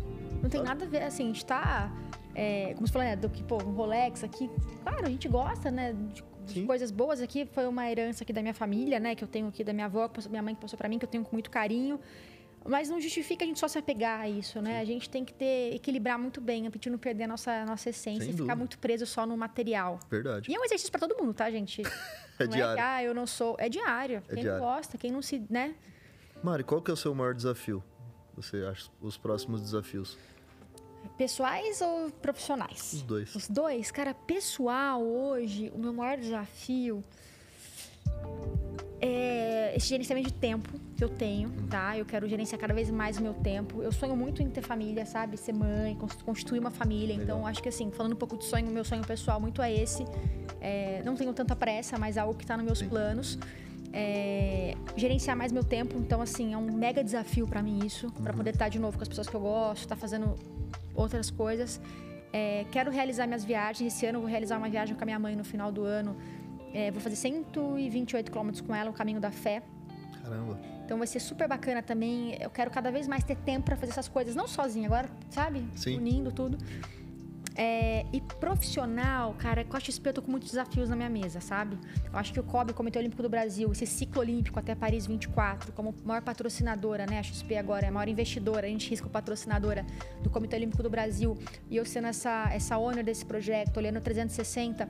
não 0.42 0.48
tem 0.48 0.62
nada 0.62 0.84
a 0.84 0.88
ver, 0.88 1.02
assim, 1.02 1.24
a 1.24 1.26
gente 1.26 1.44
tá, 1.44 1.92
é, 2.34 2.72
como 2.74 2.86
você 2.86 2.92
falou, 2.92 3.08
né, 3.08 3.16
do 3.16 3.28
que, 3.28 3.42
pô, 3.42 3.56
um 3.62 3.72
Rolex 3.72 4.22
aqui, 4.24 4.48
claro, 4.82 5.04
a 5.04 5.10
gente 5.10 5.28
gosta, 5.28 5.70
né, 5.70 5.92
de, 5.92 6.24
de 6.54 6.62
coisas 6.64 6.90
boas 6.90 7.20
aqui, 7.20 7.46
foi 7.52 7.66
uma 7.66 7.90
herança 7.90 8.22
aqui 8.24 8.32
da 8.32 8.40
minha 8.40 8.54
família, 8.54 8.98
né, 9.00 9.14
que 9.14 9.24
eu 9.24 9.28
tenho 9.28 9.48
aqui 9.48 9.62
da 9.64 9.72
minha 9.72 9.86
avó, 9.86 10.08
que 10.08 10.26
minha 10.28 10.42
mãe 10.42 10.54
que 10.54 10.60
passou 10.60 10.78
pra 10.78 10.88
mim, 10.88 10.98
que 10.98 11.04
eu 11.04 11.08
tenho 11.08 11.24
com 11.24 11.34
muito 11.34 11.50
carinho, 11.50 11.98
mas 12.68 12.88
não 12.88 13.00
justifica 13.00 13.44
a 13.44 13.48
gente 13.48 13.58
só 13.58 13.66
se 13.66 13.78
apegar 13.78 14.20
a 14.20 14.28
isso, 14.28 14.60
né, 14.60 14.80
a 14.80 14.84
gente 14.84 15.08
tem 15.08 15.24
que 15.24 15.32
ter, 15.32 15.74
equilibrar 15.74 16.18
muito 16.18 16.40
bem, 16.40 16.66
a 16.66 16.70
gente 16.70 16.90
não 16.90 16.98
perder 16.98 17.24
a 17.24 17.28
nossa, 17.28 17.64
nossa 17.64 17.90
essência 17.90 18.20
Sem 18.24 18.30
e 18.30 18.32
ficar 18.32 18.44
dúvida. 18.44 18.56
muito 18.56 18.78
preso 18.78 19.06
só 19.06 19.26
no 19.26 19.36
material. 19.36 19.98
Verdade. 20.10 20.50
E 20.50 20.54
é 20.54 20.58
um 20.60 20.64
exercício 20.64 20.90
pra 20.92 21.00
todo 21.00 21.16
mundo, 21.22 21.34
tá, 21.34 21.50
gente? 21.50 21.82
É 22.38 22.44
não 22.46 22.52
é 22.52 22.56
diário. 22.56 22.74
que, 22.76 22.80
ah, 22.80 23.02
eu 23.02 23.14
não 23.14 23.26
sou, 23.26 23.56
é 23.58 23.68
diário, 23.68 24.22
É 24.28 24.34
quem 24.34 24.42
diário. 24.42 24.60
não 24.60 24.68
gosta, 24.68 24.98
quem 24.98 25.10
não 25.10 25.22
se, 25.22 25.42
né, 25.50 25.74
Mari, 26.42 26.62
qual 26.62 26.80
que 26.80 26.90
é 26.90 26.94
o 26.94 26.96
seu 26.96 27.12
maior 27.14 27.34
desafio? 27.34 27.82
Você 28.36 28.58
acha 28.58 28.88
os 29.00 29.16
próximos 29.16 29.60
desafios? 29.60 30.16
pessoais 31.16 31.80
ou 31.80 32.10
profissionais? 32.10 32.92
Os 32.92 33.02
dois. 33.02 33.34
Os 33.34 33.48
dois, 33.48 33.90
cara, 33.90 34.14
pessoal 34.14 35.02
hoje, 35.02 35.72
o 35.74 35.78
meu 35.78 35.92
maior 35.92 36.16
desafio 36.16 37.02
é 39.00 39.74
esse 39.76 39.88
gerenciamento 39.88 40.28
de 40.28 40.34
tempo 40.34 40.68
que 40.96 41.04
eu 41.04 41.08
tenho, 41.08 41.50
tá? 41.70 41.96
Eu 41.96 42.04
quero 42.04 42.28
gerenciar 42.28 42.60
cada 42.60 42.74
vez 42.74 42.90
mais 42.90 43.18
o 43.18 43.22
meu 43.22 43.34
tempo. 43.34 43.82
Eu 43.82 43.92
sonho 43.92 44.16
muito 44.16 44.42
em 44.42 44.48
ter 44.50 44.62
família, 44.62 45.06
sabe? 45.06 45.36
Ser 45.36 45.52
mãe, 45.52 45.94
cons- 45.94 46.20
constituir 46.22 46.58
uma 46.58 46.70
família. 46.70 47.14
Então, 47.14 47.46
acho 47.46 47.62
que 47.62 47.68
assim, 47.68 47.90
falando 47.90 48.12
um 48.14 48.16
pouco 48.16 48.36
de 48.36 48.44
sonho, 48.44 48.66
meu 48.70 48.84
sonho 48.84 49.04
pessoal 49.06 49.40
muito 49.40 49.62
é 49.62 49.72
esse. 49.72 50.04
É, 50.60 51.00
não 51.04 51.14
tenho 51.14 51.32
tanta 51.32 51.54
pressa, 51.54 51.96
mas 51.98 52.16
é 52.16 52.20
algo 52.20 52.34
que 52.34 52.44
tá 52.44 52.56
nos 52.56 52.66
meus 52.66 52.78
Sim. 52.80 52.88
planos. 52.88 53.38
É, 53.92 54.74
gerenciar 54.96 55.36
mais 55.36 55.50
meu 55.50 55.64
tempo, 55.64 55.96
então 55.98 56.20
assim, 56.20 56.52
é 56.52 56.58
um 56.58 56.70
mega 56.70 57.02
desafio 57.02 57.46
pra 57.48 57.62
mim 57.62 57.78
isso, 57.86 58.12
pra 58.22 58.34
poder 58.34 58.50
estar 58.50 58.68
de 58.68 58.78
novo 58.78 58.98
com 58.98 59.02
as 59.02 59.08
pessoas 59.08 59.26
que 59.28 59.34
eu 59.34 59.40
gosto, 59.40 59.82
estar 59.82 59.96
fazendo 59.96 60.34
outras 60.94 61.30
coisas. 61.30 61.80
É, 62.30 62.66
quero 62.70 62.90
realizar 62.90 63.26
minhas 63.26 63.44
viagens. 63.44 63.94
Esse 63.94 64.04
ano 64.04 64.16
eu 64.18 64.22
vou 64.22 64.30
realizar 64.30 64.58
uma 64.58 64.68
viagem 64.68 64.94
com 64.94 65.02
a 65.02 65.06
minha 65.06 65.18
mãe 65.18 65.34
no 65.34 65.44
final 65.44 65.72
do 65.72 65.84
ano. 65.84 66.14
É, 66.72 66.90
vou 66.90 67.00
fazer 67.00 67.16
128 67.16 68.30
quilômetros 68.30 68.60
com 68.60 68.74
ela, 68.74 68.90
o 68.90 68.92
caminho 68.92 69.20
da 69.20 69.30
fé. 69.30 69.62
Caramba. 70.22 70.60
Então 70.84 70.98
vai 70.98 71.06
ser 71.06 71.20
super 71.20 71.46
bacana 71.48 71.82
também. 71.82 72.36
Eu 72.40 72.50
quero 72.50 72.70
cada 72.70 72.90
vez 72.90 73.06
mais 73.06 73.22
ter 73.24 73.36
tempo 73.36 73.66
pra 73.66 73.76
fazer 73.76 73.92
essas 73.92 74.08
coisas, 74.08 74.34
não 74.34 74.46
sozinha, 74.46 74.86
agora, 74.86 75.08
sabe? 75.30 75.64
Sim. 75.74 75.98
Unindo 75.98 76.32
tudo. 76.32 76.58
É, 77.60 78.06
e 78.12 78.20
profissional, 78.20 79.34
cara, 79.36 79.64
com 79.64 79.76
a 79.76 79.80
XP 79.80 80.10
eu 80.10 80.14
tô 80.14 80.22
com 80.22 80.30
muitos 80.30 80.50
desafios 80.50 80.88
na 80.88 80.94
minha 80.94 81.08
mesa, 81.10 81.40
sabe? 81.40 81.76
Eu 82.04 82.16
acho 82.16 82.32
que 82.32 82.38
o 82.38 82.44
COB, 82.44 82.72
Comitê 82.72 83.00
Olímpico 83.00 83.20
do 83.20 83.28
Brasil, 83.28 83.72
esse 83.72 83.84
ciclo 83.84 84.20
olímpico 84.20 84.60
até 84.60 84.76
Paris 84.76 85.08
24, 85.08 85.72
como 85.72 85.92
maior 86.04 86.22
patrocinadora, 86.22 87.04
né? 87.04 87.18
A 87.18 87.22
XP 87.24 87.56
agora 87.56 87.86
é 87.86 87.88
a 87.88 87.90
maior 87.90 88.06
investidora, 88.06 88.68
a 88.68 88.70
gente 88.70 88.88
risca 88.88 89.08
patrocinadora 89.08 89.84
do 90.22 90.30
Comitê 90.30 90.54
Olímpico 90.54 90.84
do 90.84 90.88
Brasil, 90.88 91.36
e 91.68 91.76
eu 91.76 91.84
sendo 91.84 92.06
essa, 92.06 92.48
essa 92.52 92.78
owner 92.78 93.04
desse 93.04 93.26
projeto, 93.26 93.76
olhando 93.76 94.00
360, 94.00 94.88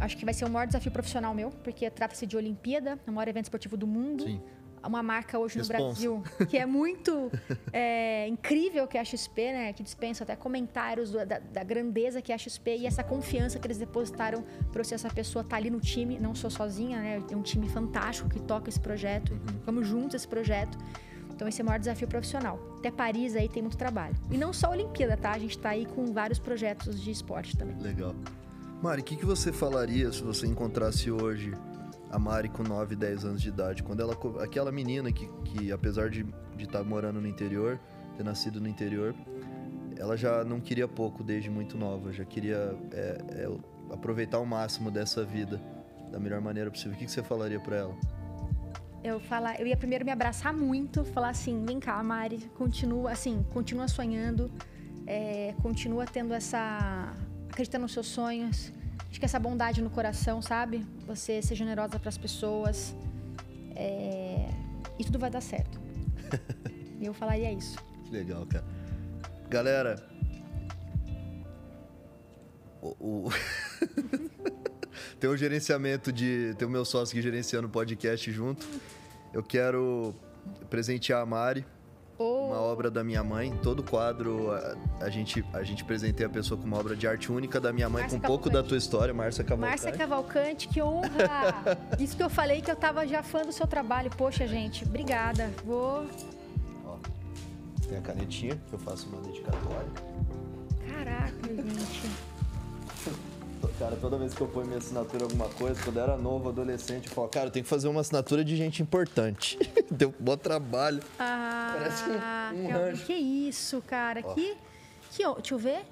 acho 0.00 0.16
que 0.16 0.24
vai 0.24 0.34
ser 0.34 0.44
o 0.44 0.50
maior 0.50 0.66
desafio 0.66 0.90
profissional 0.90 1.32
meu, 1.32 1.50
porque 1.50 1.88
trata-se 1.88 2.26
de 2.26 2.36
Olimpíada, 2.36 2.98
o 3.06 3.12
maior 3.12 3.28
evento 3.28 3.44
esportivo 3.44 3.76
do 3.76 3.86
mundo 3.86 4.24
Sim. 4.24 4.40
Uma 4.86 5.02
marca 5.02 5.38
hoje 5.38 5.58
Responsa. 5.58 5.78
no 5.78 5.84
Brasil 6.20 6.46
que 6.48 6.56
é 6.56 6.64
muito 6.66 7.30
é, 7.72 8.26
incrível 8.28 8.86
que 8.86 8.96
é 8.96 9.00
a 9.00 9.04
XP, 9.04 9.52
né? 9.52 9.72
Que 9.72 9.82
dispensa 9.82 10.24
até 10.24 10.36
comentários 10.36 11.10
do- 11.10 11.24
da, 11.26 11.38
da 11.38 11.64
grandeza 11.64 12.20
que 12.22 12.30
é 12.32 12.34
a 12.34 12.38
XP 12.38 12.76
e 12.78 12.86
essa 12.86 13.02
confiança 13.02 13.58
que 13.58 13.66
eles 13.66 13.78
depositaram 13.78 14.44
para 14.72 14.84
ser 14.84 14.94
essa 14.94 15.10
pessoa 15.10 15.42
estar 15.42 15.56
ali 15.56 15.70
no 15.70 15.80
time. 15.80 16.18
Não 16.18 16.34
sou 16.34 16.50
sozinha, 16.50 16.98
né? 17.00 17.22
É 17.30 17.36
um 17.36 17.42
time 17.42 17.68
fantástico 17.68 18.28
que 18.28 18.40
toca 18.40 18.68
esse 18.68 18.80
projeto. 18.80 19.38
Vamos 19.64 19.86
juntos 19.86 20.14
esse 20.16 20.28
projeto. 20.28 20.76
Então 21.34 21.46
esse 21.46 21.60
é 21.60 21.64
o 21.64 21.66
maior 21.66 21.78
desafio 21.78 22.08
profissional. 22.08 22.58
Até 22.78 22.90
Paris 22.90 23.36
aí 23.36 23.48
tem 23.48 23.62
muito 23.62 23.76
trabalho. 23.76 24.14
E 24.30 24.36
não 24.36 24.52
só 24.52 24.68
a 24.68 24.70
Olimpíada, 24.70 25.16
tá? 25.16 25.30
A 25.32 25.38
gente 25.38 25.56
tá 25.58 25.70
aí 25.70 25.86
com 25.86 26.12
vários 26.12 26.38
projetos 26.38 27.00
de 27.00 27.10
esporte 27.12 27.56
também. 27.56 27.76
Legal. 27.78 28.14
Mari, 28.82 29.02
o 29.02 29.04
que, 29.04 29.16
que 29.16 29.24
você 29.26 29.52
falaria 29.52 30.10
se 30.12 30.22
você 30.22 30.46
encontrasse 30.46 31.10
hoje 31.10 31.52
a 32.10 32.18
Mari 32.18 32.48
com 32.48 32.62
9, 32.62 32.96
10 32.96 33.24
anos 33.24 33.42
de 33.42 33.48
idade? 33.48 33.82
Quando 33.82 34.00
ela. 34.00 34.16
Aquela 34.42 34.72
menina 34.72 35.12
que, 35.12 35.28
que 35.44 35.72
apesar 35.72 36.10
de 36.10 36.26
estar 36.58 36.82
morando 36.84 37.20
no 37.20 37.28
interior, 37.28 37.78
ter 38.16 38.24
nascido 38.24 38.60
no 38.60 38.68
interior, 38.68 39.14
ela 39.96 40.16
já 40.16 40.44
não 40.44 40.60
queria 40.60 40.86
pouco 40.86 41.22
desde 41.22 41.50
muito 41.50 41.76
nova, 41.76 42.12
já 42.12 42.24
queria 42.24 42.76
é, 42.92 43.18
é, 43.30 43.48
aproveitar 43.92 44.38
o 44.38 44.46
máximo 44.46 44.90
dessa 44.90 45.24
vida 45.24 45.60
da 46.10 46.18
melhor 46.18 46.40
maneira 46.40 46.70
possível. 46.70 46.92
O 46.92 46.96
que, 46.96 47.04
que 47.04 47.10
você 47.10 47.22
falaria 47.22 47.60
para 47.60 47.76
ela? 47.76 47.94
Eu 49.02 49.20
falar, 49.20 49.60
eu 49.60 49.66
ia 49.66 49.76
primeiro 49.76 50.04
me 50.04 50.10
abraçar 50.10 50.52
muito, 50.52 51.04
falar 51.04 51.30
assim, 51.30 51.64
vem 51.64 51.78
cá, 51.78 52.02
Mari, 52.02 52.50
continua 52.56 53.12
assim, 53.12 53.44
continua 53.52 53.86
sonhando, 53.86 54.50
é, 55.06 55.54
continua 55.62 56.04
tendo 56.04 56.34
essa, 56.34 57.14
acreditando 57.48 57.82
nos 57.82 57.92
seus 57.92 58.06
sonhos, 58.08 58.72
acho 59.10 59.18
que 59.18 59.24
essa 59.24 59.38
bondade 59.38 59.82
no 59.82 59.90
coração, 59.90 60.40
sabe? 60.40 60.86
Você 61.06 61.40
ser 61.42 61.54
generosa 61.54 61.98
para 61.98 62.08
as 62.08 62.18
pessoas, 62.18 62.94
é, 63.74 64.48
e 64.98 65.04
tudo 65.04 65.18
vai 65.18 65.30
dar 65.30 65.40
certo. 65.40 65.80
e 67.00 67.06
eu 67.06 67.14
falaria 67.14 67.52
isso. 67.52 67.78
Que 68.04 68.10
legal, 68.10 68.46
cara. 68.46 68.64
Galera, 69.48 70.08
o, 72.82 72.88
o... 73.00 73.28
tem 75.18 75.28
um 75.30 75.36
gerenciamento 75.36 76.12
de. 76.12 76.54
Tem 76.58 76.66
o 76.66 76.70
meu 76.70 76.84
sócio 76.84 77.12
aqui 77.12 77.22
gerenciando 77.22 77.66
o 77.66 77.70
podcast 77.70 78.30
junto. 78.30 78.66
Eu 79.32 79.42
quero 79.42 80.14
presentear 80.70 81.22
a 81.22 81.26
Mari. 81.26 81.64
Oh. 82.18 82.48
Uma 82.48 82.60
obra 82.60 82.90
da 82.90 83.04
minha 83.04 83.22
mãe. 83.22 83.56
Todo 83.62 83.82
quadro 83.82 84.50
a, 84.50 84.76
a, 85.04 85.08
gente, 85.08 85.44
a 85.52 85.62
gente 85.62 85.84
presenteia 85.84 86.26
a 86.26 86.30
pessoa 86.30 86.60
com 86.60 86.66
uma 86.66 86.76
obra 86.76 86.96
de 86.96 87.06
arte 87.06 87.30
única 87.30 87.60
da 87.60 87.72
minha 87.72 87.88
mãe, 87.88 88.02
Márcia 88.02 88.18
com 88.18 88.24
um 88.24 88.28
pouco 88.28 88.50
da 88.50 88.62
tua 88.62 88.76
história, 88.76 89.14
Márcia 89.14 89.44
Cavalcante. 89.44 89.70
Márcia 89.70 89.92
Cavalcante, 89.92 90.68
que 90.68 90.82
honra! 90.82 91.78
Isso 91.98 92.16
que 92.16 92.22
eu 92.22 92.30
falei 92.30 92.60
que 92.60 92.70
eu 92.70 92.76
tava 92.76 93.06
já 93.06 93.22
fã 93.22 93.42
do 93.42 93.52
seu 93.52 93.66
trabalho. 93.66 94.10
Poxa, 94.16 94.48
gente, 94.48 94.84
obrigada. 94.84 95.50
Vou. 95.64 96.06
Ó, 96.84 96.96
tem 97.88 97.98
a 97.98 98.00
canetinha 98.00 98.58
que 98.68 98.72
eu 98.72 98.78
faço 98.78 99.08
uma 99.08 99.20
dedicatória. 99.22 99.88
Caraca, 100.88 101.54
gente. 101.54 102.27
Cara, 103.78 103.96
toda 103.96 104.18
vez 104.18 104.34
que 104.34 104.40
eu 104.40 104.48
ponho 104.48 104.66
minha 104.66 104.78
assinatura 104.78 105.20
em 105.20 105.24
alguma 105.24 105.48
coisa, 105.50 105.80
quando 105.82 105.96
eu 105.96 106.02
era 106.02 106.16
novo, 106.16 106.48
adolescente, 106.48 107.08
eu 107.08 107.14
falo, 107.14 107.28
cara, 107.28 107.46
eu 107.46 107.50
tenho 107.50 107.64
que 107.64 107.68
fazer 107.68 107.88
uma 107.88 108.00
assinatura 108.00 108.44
de 108.44 108.56
gente 108.56 108.82
importante. 108.82 109.58
Deu 109.90 110.14
bom 110.18 110.36
trabalho. 110.36 111.02
Ah, 111.18 111.74
Parece 111.78 112.04
um, 112.10 112.64
um 112.64 112.70
rancho. 112.72 113.06
Que 113.06 113.14
isso, 113.14 113.80
cara. 113.82 114.20
Ó. 114.24 114.34
Que, 114.34 114.56
que. 115.10 115.24
Deixa 115.24 115.54
eu 115.54 115.58
ver. 115.58 115.86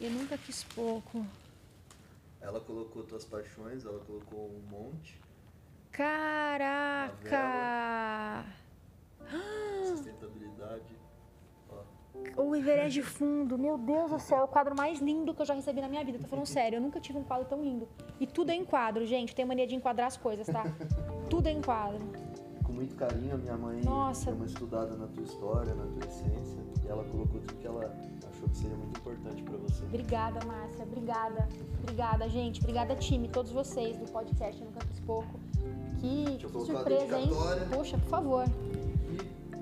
Eu 0.00 0.10
nunca 0.10 0.36
quis 0.36 0.62
pouco. 0.64 1.24
Ela 2.40 2.60
colocou 2.60 3.02
tuas 3.02 3.24
paixões, 3.24 3.84
ela 3.84 3.98
colocou 4.00 4.50
um 4.50 4.60
monte. 4.70 5.18
Caraca! 5.90 7.24
Sustentabilidade 9.88 10.95
o 12.36 12.54
Everest 12.54 12.92
de 12.92 13.02
fundo. 13.02 13.58
Meu 13.58 13.78
Deus 13.78 14.10
do 14.10 14.18
céu, 14.18 14.38
é 14.38 14.44
o 14.44 14.48
quadro 14.48 14.74
mais 14.76 15.00
lindo 15.00 15.34
que 15.34 15.42
eu 15.42 15.46
já 15.46 15.54
recebi 15.54 15.80
na 15.80 15.88
minha 15.88 16.04
vida. 16.04 16.18
Tô 16.18 16.26
falando 16.26 16.46
sério, 16.46 16.76
eu 16.76 16.80
nunca 16.80 17.00
tive 17.00 17.18
um 17.18 17.24
quadro 17.24 17.46
tão 17.46 17.62
lindo. 17.62 17.88
E 18.20 18.26
tudo 18.26 18.50
é 18.50 18.54
em 18.54 18.64
quadro, 18.64 19.04
gente. 19.06 19.34
Tenho 19.34 19.48
mania 19.48 19.66
de 19.66 19.74
enquadrar 19.74 20.06
as 20.06 20.16
coisas, 20.16 20.46
tá? 20.46 20.64
tudo 21.30 21.48
é 21.48 21.52
em 21.52 21.60
quadro. 21.60 22.00
Com 22.64 22.72
muito 22.72 22.94
carinho, 22.96 23.34
a 23.34 23.38
minha 23.38 23.56
mãe 23.56 23.80
Nossa. 23.84 24.30
uma 24.32 24.46
estudada 24.46 24.96
na 24.96 25.06
tua 25.06 25.22
história, 25.22 25.74
na 25.74 25.84
tua 25.84 26.04
essência. 26.08 26.58
E 26.84 26.88
ela 26.88 27.04
colocou 27.04 27.40
tudo 27.40 27.54
que 27.54 27.66
ela 27.66 27.94
achou 28.28 28.48
que 28.48 28.56
seria 28.56 28.76
muito 28.76 28.98
importante 28.98 29.42
para 29.42 29.56
você. 29.58 29.84
Obrigada, 29.84 30.44
Márcia. 30.44 30.84
Obrigada. 30.84 31.48
Obrigada, 31.80 32.28
gente. 32.28 32.60
Obrigada, 32.60 32.94
time. 32.96 33.28
Todos 33.28 33.52
vocês 33.52 33.96
do 33.96 34.10
podcast 34.10 34.62
Nunca 34.62 34.80
Fiz 34.86 35.00
Pouco. 35.00 35.40
Que, 35.98 36.38
que 36.38 36.60
surpresa, 36.60 37.18
hein? 37.18 37.30
Poxa, 37.72 37.98
por 37.98 38.08
favor. 38.08 38.44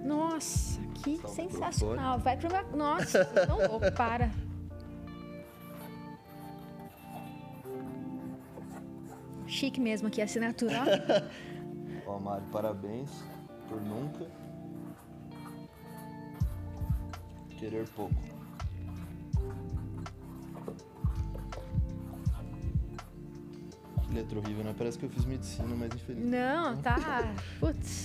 Nossa, 0.04 0.78
que 1.02 1.16
Só 1.16 1.28
sensacional. 1.28 2.18
Vai 2.18 2.36
pro 2.36 2.50
meu. 2.50 2.76
Nossa, 2.76 3.24
tão 3.46 3.56
louco, 3.56 3.90
para. 3.96 4.30
Chique 9.46 9.80
mesmo 9.80 10.08
aqui 10.08 10.20
a 10.20 10.24
assinatura, 10.24 10.74
ó. 12.06 12.10
ó, 12.12 12.18
Mário, 12.18 12.46
parabéns 12.52 13.10
por 13.68 13.80
nunca 13.80 14.26
querer 17.56 17.88
pouco. 17.88 18.14
Que 24.02 24.12
letra 24.12 24.38
horrível, 24.38 24.64
né? 24.64 24.74
Parece 24.76 24.98
que 24.98 25.06
eu 25.06 25.10
fiz 25.10 25.24
medicina, 25.24 25.74
mas 25.74 25.94
infelizmente. 25.94 26.30
Não, 26.30 26.76
tá. 26.82 27.34
Putz. 27.58 28.03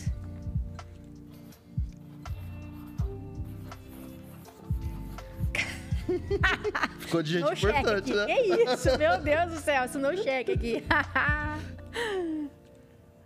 Ficou 6.99 7.23
de 7.23 7.33
gente 7.33 7.45
no 7.45 7.53
importante, 7.53 8.13
né? 8.13 8.25
Que 8.25 8.73
isso, 8.73 8.97
meu 8.97 9.19
Deus 9.19 9.53
do 9.53 9.59
céu, 9.59 9.85
isso 9.85 9.99
não 9.99 10.15
cheque 10.15 10.51
aqui. 10.51 10.83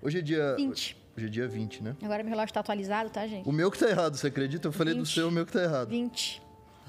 Hoje 0.02 0.20
é 0.20 0.22
dia. 0.22 0.56
20. 0.56 0.98
Hoje 1.16 1.28
é 1.28 1.30
dia 1.30 1.48
20, 1.48 1.84
né? 1.84 1.96
Agora 2.02 2.24
meu 2.24 2.32
relógio 2.32 2.54
tá 2.54 2.60
atualizado, 2.60 3.10
tá, 3.10 3.26
gente? 3.28 3.48
O 3.48 3.52
meu 3.52 3.70
que 3.70 3.78
tá 3.78 3.90
errado, 3.90 4.18
você 4.18 4.28
acredita? 4.28 4.68
Eu 4.68 4.72
falei 4.72 4.94
20. 4.94 5.04
do 5.04 5.08
seu, 5.08 5.28
o 5.28 5.32
meu 5.32 5.46
que 5.46 5.52
tá 5.52 5.64
errado. 5.64 5.90
20. 5.90 6.42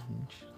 20. 0.08 0.53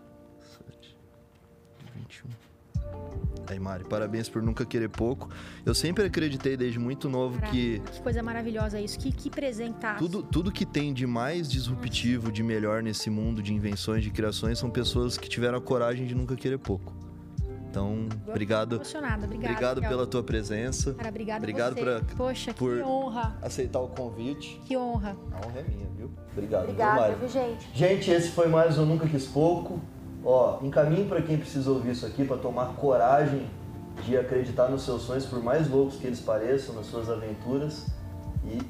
Aí, 3.48 3.60
Mari, 3.60 3.84
parabéns 3.84 4.28
por 4.28 4.42
nunca 4.42 4.64
querer 4.64 4.88
pouco. 4.88 5.28
Eu 5.64 5.74
sempre 5.74 6.04
acreditei 6.04 6.56
desde 6.56 6.78
muito 6.78 7.08
novo 7.08 7.40
que. 7.42 7.80
Que 7.92 8.02
coisa 8.02 8.22
maravilhosa 8.22 8.80
isso. 8.80 8.98
Que, 8.98 9.12
que 9.12 9.30
presentaço. 9.30 9.98
Tudo, 9.98 10.22
tudo 10.22 10.50
que 10.50 10.66
tem 10.66 10.92
de 10.92 11.06
mais 11.06 11.48
disruptivo, 11.48 12.32
de 12.32 12.42
melhor 12.42 12.82
nesse 12.82 13.08
mundo 13.08 13.42
de 13.42 13.54
invenções, 13.54 14.02
de 14.02 14.10
criações, 14.10 14.58
são 14.58 14.68
pessoas 14.70 15.16
que 15.16 15.28
tiveram 15.28 15.58
a 15.58 15.60
coragem 15.60 16.06
de 16.06 16.14
nunca 16.14 16.34
querer 16.34 16.58
pouco. 16.58 16.92
Então, 17.70 18.08
obrigado. 18.26 18.76
Emocionada, 18.76 19.26
obrigada. 19.26 19.52
Obrigado 19.52 19.80
pela 19.82 20.06
tua 20.06 20.22
presença. 20.22 20.94
Cara, 20.94 21.10
obrigado 21.10 21.38
obrigado 21.38 21.74
você. 21.74 21.80
Pra, 21.82 22.00
Poxa, 22.16 22.54
por 22.54 22.76
que 22.76 22.82
honra. 22.82 23.36
aceitar 23.42 23.80
o 23.80 23.88
convite. 23.88 24.58
Que 24.64 24.76
honra. 24.78 25.14
A 25.30 25.46
honra 25.46 25.60
é 25.60 25.62
minha, 25.62 25.86
viu? 25.94 26.10
Obrigado, 26.32 26.62
Obrigada, 26.62 27.14
viu, 27.16 27.28
gente? 27.28 27.68
Gente, 27.74 28.10
esse 28.10 28.30
foi 28.30 28.48
mais 28.48 28.78
um 28.78 28.86
Nunca 28.86 29.06
Quis 29.06 29.26
Pouco. 29.26 29.78
Ó, 30.28 30.58
encaminhe 30.60 31.08
para 31.08 31.22
quem 31.22 31.38
precisa 31.38 31.70
ouvir 31.70 31.92
isso 31.92 32.04
aqui 32.04 32.24
para 32.24 32.36
tomar 32.36 32.74
coragem 32.74 33.48
de 34.02 34.18
acreditar 34.18 34.66
nos 34.68 34.82
seus 34.82 35.02
sonhos, 35.02 35.24
por 35.24 35.40
mais 35.40 35.70
loucos 35.70 35.96
que 35.98 36.06
eles 36.08 36.18
pareçam, 36.20 36.74
nas 36.74 36.86
suas 36.86 37.08
aventuras. 37.08 37.86
E 38.44 38.60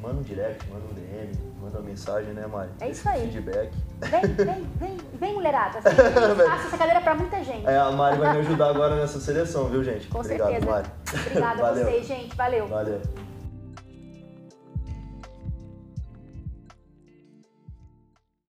manda 0.00 0.20
um 0.20 0.22
direct, 0.22 0.66
manda 0.70 0.86
um 0.86 0.94
DM, 0.94 1.32
manda 1.60 1.78
uma 1.78 1.86
mensagem, 1.86 2.32
né, 2.32 2.46
Mari? 2.46 2.70
É 2.80 2.88
isso 2.88 3.06
aí. 3.10 3.30
Feedback. 3.30 3.70
Vem, 4.00 4.20
vem, 4.22 4.66
vem, 4.76 4.96
vem 5.12 5.34
mulherada. 5.34 5.80
Assim, 5.80 5.90
faça 6.48 6.68
essa 6.68 6.78
cadeira 6.78 7.02
pra 7.02 7.14
muita 7.14 7.44
gente. 7.44 7.66
É, 7.66 7.76
a 7.76 7.92
Mari 7.92 8.16
vai 8.16 8.32
me 8.32 8.38
ajudar 8.38 8.70
agora 8.70 8.96
nessa 8.96 9.20
seleção, 9.20 9.66
viu, 9.68 9.84
gente? 9.84 10.08
Com 10.08 10.20
Obrigado, 10.20 10.48
certeza. 10.48 10.70
Mari. 10.70 10.88
Obrigada 11.26 11.68
a 11.68 11.72
vocês, 11.74 12.06
gente. 12.06 12.34
Valeu. 12.34 12.66
Valeu. 12.66 13.02